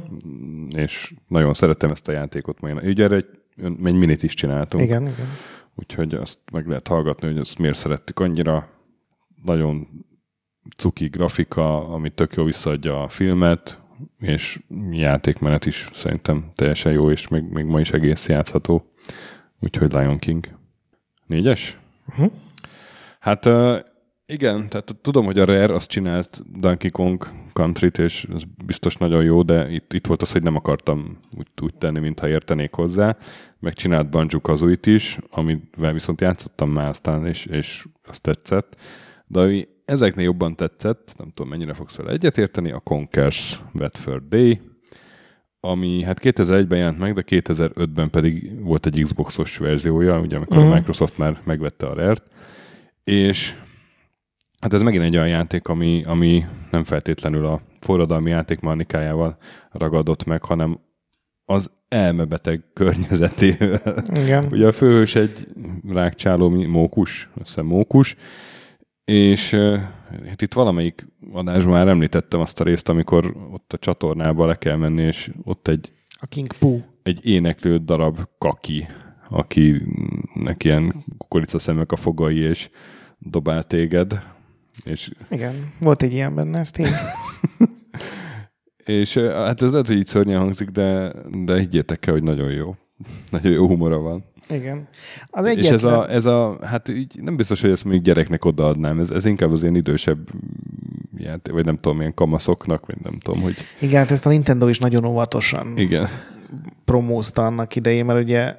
és 0.75 1.13
nagyon 1.27 1.53
szeretem 1.53 1.89
ezt 1.89 2.07
a 2.07 2.11
játékot. 2.11 2.57
Ugye 2.61 3.03
erre 3.03 3.15
egy, 3.15 3.25
egy 3.63 3.75
minit 3.95 4.23
is 4.23 4.33
csináltunk. 4.33 4.83
Igen, 4.83 5.01
igen. 5.01 5.27
Úgyhogy 5.75 6.13
azt 6.13 6.39
meg 6.51 6.67
lehet 6.67 6.87
hallgatni, 6.87 7.27
hogy 7.27 7.37
ezt 7.37 7.57
miért 7.57 7.77
szerettük 7.77 8.19
annyira. 8.19 8.67
Nagyon 9.43 9.87
cuki 10.77 11.07
grafika, 11.07 11.87
ami 11.89 12.09
tök 12.09 12.33
jó 12.33 12.43
visszaadja 12.43 13.03
a 13.03 13.07
filmet, 13.07 13.81
és 14.19 14.61
játékmenet 14.91 15.65
is 15.65 15.89
szerintem 15.93 16.51
teljesen 16.55 16.91
jó, 16.91 17.11
és 17.11 17.27
még, 17.27 17.43
még 17.43 17.65
ma 17.65 17.79
is 17.79 17.91
egész 17.91 18.27
játszható. 18.27 18.91
Úgyhogy 19.59 19.93
Lion 19.93 20.17
King. 20.17 20.59
Négyes? 21.31 21.77
Uh-huh. 22.07 22.31
Hát 23.19 23.45
uh, 23.45 23.79
igen, 24.25 24.69
tehát 24.69 24.95
tudom, 25.01 25.25
hogy 25.25 25.39
a 25.39 25.45
Rare 25.45 25.73
azt 25.73 25.89
csinált 25.89 26.59
Donkey 26.59 26.89
Kong 26.89 27.27
Country-t, 27.53 27.97
és 27.97 28.27
ez 28.33 28.41
biztos 28.65 28.95
nagyon 28.95 29.23
jó, 29.23 29.41
de 29.41 29.69
itt, 29.69 29.93
itt 29.93 30.07
volt 30.07 30.21
az, 30.21 30.31
hogy 30.31 30.43
nem 30.43 30.55
akartam 30.55 31.17
úgy, 31.37 31.47
úgy 31.61 31.73
tenni, 31.73 31.99
mintha 31.99 32.27
értenék 32.27 32.73
hozzá. 32.73 33.17
Megcsinált 33.59 34.09
Banjo 34.09 34.41
Kazooie-t 34.41 34.85
is, 34.85 35.17
amivel 35.29 35.93
viszont 35.93 36.21
játszottam 36.21 36.69
már 36.69 36.87
aztán, 36.87 37.25
és, 37.25 37.45
és 37.45 37.85
azt 38.03 38.21
tetszett. 38.21 38.75
De 39.27 39.39
ami 39.39 39.67
ezeknél 39.85 40.25
jobban 40.25 40.55
tetszett, 40.55 41.13
nem 41.17 41.31
tudom 41.33 41.51
mennyire 41.51 41.73
fogsz 41.73 41.95
vele 41.95 42.11
egyetérteni, 42.11 42.71
a 42.71 42.79
Conkers 42.79 43.61
Bedford 43.73 44.23
Day, 44.29 44.61
ami 45.63 46.03
hát 46.03 46.19
2001-ben 46.21 46.77
jelent 46.77 46.97
meg, 46.99 47.13
de 47.13 47.23
2005-ben 47.27 48.09
pedig 48.09 48.63
volt 48.63 48.85
egy 48.85 49.01
Xboxos 49.03 49.57
verziója, 49.57 50.19
ugye 50.19 50.35
amikor 50.35 50.57
Mhm. 50.57 50.71
a 50.71 50.73
Microsoft 50.75 51.17
már 51.17 51.41
megvette 51.43 51.85
a 51.85 51.93
Rare-t, 51.93 52.23
és 53.03 53.53
hát 54.59 54.73
ez 54.73 54.81
megint 54.81 55.03
egy 55.03 55.15
olyan 55.15 55.27
játék, 55.27 55.67
ami, 55.67 56.03
ami 56.05 56.45
nem 56.71 56.83
feltétlenül 56.83 57.45
a 57.45 57.61
forradalmi 57.79 58.29
játék 58.29 58.59
manikájával 58.59 59.37
ragadott 59.71 60.23
meg, 60.23 60.43
hanem 60.43 60.79
az 61.45 61.71
elmebeteg 61.87 62.63
környezetével. 62.73 64.03
Igen. 64.13 64.45
Ugye 64.51 64.67
a 64.67 64.71
főhős 64.71 65.15
egy 65.15 65.47
rákcsáló 65.89 66.49
mókus, 66.49 67.29
azt 67.39 67.47
hiszem 67.47 67.65
mókus, 67.65 68.15
és 69.05 69.57
hát 70.27 70.41
itt 70.41 70.53
valamelyik 70.53 71.07
adásban 71.31 71.73
már 71.73 71.87
említettem 71.87 72.39
azt 72.39 72.59
a 72.59 72.63
részt, 72.63 72.89
amikor 72.89 73.35
ott 73.51 73.73
a 73.73 73.77
csatornába 73.77 74.45
le 74.45 74.57
kell 74.57 74.75
menni, 74.75 75.01
és 75.01 75.31
ott 75.43 75.67
egy, 75.67 75.93
A 76.19 76.25
King 76.25 76.53
Pooh. 76.53 76.81
egy 77.03 77.25
éneklő 77.25 77.77
darab 77.77 78.19
kaki, 78.37 78.87
akinek 79.29 80.63
ilyen 80.63 80.93
kukoricaszemek 81.17 81.91
a 81.91 81.95
fogai, 81.95 82.37
és 82.37 82.69
dobál 83.17 83.63
téged, 83.63 84.23
és 84.83 85.11
Igen, 85.29 85.73
volt 85.79 86.03
egy 86.03 86.13
ilyen 86.13 86.35
benne, 86.35 86.59
ez 86.59 86.71
tény. 86.71 86.87
És 88.85 89.15
eh, 89.15 89.33
hát 89.33 89.61
ez 89.61 89.71
lehet, 89.71 89.87
hogy 89.87 89.97
így 89.97 90.07
szörnyen 90.07 90.39
hangzik, 90.39 90.69
de, 90.69 91.13
de 91.45 91.59
higgyétek 91.59 92.05
el, 92.05 92.13
hogy 92.13 92.23
nagyon 92.23 92.51
jó. 92.51 92.75
Nagyon 93.29 93.51
jó 93.51 93.67
humora 93.67 93.97
van. 93.97 94.23
Igen. 94.49 94.87
Az 95.25 95.45
Egyetlen. 95.45 95.65
És 95.65 95.71
ez 95.71 95.83
a, 95.83 96.11
ez 96.11 96.25
a, 96.25 96.57
hát 96.61 96.89
így 96.89 97.15
nem 97.21 97.35
biztos, 97.35 97.61
hogy 97.61 97.69
ezt 97.69 97.85
még 97.85 98.01
gyereknek 98.01 98.45
odaadnám. 98.45 98.99
Ez, 98.99 99.09
ez 99.09 99.25
inkább 99.25 99.51
az 99.51 99.61
ilyen 99.61 99.75
idősebb 99.75 100.29
játék, 101.17 101.53
vagy 101.53 101.65
nem 101.65 101.75
tudom, 101.75 101.99
ilyen 101.99 102.13
kamaszoknak, 102.13 102.85
vagy 102.85 102.97
nem 103.03 103.19
tudom, 103.19 103.41
hogy 103.41 103.55
Igen, 103.79 103.99
hát 103.99 104.11
ezt 104.11 104.25
a 104.25 104.29
Nintendo 104.29 104.67
is 104.67 104.79
nagyon 104.79 105.05
óvatosan 105.05 105.77
igen. 105.77 106.07
promózta 106.85 107.45
annak 107.45 107.75
idején, 107.75 108.05
mert 108.05 108.23
ugye 108.23 108.55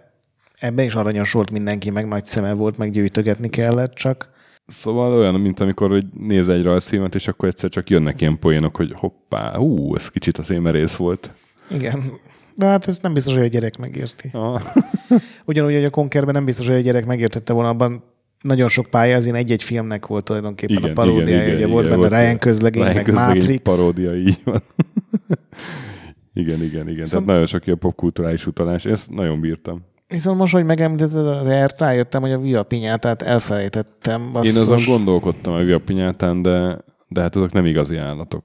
ebben 0.58 0.84
is 0.84 0.94
aranyos 0.94 1.32
volt 1.32 1.50
mindenki, 1.50 1.90
meg 1.90 2.08
nagy 2.08 2.24
szeme 2.24 2.52
volt, 2.52 2.78
meg 2.78 2.90
gyűjtögetni 2.90 3.48
kellett 3.48 3.92
csak. 3.92 4.30
Szóval 4.66 5.12
olyan, 5.12 5.34
mint 5.34 5.60
amikor 5.60 5.90
hogy 5.90 6.06
néz 6.18 6.48
egy 6.48 6.62
rajzfilmet, 6.62 7.14
és 7.14 7.28
akkor 7.28 7.48
egyszer 7.48 7.70
csak 7.70 7.90
jönnek 7.90 8.20
ilyen 8.20 8.38
poénok, 8.38 8.76
hogy 8.76 8.92
hoppá, 8.96 9.56
hú, 9.56 9.94
ez 9.94 10.08
kicsit 10.08 10.38
az 10.38 10.50
én 10.50 10.60
merész 10.60 10.94
volt. 10.94 11.30
Igen. 11.70 12.12
De 12.54 12.66
hát 12.66 12.88
ez 12.88 12.98
nem 12.98 13.12
biztos, 13.12 13.34
hogy 13.34 13.42
a 13.44 13.46
gyerek 13.48 13.78
megérti. 13.78 14.28
Ah. 14.32 14.62
Ugyanúgy, 15.44 15.74
hogy 15.74 15.84
a 15.84 15.90
Conkerben 15.90 16.34
nem 16.34 16.44
biztos, 16.44 16.66
hogy 16.66 16.76
a 16.76 16.80
gyerek 16.80 17.06
megértette 17.06 17.52
volna, 17.52 17.68
abban 17.68 18.02
nagyon 18.40 18.68
sok 18.68 18.86
pálya, 18.90 19.16
az 19.16 19.26
én 19.26 19.34
egy-egy 19.34 19.62
filmnek 19.62 20.06
volt 20.06 20.24
tulajdonképpen 20.24 20.76
Igen, 20.76 20.90
a 20.90 20.92
paródiája. 20.92 21.34
igen, 21.42 21.46
ugye 21.46 21.56
igen, 21.56 21.70
volt 21.70 21.86
igen, 21.86 22.00
benne 22.00 22.20
Ryan 22.20 22.38
közlegény, 22.38 22.82
Ryan 22.82 22.94
meg 22.94 23.04
közlegény 23.04 23.36
Matrix. 23.40 23.62
paródia, 23.62 24.16
így 24.16 24.38
van. 24.44 24.62
igen, 26.34 26.62
igen, 26.62 26.88
igen. 26.88 27.04
Szóval- 27.04 27.08
Tehát 27.08 27.26
nagyon 27.26 27.46
sok 27.46 27.66
ilyen 27.66 27.78
popkulturális 27.78 28.46
utalás. 28.46 28.84
Ezt 28.84 29.10
nagyon 29.10 29.40
bírtam. 29.40 29.84
Viszont 30.08 30.38
most, 30.38 30.52
hogy 30.52 30.64
megemlítetted 30.64 31.26
a 31.26 31.42
Rare-t, 31.42 31.78
rájöttem, 31.80 32.20
hogy 32.20 32.32
a 32.32 32.38
Via 32.38 32.62
Pinyátát 32.62 33.22
elfelejtettem. 33.22 34.22
Én 34.22 34.32
Basszus. 34.32 34.60
azon 34.60 34.82
gondolkodtam 34.86 35.52
a 35.52 35.78
pinyátán, 35.84 36.42
de, 36.42 36.78
de 37.08 37.20
hát 37.20 37.36
azok 37.36 37.52
nem 37.52 37.66
igazi 37.66 37.96
állatok. 37.96 38.44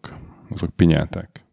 Azok 0.49 0.69
pinyáták. 0.75 1.46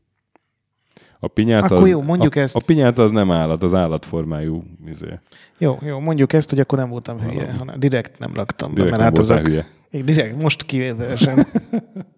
A 1.25 1.29
pinyáta 1.29 1.65
Akkor 1.65 1.79
az, 1.79 1.89
jó, 1.89 2.03
mondjuk 2.03 2.37
a, 2.37 2.41
ezt. 2.41 2.57
A 2.57 2.61
pinyáta 2.67 3.03
az 3.03 3.11
nem 3.11 3.31
állat, 3.31 3.63
az 3.63 3.75
állatformájú. 3.75 4.63
Izé. 4.87 5.19
Jó, 5.59 5.79
jó, 5.83 5.99
mondjuk 5.99 6.33
ezt, 6.33 6.51
hogy 6.51 6.61
akkor 6.61 6.79
nem 6.79 6.89
voltam 6.91 7.21
hülye, 7.21 7.35
Valami. 7.35 7.59
hanem 7.59 7.79
direkt 7.79 8.19
nem 8.19 8.33
raktam 8.35 8.75
be, 8.75 8.75
Direkt 8.83 8.97
mert 8.99 9.03
nem 9.03 9.13
hát 9.13 9.19
azok... 9.19 9.47
hülye. 9.47 9.67
Így 9.91 10.05
direkt, 10.05 10.43
most 10.43 10.63
kivételesen. 10.63 11.47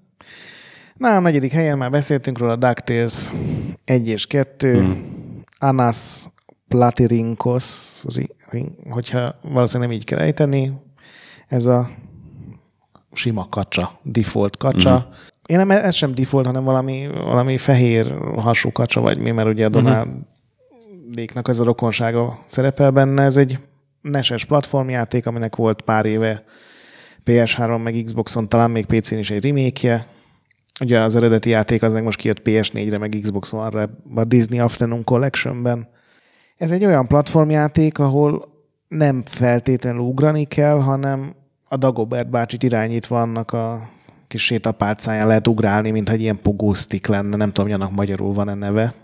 Na, 0.96 1.16
a 1.16 1.20
negyedik 1.20 1.52
helyen 1.52 1.78
már 1.78 1.90
beszéltünk 1.90 2.38
róla, 2.38 2.57
DuckTales 2.57 3.32
1 3.84 4.09
és 4.09 4.26
2, 4.26 4.80
Mhm. 4.80 4.90
Anas 5.59 6.24
Platirinkos, 6.68 8.02
hogyha 8.90 9.34
valószínűleg 9.42 9.88
nem 9.90 9.98
így 9.98 10.04
kell 10.04 10.18
ejteni, 10.18 10.72
ez 11.48 11.66
a 11.66 11.90
sima 13.12 13.48
kacsa, 13.48 14.00
default 14.02 14.57
kacsa. 14.57 14.94
Mhm. 14.96 15.14
Én 15.47 15.57
nem, 15.57 15.70
ez 15.70 15.94
sem 15.94 16.14
default, 16.14 16.47
hanem 16.47 16.64
valami, 16.64 17.09
valami 17.12 17.59
fehér 17.59 18.18
hasú 18.36 18.72
kacsa, 18.72 19.01
vagy 19.01 19.18
mi, 19.18 19.30
mert 19.30 19.49
ugye 19.49 19.64
a 19.64 19.68
Donaldéknak 19.68 21.49
ez 21.49 21.59
a 21.59 21.64
rokonsága 21.64 22.38
szerepel 22.47 22.90
benne. 22.90 23.22
Ez 23.22 23.36
egy 23.36 23.59
neses 24.01 24.44
platformjáték, 24.44 25.26
aminek 25.26 25.57
volt 25.57 25.82
pár 25.82 26.05
éve 26.05 26.44
PS3 27.24 27.82
meg 27.82 28.03
Xboxon, 28.05 28.49
talán 28.49 28.70
még 28.70 28.86
PC-n 28.86 29.18
is 29.18 29.30
egy 29.30 29.44
remake 29.44 30.07
Ugye 30.80 31.01
az 31.01 31.16
eredeti 31.16 31.51
játék 31.51 31.82
az 31.82 31.92
meg 31.92 32.03
most 32.03 32.18
kijött 32.18 32.42
PS4-re, 32.44 32.99
meg 32.99 33.18
Xbox 33.22 33.53
One-ra 33.53 33.90
a 34.14 34.24
Disney 34.24 34.59
Afternoon 34.59 35.05
Collection-ben. 35.05 35.88
Ez 36.57 36.70
egy 36.70 36.84
olyan 36.84 37.07
platformjáték, 37.07 37.99
ahol 37.99 38.49
nem 38.88 39.22
feltétlenül 39.24 40.01
ugrani 40.01 40.44
kell, 40.44 40.78
hanem 40.80 41.34
a 41.68 41.76
Dagobert 41.76 42.30
bácsit 42.30 42.62
irányítva 42.62 43.20
annak 43.20 43.53
a 43.53 43.88
kis 44.29 44.45
sétapálcáján 44.45 45.27
lehet 45.27 45.49
ugrálni, 45.49 45.91
mintha 45.91 46.14
egy 46.14 46.20
ilyen 46.20 46.43
pogósztik 46.43 47.07
lenne, 47.07 47.37
nem 47.37 47.53
tudom, 47.53 47.72
annak 47.72 47.93
magyarul 47.93 48.33
van-e 48.33 48.55
neve. 48.55 48.95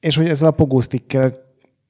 És 0.00 0.16
hogy 0.16 0.28
ezzel 0.28 0.48
a 0.48 0.52
pogósztikkel 0.52 1.30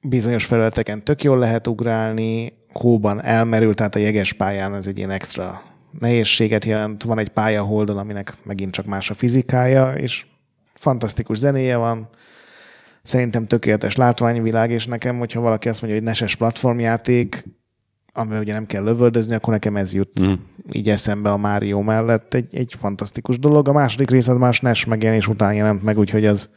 bizonyos 0.01 0.45
felületeken 0.45 1.03
tök 1.03 1.23
jól 1.23 1.37
lehet 1.37 1.67
ugrálni, 1.67 2.53
hóban 2.71 3.21
elmerül, 3.23 3.75
tehát 3.75 3.95
a 3.95 3.99
jeges 3.99 4.33
pályán 4.33 4.75
ez 4.75 4.87
egy 4.87 4.97
ilyen 4.97 5.09
extra 5.09 5.61
nehézséget 5.99 6.65
jelent. 6.65 7.03
Van 7.03 7.19
egy 7.19 7.29
pálya 7.29 7.63
holdon, 7.63 7.97
aminek 7.97 8.33
megint 8.43 8.71
csak 8.71 8.85
más 8.85 9.09
a 9.09 9.13
fizikája, 9.13 9.93
és 9.93 10.25
fantasztikus 10.73 11.37
zenéje 11.37 11.75
van, 11.77 12.09
szerintem 13.01 13.47
tökéletes 13.47 13.95
látványvilág, 13.95 14.71
és 14.71 14.85
nekem, 14.85 15.17
hogyha 15.17 15.41
valaki 15.41 15.69
azt 15.69 15.81
mondja, 15.81 15.99
hogy 15.99 16.09
neses 16.09 16.35
platformjáték, 16.35 17.43
amivel 18.15 18.41
ugye 18.41 18.53
nem 18.53 18.65
kell 18.65 18.83
lövöldözni, 18.83 19.35
akkor 19.35 19.53
nekem 19.53 19.75
ez 19.75 19.93
jut 19.93 20.21
Mm. 20.21 20.33
így 20.71 20.89
eszembe 20.89 21.31
a 21.31 21.37
Mário 21.37 21.81
mellett. 21.81 22.33
Egy, 22.33 22.55
egy 22.55 22.75
fantasztikus 22.79 23.39
dolog. 23.39 23.67
A 23.67 23.73
második 23.73 24.09
rész 24.09 24.27
az 24.27 24.37
más 24.37 24.59
NES 24.59 24.85
megjelenés 24.85 25.27
után 25.27 25.53
jelent 25.53 25.83
meg, 25.83 25.97
úgyhogy 25.97 26.25
az 26.25 26.49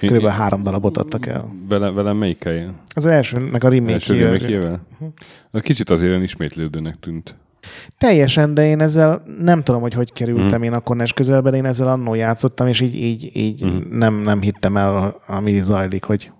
körülbelül 0.00 0.36
három 0.36 0.62
darabot 0.62 0.96
adtak 0.96 1.26
el. 1.26 1.54
Vele, 1.68 1.90
velem 1.90 2.16
melyikkel? 2.16 2.74
Az 2.94 3.06
elsőnek 3.06 3.64
a 3.64 3.68
remake 3.68 3.92
Első 3.92 4.28
remake 4.28 4.80
Az 5.50 5.62
kicsit 5.62 5.90
azért 5.90 6.10
olyan 6.10 6.22
ismétlődőnek 6.22 6.96
tűnt. 7.00 7.36
Teljesen, 7.98 8.54
de 8.54 8.66
én 8.66 8.80
ezzel 8.80 9.22
nem 9.40 9.62
tudom, 9.62 9.80
hogy 9.80 9.94
hogy 9.94 10.12
kerültem 10.12 10.60
mm. 10.60 10.62
én 10.62 10.72
akkor 10.72 10.96
NES 10.96 11.12
közelbe, 11.12 11.50
de 11.50 11.56
én 11.56 11.64
ezzel 11.64 11.88
annó 11.88 12.14
játszottam, 12.14 12.66
és 12.66 12.80
így, 12.80 12.94
így, 12.94 13.30
így 13.36 13.66
mm. 13.66 13.98
nem, 13.98 14.14
nem 14.14 14.40
hittem 14.40 14.76
el, 14.76 15.16
ami 15.26 15.60
zajlik, 15.60 16.04
hogy 16.04 16.30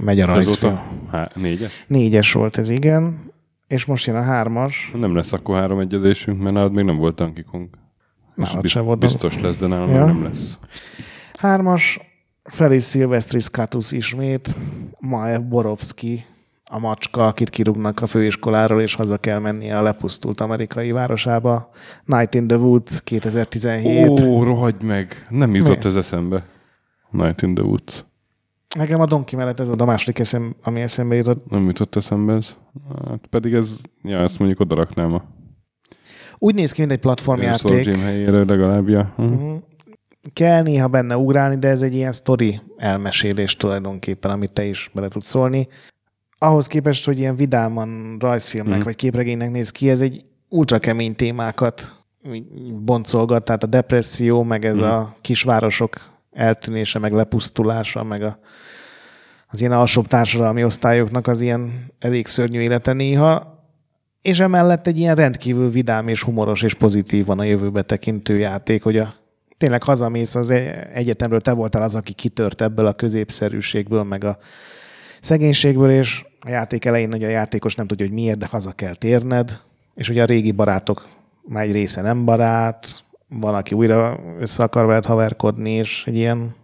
megy 0.00 0.20
a 0.20 0.26
rajzfilm. 0.26 0.72
Azóta 0.72 0.90
há, 1.10 1.30
négyes? 1.34 1.84
Négyes 1.86 2.32
volt 2.32 2.58
ez, 2.58 2.70
igen. 2.70 3.24
És 3.66 3.84
most 3.84 4.06
jön 4.06 4.16
a 4.16 4.22
hármas. 4.22 4.90
Nem 4.94 5.14
lesz 5.14 5.32
akkor 5.32 5.56
három 5.58 5.78
egyezésünk, 5.78 6.42
mert 6.42 6.54
nálad 6.54 6.72
még 6.74 6.84
nem 6.84 6.96
volt 6.96 7.14
Donkey 7.14 7.42
Kong. 7.44 7.68
Nálad 8.34 8.66
sem 8.66 8.84
volt. 8.84 8.98
biztos 8.98 9.40
lesz, 9.40 9.56
de 9.56 9.66
nálam 9.66 9.90
Ja. 9.90 10.04
nem 10.04 10.22
lesz. 10.22 10.58
Hármas, 11.38 12.00
Felis 12.44 12.84
Silvestris 12.84 13.50
Katus 13.50 13.92
ismét, 13.92 14.56
Maev 14.98 15.40
Borovski, 15.42 16.24
a 16.70 16.78
macska, 16.78 17.26
akit 17.26 17.50
kirúgnak 17.50 18.00
a 18.02 18.06
főiskoláról, 18.06 18.80
és 18.80 18.94
haza 18.94 19.16
kell 19.16 19.38
mennie 19.38 19.78
a 19.78 19.82
lepusztult 19.82 20.40
amerikai 20.40 20.90
városába. 20.90 21.70
Night 22.04 22.34
in 22.34 22.46
the 22.46 22.56
Woods 22.58 23.02
2017. 23.02 24.20
Ó, 24.20 24.42
rohagy 24.42 24.82
meg! 24.82 25.26
Nem 25.30 25.54
jutott 25.54 25.82
Mi? 25.82 25.88
ez 25.88 25.96
eszembe. 25.96 26.44
Night 27.10 27.42
in 27.42 27.54
the 27.54 27.64
Woods. 27.64 28.04
Nekem 28.76 29.00
a 29.00 29.06
Donkey 29.06 29.38
mellett 29.38 29.60
ez 29.60 29.66
volt 29.66 29.80
a 29.80 29.84
második 29.84 30.18
eszem, 30.18 30.54
ami 30.62 30.80
eszembe 30.80 31.14
jutott. 31.14 31.50
Nem 31.50 31.64
jutott 31.66 31.96
eszembe 31.96 32.32
ez. 32.34 32.56
Hát 33.08 33.26
pedig 33.26 33.54
ez, 33.54 33.76
ja, 34.02 34.18
ezt 34.18 34.38
mondjuk 34.38 34.60
oda 34.60 34.74
raknám 34.74 35.14
a 35.14 35.22
Úgy 36.38 36.54
néz 36.54 36.72
ki, 36.72 36.80
mint 36.80 36.92
egy 36.92 36.98
platformjáték. 36.98 37.84
Gym 37.84 38.00
helyére 38.00 38.44
legalább. 38.44 38.88
Ja. 38.88 39.12
Hm. 39.16 39.22
Mhm. 39.22 39.54
Kell 40.32 40.62
néha 40.62 40.88
benne 40.88 41.16
ugrálni, 41.16 41.56
de 41.58 41.68
ez 41.68 41.82
egy 41.82 41.94
ilyen 41.94 42.12
sztori 42.12 42.60
elmesélés 42.76 43.56
tulajdonképpen, 43.56 44.30
amit 44.30 44.52
te 44.52 44.64
is 44.64 44.90
bele 44.94 45.08
tudsz 45.08 45.26
szólni. 45.26 45.68
Ahhoz 46.38 46.66
képest, 46.66 47.04
hogy 47.04 47.18
ilyen 47.18 47.36
vidáman 47.36 48.16
rajzfilmnek 48.20 48.76
Mhm. 48.76 48.84
vagy 48.84 48.96
képregénynek 48.96 49.50
néz 49.50 49.70
ki, 49.70 49.90
ez 49.90 50.00
egy 50.00 50.24
ultra 50.48 50.78
kemény 50.78 51.14
témákat 51.16 52.04
boncolgat, 52.84 53.44
tehát 53.44 53.62
a 53.62 53.66
depresszió, 53.66 54.42
meg 54.42 54.64
ez 54.64 54.76
Mhm. 54.78 54.84
a 54.84 55.14
kisvárosok 55.20 55.94
eltűnése, 56.36 56.98
meg 56.98 57.12
lepusztulása, 57.12 58.02
meg 58.02 58.22
a, 58.22 58.38
az 59.46 59.60
ilyen 59.60 59.72
alsóbb 59.72 60.06
társadalmi 60.06 60.64
osztályoknak 60.64 61.26
az 61.26 61.40
ilyen 61.40 61.92
elég 61.98 62.26
szörnyű 62.26 62.60
élete 62.60 62.92
néha, 62.92 63.54
és 64.22 64.40
emellett 64.40 64.86
egy 64.86 64.98
ilyen 64.98 65.14
rendkívül 65.14 65.70
vidám 65.70 66.08
és 66.08 66.22
humoros 66.22 66.62
és 66.62 66.74
pozitívan 66.74 67.38
a 67.38 67.44
jövőbe 67.44 67.82
tekintő 67.82 68.38
játék, 68.38 68.82
hogy 68.82 68.98
a 68.98 69.14
tényleg 69.56 69.82
hazamész 69.82 70.34
az 70.34 70.50
e- 70.50 70.88
egyetemről, 70.92 71.40
te 71.40 71.52
voltál 71.52 71.82
az, 71.82 71.94
aki 71.94 72.12
kitört 72.12 72.62
ebből 72.62 72.86
a 72.86 72.92
középszerűségből, 72.92 74.02
meg 74.02 74.24
a 74.24 74.38
szegénységből, 75.20 75.90
és 75.90 76.24
a 76.40 76.50
játék 76.50 76.84
elején 76.84 77.12
ugye 77.12 77.26
a 77.26 77.30
játékos 77.30 77.74
nem 77.74 77.86
tudja, 77.86 78.06
hogy 78.06 78.14
miért, 78.14 78.38
de 78.38 78.46
haza 78.46 78.72
kell 78.72 78.94
térned, 78.94 79.60
és 79.94 80.08
ugye 80.08 80.22
a 80.22 80.26
régi 80.26 80.52
barátok 80.52 81.08
már 81.48 81.64
egy 81.64 81.72
része 81.72 82.00
nem 82.00 82.24
barát, 82.24 83.04
van, 83.28 83.54
aki 83.54 83.74
újra 83.74 84.20
össze 84.38 84.62
akar 84.62 84.86
veled 84.86 85.04
haverkodni, 85.04 85.70
és 85.70 86.04
egy 86.06 86.16
ilyen 86.16 86.54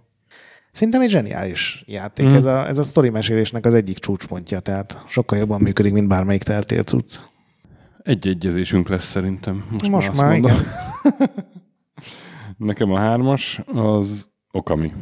Szerintem 0.73 1.01
egy 1.01 1.11
zseniális 1.11 1.85
játék. 1.87 2.27
Mm. 2.27 2.35
Ez, 2.35 2.45
a, 2.45 2.67
ez 2.67 2.79
a 2.79 2.83
sztori 2.83 3.09
mesélésnek 3.09 3.65
az 3.67 3.75
egyik 3.75 3.99
csúcspontja, 3.99 4.61
tehát 4.61 5.03
sokkal 5.09 5.39
jobban 5.39 5.61
működik, 5.61 5.93
mint 5.93 6.09
bármelyik 6.09 6.43
teltél 6.43 6.83
cucc. 6.83 7.19
Egy 8.03 8.29
egyezésünk 8.29 8.89
lesz 8.89 9.05
szerintem. 9.05 9.65
Most, 9.71 9.91
Most 9.91 10.21
már, 10.21 10.31
mondom. 10.31 10.51
igen. 10.51 11.31
Nekem 12.69 12.93
a 12.93 12.99
hármas 12.99 13.61
az 13.67 14.31
Okami. 14.53 14.93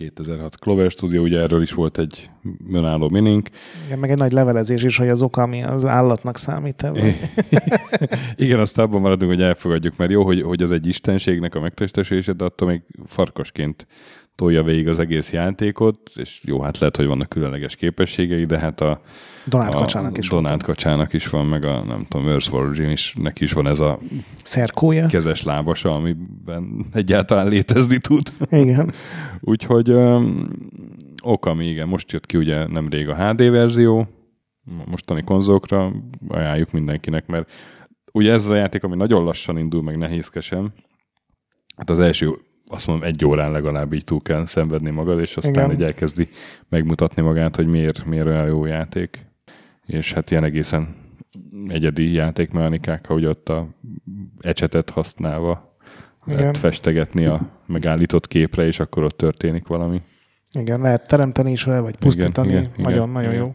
2006 0.00 0.54
Clover 0.54 0.90
Studio, 0.90 1.22
ugye 1.22 1.40
erről 1.40 1.62
is 1.62 1.72
volt 1.72 1.98
egy 1.98 2.30
önálló 2.72 3.08
minink. 3.08 3.48
Igen, 3.86 3.98
meg 3.98 4.10
egy 4.10 4.18
nagy 4.18 4.32
levelezés 4.32 4.82
is, 4.82 4.96
hogy 4.96 5.08
az 5.08 5.22
okami 5.22 5.62
az 5.62 5.84
állatnak 5.84 6.38
számít 6.38 6.86
Igen, 8.36 8.60
azt 8.60 8.78
abban 8.78 9.00
maradunk, 9.00 9.30
hogy 9.30 9.42
elfogadjuk, 9.42 9.96
mert 9.96 10.10
jó, 10.10 10.24
hogy, 10.24 10.42
hogy 10.42 10.62
az 10.62 10.70
egy 10.70 10.86
istenségnek 10.86 11.54
a 11.54 11.60
megtestesülése, 11.60 12.32
de 12.32 12.44
attól 12.44 12.68
még 12.68 12.82
farkasként 13.06 13.86
tolja 14.40 14.62
végig 14.62 14.88
az 14.88 14.98
egész 14.98 15.32
játékot, 15.32 15.98
és 16.14 16.40
jó, 16.44 16.60
hát 16.60 16.78
lehet, 16.78 16.96
hogy 16.96 17.06
vannak 17.06 17.28
különleges 17.28 17.76
képességei, 17.76 18.44
de 18.44 18.58
hát 18.58 18.80
a, 18.80 19.00
Donát 19.44 19.74
Kacsának 19.74 20.18
is 20.18 20.28
Donát. 20.28 20.62
Kacsának 20.62 21.12
is 21.12 21.28
van, 21.28 21.46
meg 21.46 21.64
a 21.64 21.84
nem 21.84 22.06
tudom, 22.08 22.28
Earthworld 22.28 22.76
Jim 22.76 22.90
is, 22.90 23.14
neki 23.18 23.42
is 23.42 23.52
van 23.52 23.66
ez 23.66 23.80
a 23.80 23.98
Szerkója. 24.42 25.06
kezes 25.06 25.42
lábasa, 25.42 25.90
amiben 25.90 26.86
egyáltalán 26.92 27.48
létezni 27.48 27.98
tud. 27.98 28.28
Igen. 28.50 28.92
Úgyhogy 29.40 29.90
um, 29.90 30.48
Okami, 31.22 31.66
igen, 31.66 31.88
most 31.88 32.12
jött 32.12 32.26
ki 32.26 32.36
ugye 32.36 32.66
nemrég 32.66 33.08
a 33.08 33.14
HD 33.14 33.50
verzió, 33.50 34.06
mostani 34.86 35.22
konzolokra 35.22 35.92
ajánljuk 36.28 36.70
mindenkinek, 36.70 37.26
mert 37.26 37.52
ugye 38.12 38.32
ez 38.32 38.48
a 38.48 38.54
játék, 38.54 38.82
ami 38.82 38.96
nagyon 38.96 39.24
lassan 39.24 39.58
indul, 39.58 39.82
meg 39.82 39.98
nehézkesen. 39.98 40.72
Hát 41.76 41.90
az 41.90 42.00
első, 42.00 42.48
azt 42.70 42.86
mondom, 42.86 43.08
egy 43.08 43.24
órán 43.24 43.50
legalább 43.50 43.92
így 43.92 44.04
túl 44.04 44.22
kell 44.22 44.46
szenvedni 44.46 44.90
magad, 44.90 45.20
és 45.20 45.36
aztán 45.36 45.52
Igen. 45.52 45.70
egy 45.70 45.82
elkezdi 45.82 46.28
megmutatni 46.68 47.22
magát, 47.22 47.56
hogy 47.56 47.66
miért, 47.66 48.04
miért 48.04 48.26
olyan 48.26 48.46
jó 48.46 48.64
játék. 48.64 49.26
És 49.86 50.12
hát 50.12 50.30
ilyen 50.30 50.44
egészen 50.44 50.94
egyedi 51.68 52.12
játékmechanikák, 52.12 53.06
hogy 53.06 53.24
ott 53.24 53.48
a 53.48 53.68
ecsetet 54.40 54.90
használva 54.90 55.76
lehet 56.24 56.40
Igen. 56.40 56.54
festegetni 56.54 57.26
a 57.26 57.48
megállított 57.66 58.26
képre, 58.26 58.66
és 58.66 58.80
akkor 58.80 59.02
ott 59.02 59.16
történik 59.16 59.66
valami. 59.66 60.02
Igen, 60.52 60.80
lehet 60.80 61.06
teremteni 61.06 61.50
is 61.50 61.62
vele, 61.62 61.80
vagy 61.80 61.96
pusztítani. 61.96 62.70
Nagyon-nagyon 62.76 63.32
jó. 63.32 63.54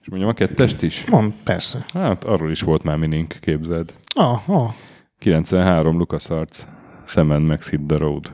És 0.00 0.08
mondjam 0.10 0.30
a 0.30 0.34
kettest 0.34 0.82
is? 0.82 1.06
Mond, 1.06 1.32
persze. 1.44 1.84
Hát 1.94 2.24
arról 2.24 2.50
is 2.50 2.60
volt 2.60 2.82
már 2.82 2.96
minink, 2.96 3.36
képzeld. 3.40 3.94
Ah, 4.14 4.48
ah. 4.48 4.72
93 5.18 5.98
LucasArts, 5.98 6.66
Sam 7.06 7.42
Max 7.42 7.70
Hit 7.70 7.80
the 7.86 7.98
Road. 7.98 8.32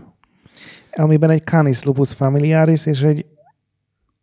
Amiben 0.92 1.30
egy 1.30 1.44
Canis 1.44 1.82
lupus 1.82 2.14
familiaris 2.14 2.86
és 2.86 3.02
egy 3.02 3.26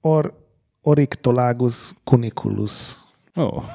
Or 0.02 0.46
Orictolagus 0.82 1.94
cuniculus. 2.04 2.98
Ó, 3.36 3.42
oh, 3.44 3.64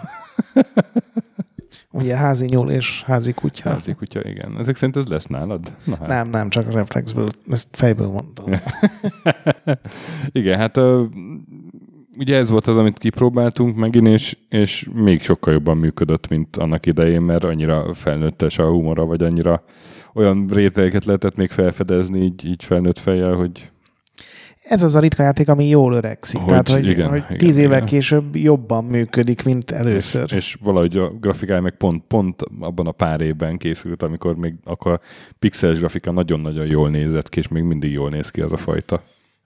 Ugye 1.92 2.16
házi 2.16 2.46
nyúl 2.46 2.70
és 2.70 3.02
házi 3.02 3.32
kutya. 3.32 3.70
házi 3.70 3.94
kutya, 3.94 4.20
igen. 4.24 4.58
Ezek 4.58 4.76
szerint 4.76 4.96
ez 4.96 5.06
lesz 5.06 5.26
nálad? 5.26 5.72
Na, 5.84 5.96
hát. 5.96 6.08
Nem, 6.08 6.28
nem, 6.28 6.48
csak 6.48 6.68
a 6.68 6.70
reflexből, 6.70 7.28
ezt 7.50 7.68
fejből 7.76 8.08
mondtam. 8.08 8.46
Igen, 10.32 10.58
hát 10.58 10.80
ugye 12.16 12.36
ez 12.36 12.50
volt 12.50 12.66
az, 12.66 12.76
amit 12.76 12.98
kipróbáltunk 12.98 13.76
megint, 13.76 14.06
és, 14.06 14.36
és 14.48 14.88
még 14.94 15.20
sokkal 15.20 15.52
jobban 15.52 15.76
működött, 15.76 16.28
mint 16.28 16.56
annak 16.56 16.86
idején, 16.86 17.22
mert 17.22 17.44
annyira 17.44 17.94
felnőttes 17.94 18.58
a 18.58 18.68
humora, 18.68 19.04
vagy 19.04 19.22
annyira 19.22 19.64
olyan 20.14 20.46
rétegeket 20.50 21.04
lehetett 21.04 21.36
még 21.36 21.50
felfedezni 21.50 22.20
így, 22.22 22.44
így 22.46 22.64
felnőtt 22.64 22.98
fejjel, 22.98 23.32
hogy 23.32 23.70
Ez 24.62 24.82
az 24.82 24.94
a 24.94 25.00
ritka 25.00 25.22
játék, 25.22 25.48
ami 25.48 25.68
jól 25.68 25.92
öregszik. 25.94 26.38
Hogy 26.40 26.48
Tehát, 26.48 26.68
hogy, 26.68 26.86
igen, 26.88 27.08
hogy 27.08 27.22
igen, 27.26 27.38
tíz 27.38 27.56
évvel 27.56 27.76
igen. 27.76 27.86
később 27.88 28.36
jobban 28.36 28.84
működik, 28.84 29.44
mint 29.44 29.70
először. 29.70 30.32
és 30.32 30.56
valahogy 30.62 30.96
a 30.96 31.08
grafikája 31.10 31.60
meg 31.60 31.76
pont, 31.76 32.04
pont 32.08 32.42
abban 32.60 32.86
a 32.86 32.92
pár 32.92 33.20
évben 33.20 33.56
készült, 33.56 34.02
amikor 34.02 34.36
még 34.36 34.54
akkor 34.64 34.92
a 34.92 35.00
pixeles 35.38 35.78
grafika 35.78 36.10
nagyon-nagyon 36.10 36.66
jól 36.66 36.90
nézett 36.90 37.28
ki, 37.28 37.38
és 37.38 37.48
még 37.48 37.62
mindig 37.62 37.92
jól 37.92 38.10
néz 38.10 38.30
ki 38.30 38.40
az 38.40 38.52
a 38.52 38.56
fajta. 38.56 39.02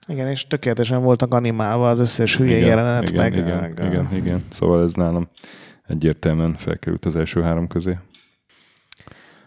Igen, 0.07 0.27
és 0.27 0.47
tökéletesen 0.47 1.01
voltak 1.03 1.33
animálva 1.33 1.89
az 1.89 1.99
összes 1.99 2.37
hülye 2.37 2.57
jelenet, 2.57 3.09
igen, 3.09 3.21
meg, 3.23 3.33
igen, 3.35 3.59
meg 3.59 3.79
a- 3.79 3.85
igen, 3.85 4.07
igen. 4.15 4.43
Szóval 4.49 4.83
ez 4.83 4.93
nálam 4.93 5.27
egyértelműen 5.87 6.53
felkerült 6.53 7.05
az 7.05 7.15
első 7.15 7.41
három 7.41 7.67
közé. 7.67 7.97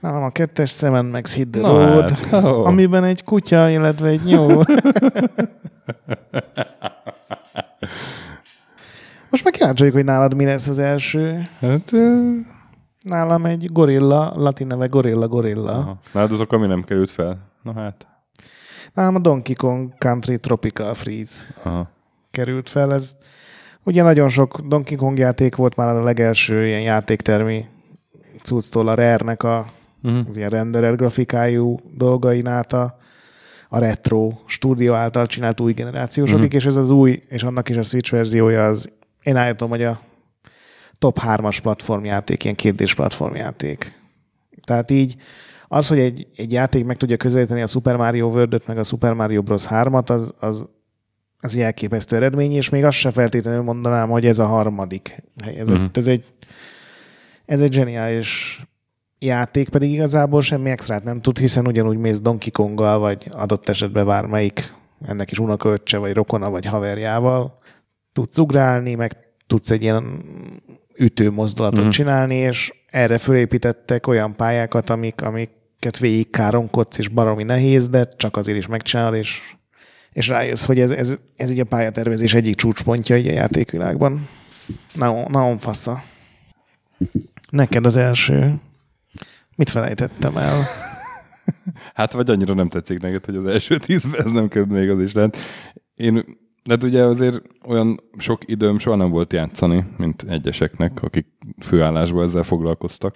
Nálam 0.01 0.23
a 0.23 0.31
kettes 0.31 0.71
szemen 0.71 1.05
meg 1.05 1.27
Hit 1.27 1.49
the 1.51 1.61
Na 1.61 1.89
Road, 1.89 2.11
hát, 2.11 2.45
ó. 2.45 2.65
amiben 2.65 3.05
egy 3.05 3.25
kutya, 3.25 3.69
illetve 3.71 4.09
egy 4.09 4.23
nyúl. 4.23 4.65
Most 9.31 9.45
meg 9.45 9.53
kíváncsi 9.53 9.91
hogy 9.91 10.05
nálad 10.05 10.35
mi 10.35 10.45
lesz 10.45 10.69
az 10.69 10.79
első. 10.79 11.43
Hát, 11.61 11.93
Nálam 13.03 13.47
egy 13.47 13.73
gorilla, 13.73 14.33
latin 14.37 14.67
neve 14.67 14.87
gorilla 14.87 15.29
gorilla. 15.29 15.73
aha. 15.73 15.99
Nálad 16.13 16.33
azok, 16.33 16.53
ami 16.53 16.67
nem 16.67 16.83
került 16.83 17.11
fel. 17.11 17.39
Na 17.63 17.73
hát. 17.73 18.07
Nálam 18.95 19.15
a 19.15 19.19
Donkey 19.19 19.55
Kong 19.55 19.95
Country 19.99 20.39
Tropical 20.39 20.95
Freeze 20.95 21.45
Aha. 21.63 21.91
került 22.31 22.69
fel. 22.69 22.93
Ez 22.93 23.17
ugye 23.85 24.03
nagyon 24.03 24.29
sok 24.29 24.61
Donkey 24.61 24.97
Kong 24.97 25.19
játék 25.19 25.57
volt 25.57 25.77
már 25.77 25.89
a 25.89 26.03
legelső 26.03 26.67
ilyen 26.67 26.81
játéktermi 26.81 27.65
cucctól 28.43 28.89
a 28.89 28.95
Rare-nek 28.95 29.43
a, 29.43 29.67
Uh-huh. 30.03 30.27
az 30.29 30.37
ilyen 30.37 30.51
renderelt 30.51 30.97
grafikájú 30.97 31.77
dolgain 31.97 32.47
át 32.47 32.73
a, 32.73 32.99
a 33.69 33.79
retro 33.79 34.33
stúdió 34.47 34.93
által 34.95 35.27
csinált 35.27 35.61
új 35.61 35.73
generációsokig, 35.73 36.47
Mhm. 36.47 36.57
és 36.57 36.67
ez 36.67 36.77
az 36.77 36.91
új, 36.91 37.23
és 37.29 37.43
annak 37.43 37.69
is 37.69 37.77
a 37.77 37.83
Switch 37.83 38.11
verziója 38.13 38.67
az, 38.67 38.91
én 39.23 39.37
állítom, 39.37 39.69
hogy 39.69 39.83
a 39.83 40.01
top 40.99 41.19
3-as 41.21 41.59
platformjáték, 41.63 42.45
ilyen 42.45 42.57
kérdés 42.57 42.95
platformjáték. 42.95 43.93
Tehát 44.65 44.91
így 44.91 45.17
az, 45.69 45.89
hogy 45.89 45.99
egy, 45.99 46.27
egy 46.37 46.53
játék 46.53 46.85
meg 46.85 46.97
tudja 46.97 47.17
közelíteni 47.17 47.63
a 47.63 47.67
Super 47.67 47.97
Mario 47.97 48.27
world 48.29 48.63
meg 48.67 48.79
a 48.79 48.83
Super 48.85 49.13
Mario 49.13 49.43
Bros. 49.43 49.67
3-at, 49.69 50.11
az, 50.11 50.35
az, 50.39 50.69
az 51.41 51.55
egy 51.57 51.63
elképesztő 51.63 52.17
eredmény, 52.17 52.53
és 52.53 52.69
még 52.69 52.85
azt 52.85 52.99
se 52.99 53.11
feltétlenül 53.11 53.63
mondanám, 53.63 54.09
hogy 54.09 54.27
ez 54.27 54.39
a 54.39 54.47
harmadik 54.47 55.23
helyezett. 55.45 55.77
Mhm. 55.77 55.85
Ez 55.93 56.07
egy 56.07 56.25
ez 57.47 57.61
egy 57.61 57.73
zseniális 57.73 58.61
játék, 59.21 59.69
pedig 59.69 59.93
igazából 59.93 60.43
semmi 60.43 60.71
extrát 60.71 61.05
nem 61.05 61.21
tud, 61.21 61.39
hiszen 61.39 61.67
ugyanúgy 61.67 61.97
mész 61.97 62.21
Donkey 62.21 62.51
Konggal, 62.51 62.99
vagy 62.99 63.29
adott 63.31 63.69
esetben 63.69 64.07
bármelyik 64.07 64.75
ennek 65.07 65.31
is 65.31 65.39
unokaöccse, 65.39 65.99
vagy 65.99 66.13
rokona, 66.13 66.51
vagy 66.51 66.67
haverjával. 66.67 67.57
Tudsz 68.13 68.39
ugrálni, 68.39 68.95
meg 68.95 69.17
tudsz 69.47 69.71
egy 69.71 69.83
ilyen 69.83 70.25
ütő 70.97 71.31
mozdulatot 71.31 71.85
mm. 71.85 71.89
csinálni, 71.89 72.35
és 72.35 72.73
erre 72.87 73.19
fölépítettek 73.19 74.07
olyan 74.07 74.37
pályákat, 74.37 74.91
amik, 74.91 75.23
amiket 75.23 75.99
végig 75.99 76.31
káromkodsz, 76.31 76.99
és 76.99 77.09
baromi 77.09 77.43
nehéz, 77.43 77.89
de 77.89 78.09
csak 78.17 78.37
azért 78.37 78.59
is 78.59 78.67
megcsinál, 78.67 79.15
és, 79.15 79.41
és 80.13 80.29
rájössz, 80.29 80.65
hogy 80.65 80.81
ez, 80.81 80.91
ez, 80.91 81.17
ez 81.37 81.51
így 81.51 81.61
a 81.61 81.65
pályatervezés 81.65 82.35
egyik 82.35 82.57
csúcspontja 82.57 83.17
így 83.17 83.29
a 83.29 83.33
játékvilágban. 83.33 84.29
Nagyon, 84.95 85.31
nagyon 85.31 85.59
fassa. 85.59 86.03
Neked 87.51 87.87
az 87.87 87.97
első. 87.97 88.61
Mit 89.61 89.71
felejtettem 89.71 90.37
el? 90.37 90.63
Hát 91.95 92.13
vagy 92.13 92.31
annyira 92.31 92.55
nem 92.55 92.69
tetszik 92.69 93.01
neked, 93.01 93.25
hogy 93.25 93.37
az 93.37 93.47
első 93.47 93.79
tízben 93.79 94.23
ez 94.25 94.31
nem 94.31 94.49
került 94.49 94.71
még 94.71 94.91
az 94.91 95.01
is 95.01 95.13
lent. 95.13 95.37
Én, 95.95 96.15
de 96.65 96.75
hát 96.75 96.83
ugye 96.83 97.05
azért 97.05 97.43
olyan 97.67 98.01
sok 98.19 98.43
időm 98.47 98.79
soha 98.79 98.97
nem 98.97 99.11
volt 99.11 99.33
játszani, 99.33 99.85
mint 99.97 100.25
egyeseknek, 100.29 101.03
akik 101.03 101.27
főállásban 101.63 102.25
ezzel 102.25 102.43
foglalkoztak. 102.43 103.15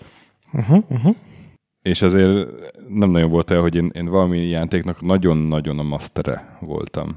Uh-huh, 0.52 0.84
uh-huh. 0.88 1.16
És 1.82 2.02
ezért 2.02 2.48
nem 2.88 3.10
nagyon 3.10 3.30
volt 3.30 3.50
el, 3.50 3.60
hogy 3.60 3.74
én, 3.74 3.90
én 3.94 4.06
valami 4.06 4.38
játéknak 4.38 5.00
nagyon-nagyon 5.00 5.78
a 5.78 5.82
mastere 5.82 6.56
voltam. 6.60 7.16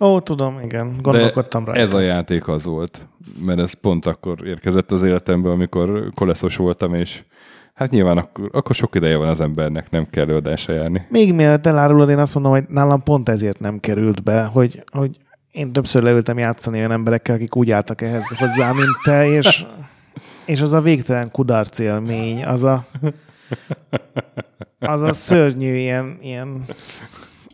Ó, 0.00 0.20
tudom, 0.20 0.60
igen. 0.60 0.96
Gondolkodtam 1.02 1.64
De 1.64 1.70
rajta. 1.70 1.82
ez 1.82 1.94
a 1.94 2.00
játék 2.00 2.48
az 2.48 2.64
volt, 2.64 3.06
mert 3.44 3.58
ez 3.58 3.72
pont 3.72 4.06
akkor 4.06 4.46
érkezett 4.46 4.90
az 4.90 5.02
életembe, 5.02 5.50
amikor 5.50 6.10
koleszos 6.14 6.56
voltam, 6.56 6.94
és 6.94 7.24
hát 7.76 7.90
nyilván 7.90 8.18
akkor, 8.18 8.48
akkor 8.52 8.74
sok 8.74 8.94
ideje 8.94 9.16
van 9.16 9.28
az 9.28 9.40
embernek, 9.40 9.90
nem 9.90 10.06
kell 10.10 10.24
előadásra 10.24 10.74
járni. 10.74 11.06
Még 11.08 11.34
mielőtt 11.34 11.66
elárulod, 11.66 12.08
én 12.08 12.18
azt 12.18 12.34
mondom, 12.34 12.52
hogy 12.52 12.64
nálam 12.68 13.02
pont 13.02 13.28
ezért 13.28 13.60
nem 13.60 13.78
került 13.78 14.22
be, 14.22 14.44
hogy, 14.44 14.82
hogy 14.92 15.16
én 15.50 15.72
többször 15.72 16.02
leültem 16.02 16.38
játszani 16.38 16.78
olyan 16.78 16.92
emberekkel, 16.92 17.34
akik 17.34 17.56
úgy 17.56 17.70
álltak 17.70 18.02
ehhez 18.02 18.38
hozzá, 18.38 18.72
mint 18.72 18.96
te, 19.04 19.26
és, 19.26 19.66
és 20.44 20.60
az 20.60 20.72
a 20.72 20.80
végtelen 20.80 21.30
kudarc 21.30 21.78
élmény, 21.78 22.44
az 22.44 22.64
a, 22.64 22.86
az 24.78 25.02
a 25.02 25.12
szörnyű 25.12 25.74
ilyen, 25.74 26.16
ilyen, 26.20 26.64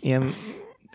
ilyen 0.01 0.23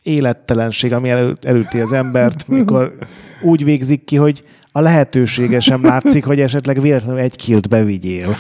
élettelenség, 0.01 0.93
ami 0.93 1.09
elő, 1.09 1.37
elüti 1.41 1.79
az 1.79 1.93
embert, 1.93 2.47
mikor 2.47 2.97
úgy 3.41 3.63
végzik 3.63 4.03
ki, 4.03 4.15
hogy 4.15 4.43
a 4.71 4.81
lehetősége 4.81 5.59
sem 5.59 5.85
látszik, 5.85 6.25
hogy 6.25 6.39
esetleg 6.39 6.81
véletlenül 6.81 7.19
egy 7.19 7.35
kilt 7.35 7.69
bevigyél. 7.69 8.37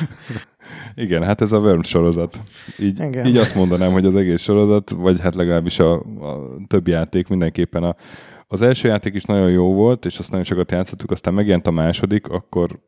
Igen, 0.95 1.23
hát 1.23 1.41
ez 1.41 1.51
a 1.51 1.57
Worms 1.57 1.87
sorozat. 1.87 2.39
Így, 2.79 2.99
Igen. 2.99 3.25
így 3.25 3.37
azt 3.37 3.55
mondanám, 3.55 3.91
hogy 3.91 4.05
az 4.05 4.15
egész 4.15 4.41
sorozat, 4.41 4.89
vagy 4.89 5.19
hát 5.19 5.35
legalábbis 5.35 5.79
a, 5.79 5.93
a 5.99 6.57
többi 6.67 6.91
játék 6.91 7.27
mindenképpen 7.27 7.83
a, 7.83 7.95
az 8.47 8.61
első 8.61 8.87
játék 8.87 9.13
is 9.13 9.23
nagyon 9.23 9.49
jó 9.49 9.73
volt, 9.73 10.05
és 10.05 10.19
azt 10.19 10.29
nagyon 10.29 10.45
sokat 10.45 10.71
játszottuk, 10.71 11.11
aztán 11.11 11.33
megjelent 11.33 11.67
a 11.67 11.71
második, 11.71 12.27
akkor 12.27 12.79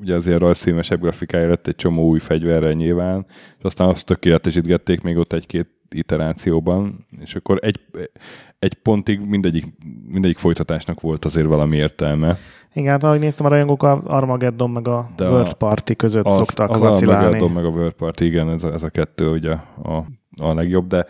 ugye 0.00 0.14
azért 0.14 0.38
rajzfilmesebb 0.38 1.00
grafikája 1.00 1.48
lett 1.48 1.66
egy 1.66 1.76
csomó 1.76 2.08
új 2.08 2.18
fegyverrel 2.18 2.72
nyilván, 2.72 3.26
és 3.28 3.64
aztán 3.64 3.88
azt 3.88 4.06
tökéletesítgették 4.06 5.00
még 5.00 5.16
ott 5.16 5.32
egy-két 5.32 5.68
iterációban, 5.94 7.06
és 7.20 7.34
akkor 7.34 7.58
egy, 7.62 7.80
egy 8.58 8.74
pontig 8.74 9.20
mindegyik, 9.20 9.64
mindegyik 10.06 10.38
folytatásnak 10.38 11.00
volt 11.00 11.24
azért 11.24 11.46
valami 11.46 11.76
értelme. 11.76 12.38
Igen, 12.74 12.90
hát 12.90 13.04
ahogy 13.04 13.18
néztem, 13.18 13.46
a 13.46 13.48
rajongók 13.48 13.82
az 13.82 14.04
Armageddon 14.04 14.70
meg 14.70 14.88
a 14.88 15.10
De 15.16 15.28
World 15.28 15.46
a- 15.48 15.54
Party 15.54 15.92
között 15.96 16.24
az, 16.24 16.34
szoktak 16.34 16.70
az 16.70 16.80
vacilálni. 16.80 17.24
Armageddon 17.24 17.50
meg 17.52 17.64
a 17.64 17.68
World 17.68 17.92
Party, 17.92 18.20
igen, 18.24 18.50
ez 18.50 18.62
a, 18.62 18.72
ez 18.72 18.82
a 18.82 18.88
kettő 18.88 19.30
ugye 19.30 19.52
a, 19.82 20.04
a 20.36 20.54
legjobb, 20.54 20.86
de, 20.86 21.06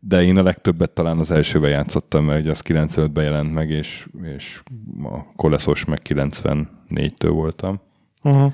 de 0.00 0.22
én 0.22 0.36
a 0.36 0.42
legtöbbet 0.42 0.90
talán 0.90 1.18
az 1.18 1.30
elsőben 1.30 1.70
játszottam, 1.70 2.24
mert 2.24 2.40
ugye 2.40 2.50
az 2.50 2.62
95-ben 2.64 3.24
jelent 3.24 3.52
meg, 3.54 3.70
és, 3.70 4.06
és 4.36 4.62
a 5.02 5.34
koleszos 5.36 5.84
meg 5.84 6.00
94-től 6.08 7.30
voltam. 7.30 7.80
Uh-huh. 8.22 8.52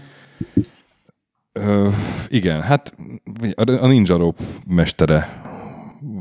Ö, 1.52 1.88
igen, 2.28 2.61
hát 2.62 2.94
a 3.54 3.70
a 3.70 3.86
Ninja 3.86 4.16
Rope 4.16 4.42
mestere 4.66 5.28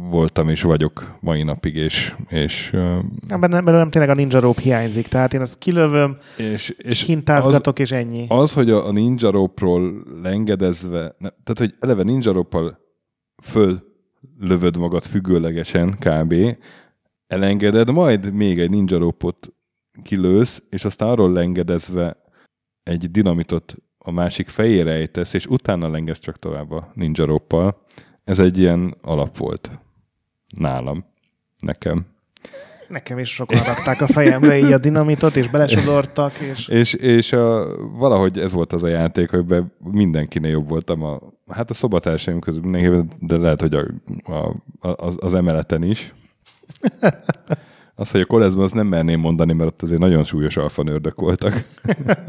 voltam 0.09 0.49
és 0.49 0.61
vagyok 0.61 1.17
mai 1.19 1.43
napig, 1.43 1.75
és, 1.75 2.15
és, 2.29 2.73
ö, 2.73 2.97
Ebben 3.27 3.49
belőlem 3.49 3.75
nem 3.75 3.89
tényleg 3.89 4.09
a 4.09 4.13
Ninja 4.13 4.39
Rope 4.39 4.61
hiányzik, 4.61 5.07
tehát 5.07 5.33
én 5.33 5.41
azt 5.41 5.57
kilövöm, 5.57 6.17
és, 6.37 6.69
és 6.69 7.01
hintázgatok, 7.01 7.79
és 7.79 7.91
ennyi. 7.91 8.25
Az, 8.27 8.53
hogy 8.53 8.69
a, 8.69 8.87
a 8.87 8.91
Ninja 8.91 9.29
Rope-ról 9.29 10.03
lengedezve, 10.21 11.15
ne, 11.17 11.29
tehát 11.29 11.57
hogy 11.57 11.75
eleve 11.79 12.03
Ninja 12.03 12.31
Rope-al 12.31 12.79
föl 13.43 13.87
lövöd 14.39 14.77
magad 14.77 15.03
függőlegesen 15.03 15.95
kb. 15.99 16.35
elengeded, 17.27 17.89
majd 17.89 18.33
még 18.33 18.59
egy 18.59 18.69
Ninja 18.69 18.97
Rope-ot 18.97 19.53
kilősz, 20.03 20.63
és 20.69 20.85
aztán 20.85 21.09
arról 21.09 21.31
lengedezve 21.31 22.17
egy 22.83 23.11
dinamitot 23.11 23.75
a 23.97 24.11
másik 24.11 24.47
fejére 24.47 24.91
ejtesz, 24.91 25.33
és 25.33 25.45
utána 25.45 25.89
lengesz 25.89 26.19
csak 26.19 26.39
tovább 26.39 26.71
a 26.71 26.91
Ninja 26.93 27.25
Rope-al. 27.25 27.81
Ez 28.23 28.39
egy 28.39 28.59
ilyen 28.59 28.95
alap 29.01 29.37
volt 29.37 29.71
nálam. 30.57 31.05
Nekem. 31.59 32.05
Nekem 32.87 33.19
is 33.19 33.29
sokan 33.33 33.63
rakták 33.63 34.01
a 34.01 34.07
fejemre 34.07 34.57
így 34.57 34.71
a 34.71 34.77
dinamitot, 34.77 35.35
és 35.35 35.49
belesodortak, 35.49 36.33
és... 36.39 36.67
És, 36.67 36.93
és 36.93 37.33
a, 37.33 37.75
valahogy 37.97 38.39
ez 38.39 38.53
volt 38.53 38.73
az 38.73 38.83
a 38.83 38.87
játék, 38.87 39.29
hogy 39.29 39.63
mindenkinél 39.91 40.51
jobb 40.51 40.69
voltam. 40.69 41.03
A, 41.03 41.19
hát 41.47 41.69
a 41.69 41.73
szobatársaim 41.73 42.39
közül 42.39 42.61
mindenki, 42.61 43.15
de 43.19 43.37
lehet, 43.37 43.61
hogy 43.61 43.73
a, 43.73 43.85
a, 44.33 44.55
az, 44.95 45.17
az 45.19 45.33
emeleten 45.33 45.83
is. 45.83 46.13
Azt, 47.95 48.11
hogy 48.11 48.21
a 48.21 48.25
koleszban 48.25 48.63
azt 48.63 48.73
nem 48.73 48.87
merném 48.87 49.19
mondani, 49.19 49.53
mert 49.53 49.69
ott 49.69 49.81
azért 49.81 49.99
nagyon 49.99 50.23
súlyos 50.23 50.57
alfanördök 50.57 51.19
voltak. 51.19 51.53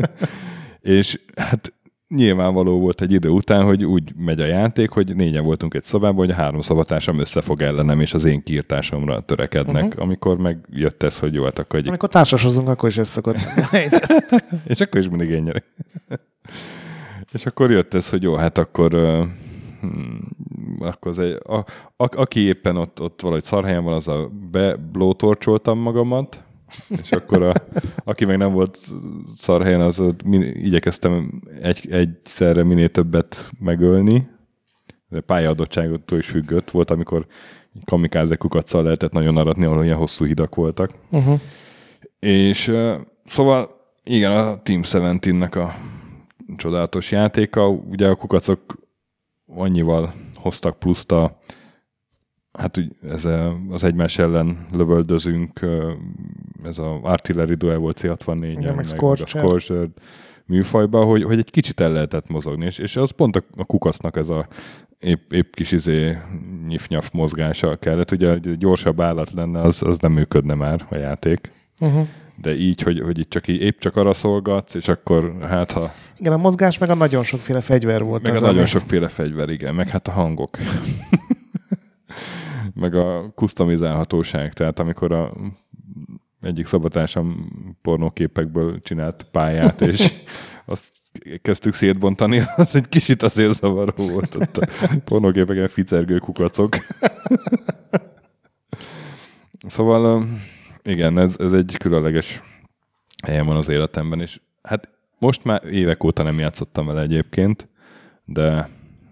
és 0.80 1.20
hát 1.36 1.72
nyilvánvaló 2.14 2.78
volt 2.78 3.00
egy 3.00 3.12
idő 3.12 3.28
után, 3.28 3.64
hogy 3.64 3.84
úgy 3.84 4.12
megy 4.16 4.40
a 4.40 4.46
játék, 4.46 4.90
hogy 4.90 5.14
négyen 5.14 5.44
voltunk 5.44 5.74
egy 5.74 5.84
szobában, 5.84 6.16
hogy 6.16 6.30
a 6.30 6.34
három 6.34 6.60
szobatársam 6.60 7.18
összefog 7.18 7.62
ellenem, 7.62 8.00
és 8.00 8.14
az 8.14 8.24
én 8.24 8.42
kiirtásomra 8.42 9.20
törekednek. 9.20 9.84
Uh-huh. 9.84 10.02
Amikor 10.02 10.38
megjött 10.38 11.02
ez, 11.02 11.18
hogy 11.18 11.34
jó, 11.34 11.44
hát 11.44 11.58
akkor 11.58 11.78
egy... 11.78 11.88
Amikor 11.88 12.08
társasozunk, 12.08 12.68
akkor 12.68 12.88
is 12.88 12.98
ez 12.98 13.08
szokott 13.08 13.36
és 14.64 14.80
akkor 14.80 15.00
is 15.00 15.08
mindig 15.08 15.28
én 15.28 15.42
nyerek. 15.42 15.64
és 17.32 17.46
akkor 17.46 17.70
jött 17.70 17.94
ez, 17.94 18.10
hogy 18.10 18.22
jó, 18.22 18.34
hát 18.34 18.58
akkor 18.58 18.90
hmm, 19.80 20.28
akkor 20.78 21.10
az 21.10 21.18
egy, 21.18 21.38
a, 21.46 21.56
a, 21.96 22.08
aki 22.16 22.40
éppen 22.40 22.76
ott, 22.76 23.00
ott 23.00 23.20
valahogy 23.20 23.44
szarhelyen 23.44 23.84
van, 23.84 23.94
az 23.94 24.08
a 24.08 24.30
beblótorcsoltam 24.50 25.78
magamat, 25.78 26.42
és 27.02 27.12
akkor 27.12 27.42
a, 27.42 27.52
aki 28.04 28.24
meg 28.24 28.36
nem 28.36 28.52
volt 28.52 28.78
szarhelyen, 29.36 29.80
az 29.80 30.02
min, 30.24 30.42
igyekeztem 30.42 31.42
egy, 31.62 31.90
egyszerre 31.90 32.62
minél 32.62 32.88
többet 32.88 33.50
megölni. 33.58 34.28
De 35.08 35.20
pályaadottságottól 35.20 36.18
is 36.18 36.26
függött. 36.26 36.70
Volt, 36.70 36.90
amikor 36.90 37.26
kamikáze 37.84 38.36
kukaccal 38.36 38.82
lehetett 38.82 39.12
nagyon 39.12 39.36
aratni, 39.36 39.64
ahol 39.64 39.84
ilyen 39.84 39.96
hosszú 39.96 40.24
hidak 40.24 40.54
voltak. 40.54 40.90
Uh-huh. 41.10 41.40
És 42.18 42.72
szóval 43.26 43.80
igen, 44.04 44.32
a 44.32 44.62
Team 44.62 44.80
17-nek 44.84 45.64
a 45.64 45.74
csodálatos 46.56 47.10
játéka. 47.10 47.68
Ugye 47.68 48.08
a 48.08 48.14
kukacok 48.14 48.60
annyival 49.46 50.12
hoztak 50.34 50.78
pluszt 50.78 51.12
a 51.12 51.38
hát 52.52 52.80
ez 53.02 53.28
az 53.70 53.84
egymás 53.84 54.18
ellen 54.18 54.66
lövöldözünk, 54.72 55.60
ez 56.62 56.78
a 56.78 57.00
artillery 57.02 57.54
duel 57.54 57.78
volt 57.78 58.00
C64-en, 58.02 58.54
meg, 58.54 58.74
meg 58.74 59.20
a 59.20 59.26
Scorcher 59.26 59.88
műfajban, 60.46 61.06
hogy, 61.06 61.22
hogy 61.22 61.38
egy 61.38 61.50
kicsit 61.50 61.80
el 61.80 61.92
lehetett 61.92 62.28
mozogni, 62.28 62.64
és, 62.64 62.78
és 62.78 62.96
az 62.96 63.10
pont 63.10 63.36
a, 63.36 63.42
a 63.56 63.64
kukasznak 63.64 64.16
ez 64.16 64.28
a 64.28 64.46
épp, 64.98 65.32
épp 65.32 65.54
kis 65.54 65.72
izé 65.72 66.16
nyif 66.68 66.88
mozgása 67.12 67.76
kellett. 67.76 68.10
Ugye 68.10 68.30
egy 68.30 68.56
gyorsabb 68.56 69.00
állat 69.00 69.30
lenne, 69.32 69.60
az, 69.60 69.82
az 69.82 69.98
nem 69.98 70.12
működne 70.12 70.54
már 70.54 70.86
a 70.90 70.96
játék. 70.96 71.52
Uh-huh. 71.80 72.06
De 72.36 72.56
így, 72.56 72.82
hogy, 72.82 73.00
hogy 73.00 73.18
itt 73.18 73.30
csak 73.30 73.48
így, 73.48 73.60
épp 73.60 73.78
csak 73.78 73.96
arra 73.96 74.12
szolgatsz, 74.12 74.74
és 74.74 74.88
akkor 74.88 75.36
hát 75.48 75.72
ha... 75.72 75.92
Igen, 76.18 76.32
a 76.32 76.36
mozgás 76.36 76.78
meg 76.78 76.90
a 76.90 76.94
nagyon 76.94 77.24
sokféle 77.24 77.60
fegyver 77.60 78.02
volt. 78.02 78.22
Meg 78.22 78.36
a 78.36 78.40
nagyon 78.40 78.56
ami... 78.56 78.66
sokféle 78.66 79.08
fegyver, 79.08 79.48
igen, 79.48 79.74
meg 79.74 79.88
hát 79.88 80.08
a 80.08 80.10
hangok 80.10 80.58
meg 82.74 82.94
a 82.94 83.32
customizálhatóság, 83.34 84.52
tehát 84.52 84.78
amikor 84.78 85.12
a 85.12 85.32
egyik 86.40 86.66
szabatársam 86.66 87.50
pornóképekből 87.82 88.80
csinált 88.80 89.26
pályát, 89.32 89.80
és 89.90 90.12
azt 90.64 90.92
kezdtük 91.42 91.74
szétbontani, 91.74 92.42
az 92.56 92.74
egy 92.74 92.88
kicsit 92.88 93.22
azért 93.22 93.54
zavaró 93.54 94.08
volt 94.08 94.34
ott 94.34 94.56
a 94.56 94.66
pornóképeken 95.04 95.68
ficergő 95.68 96.18
kukacok. 96.18 96.76
szóval 99.66 100.24
igen, 100.82 101.18
ez, 101.18 101.36
ez 101.38 101.52
egy 101.52 101.76
különleges 101.78 102.42
helyen 103.26 103.46
van 103.46 103.56
az 103.56 103.68
életemben, 103.68 104.20
és 104.20 104.40
hát 104.62 104.88
most 105.18 105.44
már 105.44 105.64
évek 105.64 106.04
óta 106.04 106.22
nem 106.22 106.38
játszottam 106.38 106.86
vele 106.86 107.00
egyébként, 107.00 107.68
de, 108.24 108.68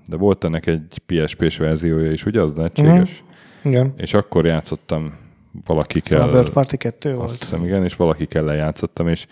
de 0.09 0.17
volt 0.17 0.45
ennek 0.45 0.67
egy 0.67 0.99
PSP-s 1.07 1.57
verziója 1.57 2.13
is, 2.13 2.27
ugye 2.27 2.41
az 2.41 2.55
lehetséges? 2.55 3.23
Mm. 3.23 3.71
Igen. 3.71 3.93
És 3.97 4.15
akkor 4.15 4.47
játszottam 4.47 5.17
valaki 5.65 6.01
kell. 6.01 6.21
A 6.21 6.29
World 6.29 6.51
Party 6.51 6.77
2 6.77 7.15
volt. 7.15 7.31
Azt 7.31 7.43
hiszem, 7.43 7.65
igen, 7.65 7.85
és 7.85 7.97
valaki 7.97 8.27
kell 8.27 8.55
játszottam, 8.55 9.09
és 9.09 9.27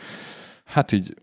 hát 0.64 0.92
így 0.92 1.14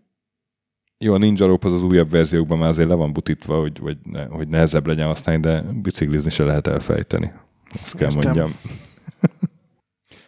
jó, 0.98 1.14
a 1.14 1.18
Ninja 1.18 1.46
Rope 1.46 1.66
az 1.66 1.72
az 1.72 1.82
újabb 1.82 2.10
verziókban 2.10 2.58
már 2.58 2.68
azért 2.68 2.88
le 2.88 2.94
van 2.94 3.12
butítva, 3.12 3.60
hogy, 3.60 3.78
hogy, 3.78 3.96
ne, 4.02 4.24
hogy 4.24 4.48
nehezebb 4.48 4.86
legyen 4.86 5.06
használni, 5.06 5.40
de 5.40 5.62
biciklizni 5.82 6.30
se 6.30 6.44
lehet 6.44 6.66
elfejteni. 6.66 7.32
Ezt 7.82 7.96
kell 7.96 8.10
Értem. 8.10 8.22
mondjam. 8.24 8.54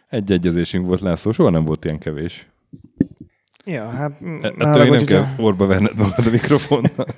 Egy 0.09 0.31
egyezésünk 0.31 0.85
volt, 0.85 1.01
László, 1.01 1.31
soha 1.31 1.49
nem 1.49 1.65
volt 1.65 1.85
ilyen 1.85 1.99
kevés. 1.99 2.47
Ja, 3.65 3.89
hát... 3.89 4.21
E- 4.41 4.53
ettől 4.57 4.89
nem 4.89 5.05
kell 5.05 5.21
a... 5.21 5.41
orba 5.41 5.65
venned 5.65 5.97
magad 5.97 6.27
a 6.27 6.29
mikrofonnal. 6.29 7.05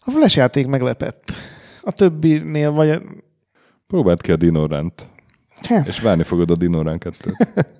A 0.00 0.10
flash 0.10 0.36
játék 0.36 0.66
meglepett. 0.66 1.32
A 1.82 1.92
többinél 1.92 2.70
vagy 2.70 3.00
Próbáld 3.86 4.20
ki 4.20 4.32
a 4.32 4.36
Dinorant. 4.36 5.08
És 5.84 6.00
várni 6.00 6.22
fogod 6.22 6.50
a 6.50 6.56
Dinorant 6.56 7.02
2 7.02 7.30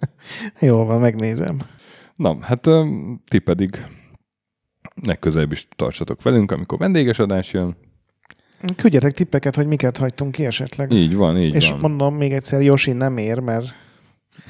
Jó 0.66 0.84
van, 0.84 1.00
megnézem. 1.00 1.60
Na, 2.14 2.36
hát 2.40 2.68
ti 3.28 3.38
pedig 3.38 3.84
legközelebb 5.02 5.52
is 5.52 5.68
tartsatok 5.76 6.22
velünk, 6.22 6.50
amikor 6.50 6.78
vendéges 6.78 7.18
adás 7.18 7.52
jön. 7.52 7.76
Küldjetek 8.76 9.12
tippeket, 9.12 9.54
hogy 9.54 9.66
miket 9.66 9.96
hagytunk 9.96 10.32
ki 10.32 10.44
esetleg. 10.44 10.92
Így 10.92 11.14
van, 11.14 11.38
így 11.38 11.54
És 11.54 11.70
van. 11.70 11.80
mondom 11.80 12.14
még 12.16 12.32
egyszer, 12.32 12.60
Yoshi 12.60 12.92
nem 12.92 13.16
ér, 13.16 13.38
mert 13.38 13.74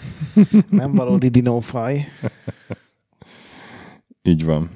nem 0.71 0.95
valódi 0.95 1.29
dinófaj. 1.29 2.05
így 4.23 4.45
van. 4.45 4.71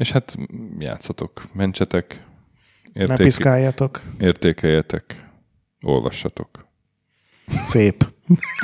És 0.00 0.12
hát 0.12 0.36
játszatok, 0.78 1.42
mentsetek. 1.52 2.24
Érték... 2.92 3.08
Ne 3.08 3.16
piszkáljatok. 3.16 4.00
Értékeljetek 4.18 5.28
Olvassatok. 5.82 6.66
Szép. 7.64 8.12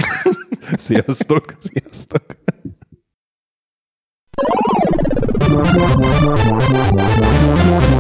Sziasztok. 0.79 1.55
Sziasztok. 1.59 2.25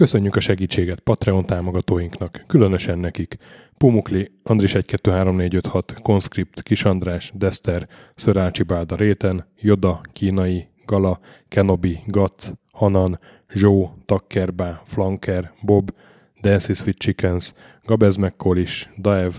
Köszönjük 0.00 0.36
a 0.36 0.40
segítséget 0.40 1.00
Patreon 1.00 1.46
támogatóinknak, 1.46 2.44
különösen 2.46 2.98
nekik. 2.98 3.36
Pumukli, 3.78 4.30
Andris 4.42 4.70
123456, 4.70 5.94
Conscript, 6.02 6.62
Kis 6.62 6.84
András, 6.84 7.32
Dester, 7.34 7.88
Szörácsi 8.14 8.62
Bálda 8.62 8.96
Réten, 8.96 9.46
Joda, 9.60 10.00
Kínai, 10.12 10.68
Gala, 10.86 11.20
Kenobi, 11.48 11.98
Gac, 12.06 12.52
Hanan, 12.72 13.18
Zsó, 13.48 13.94
Takkerbá, 14.06 14.82
Flanker, 14.84 15.52
Bob, 15.62 15.94
Dances 16.40 16.84
with 16.84 16.98
Chickens, 16.98 17.52
Gabez 17.84 18.16
McCollis, 18.16 18.90
Daev, 18.98 19.32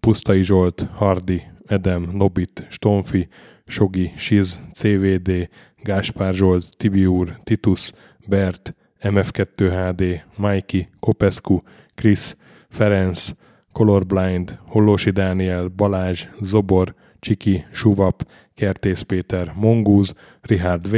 Pusztai 0.00 0.42
Zsolt, 0.42 0.88
Hardi, 0.94 1.42
Edem, 1.66 2.08
Nobit, 2.12 2.66
Stonfi, 2.68 3.28
Sogi, 3.64 4.12
Siz, 4.16 4.60
CVD, 4.72 5.48
Gáspár 5.82 6.34
Zsolt, 6.34 6.76
Tibiúr, 6.76 7.36
Titus, 7.44 7.92
Bert, 8.26 8.74
MF2HD, 9.02 10.20
Mikey, 10.36 10.88
Kopescu, 11.00 11.58
Krisz, 11.94 12.36
Ferenc, 12.68 13.30
Colorblind, 13.72 14.58
Hollósi 14.66 15.10
Dániel, 15.10 15.68
Balázs, 15.68 16.28
Zobor, 16.40 16.94
Csiki, 17.18 17.64
Suvap, 17.72 18.26
Kertész 18.54 19.00
Péter, 19.00 19.52
Mongúz, 19.56 20.14
Richard 20.40 20.90
V, 20.90 20.96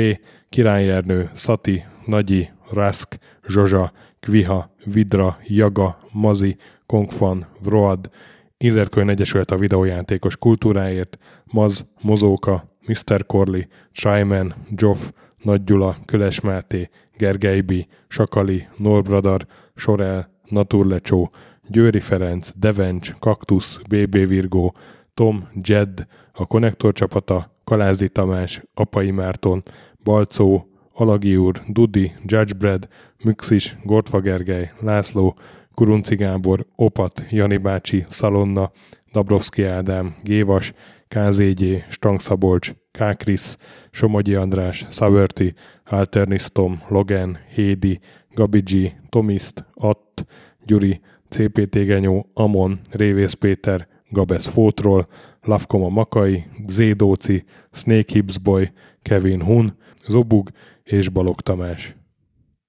Király 0.49 0.91
Ernő, 0.91 1.31
Szati, 1.35 1.85
Nagyi, 2.07 2.51
Rask, 2.71 3.19
Zsozsa, 3.49 3.93
Kviha, 4.21 4.71
Vidra, 4.85 5.39
Jaga, 5.45 5.99
Mazi, 6.13 6.57
Kongfan, 6.87 7.47
Vroad, 7.63 8.11
Inzertkönyv 8.57 9.09
Egyesület 9.09 9.51
a 9.51 9.57
videójátékos 9.57 10.37
kultúráért, 10.37 11.19
Maz, 11.45 11.87
Mozóka, 12.01 12.69
Mr. 12.87 13.27
Corley, 13.27 13.63
Tryman, 13.93 14.55
Joff, 14.71 15.11
Nagy 15.43 15.65
Gyula, 15.65 15.97
Köles 16.05 16.41
Máté, 16.41 16.89
Gergely 17.17 17.61
B., 17.61 17.73
Sakali, 18.09 18.69
Norbradar, 18.77 19.47
Sorel, 19.75 20.31
Naturlecsó, 20.49 21.31
Győri 21.69 22.01
Ferenc, 22.01 22.51
Devencs, 22.57 23.13
Kaktusz, 23.19 23.79
BB 23.89 24.27
Virgó, 24.27 24.75
Tom, 25.15 25.49
Jed, 25.61 26.07
a 26.33 26.47
Konnektor 26.47 26.93
csapata, 26.93 27.53
Kalázi 27.65 28.09
Tamás, 28.09 28.63
Apai 28.75 29.11
Márton, 29.11 29.63
Balcó, 30.03 30.69
Alagi 30.93 31.37
úr, 31.37 31.63
Dudi, 31.69 32.13
Judgebred, 32.25 32.89
Müxis, 33.25 33.77
Gortva 33.83 34.21
Gergely, 34.21 34.71
László, 34.81 35.35
Kurunci 35.75 36.15
Gábor, 36.15 36.67
Opat, 36.77 37.25
Jani 37.31 37.57
bácsi, 37.57 38.05
Szalonna, 38.07 38.71
Dabrowski 39.13 39.63
Ádám, 39.63 40.17
Gévas, 40.23 40.73
KZG, 41.09 41.85
Strang 41.89 42.21
Szabolcs, 42.21 42.73
Kákris, 42.91 43.57
Somogyi 43.91 44.35
András, 44.35 44.87
Szavörti, 44.91 45.55
Alternisztom, 45.85 46.83
Logan, 46.89 47.39
Hédi, 47.55 48.01
Gabigi, 48.35 48.93
Tomiszt, 49.09 49.65
Att, 49.75 50.27
Gyuri, 50.65 51.01
CPT 51.29 51.75
Genyó, 51.75 52.31
Amon, 52.35 52.81
Révész 52.91 53.33
Péter, 53.33 53.89
Gabesz 54.09 54.47
Fótról, 54.47 55.09
Lavkoma 55.43 55.89
Makai, 55.89 56.45
Zédóci, 56.67 57.45
Snake 57.73 58.25
Boy, 58.43 58.73
Kevin 59.03 59.43
Hun, 59.43 59.77
Zobug 60.07 60.51
és 60.83 61.09
Balog 61.09 61.41
Tamás. 61.41 62.04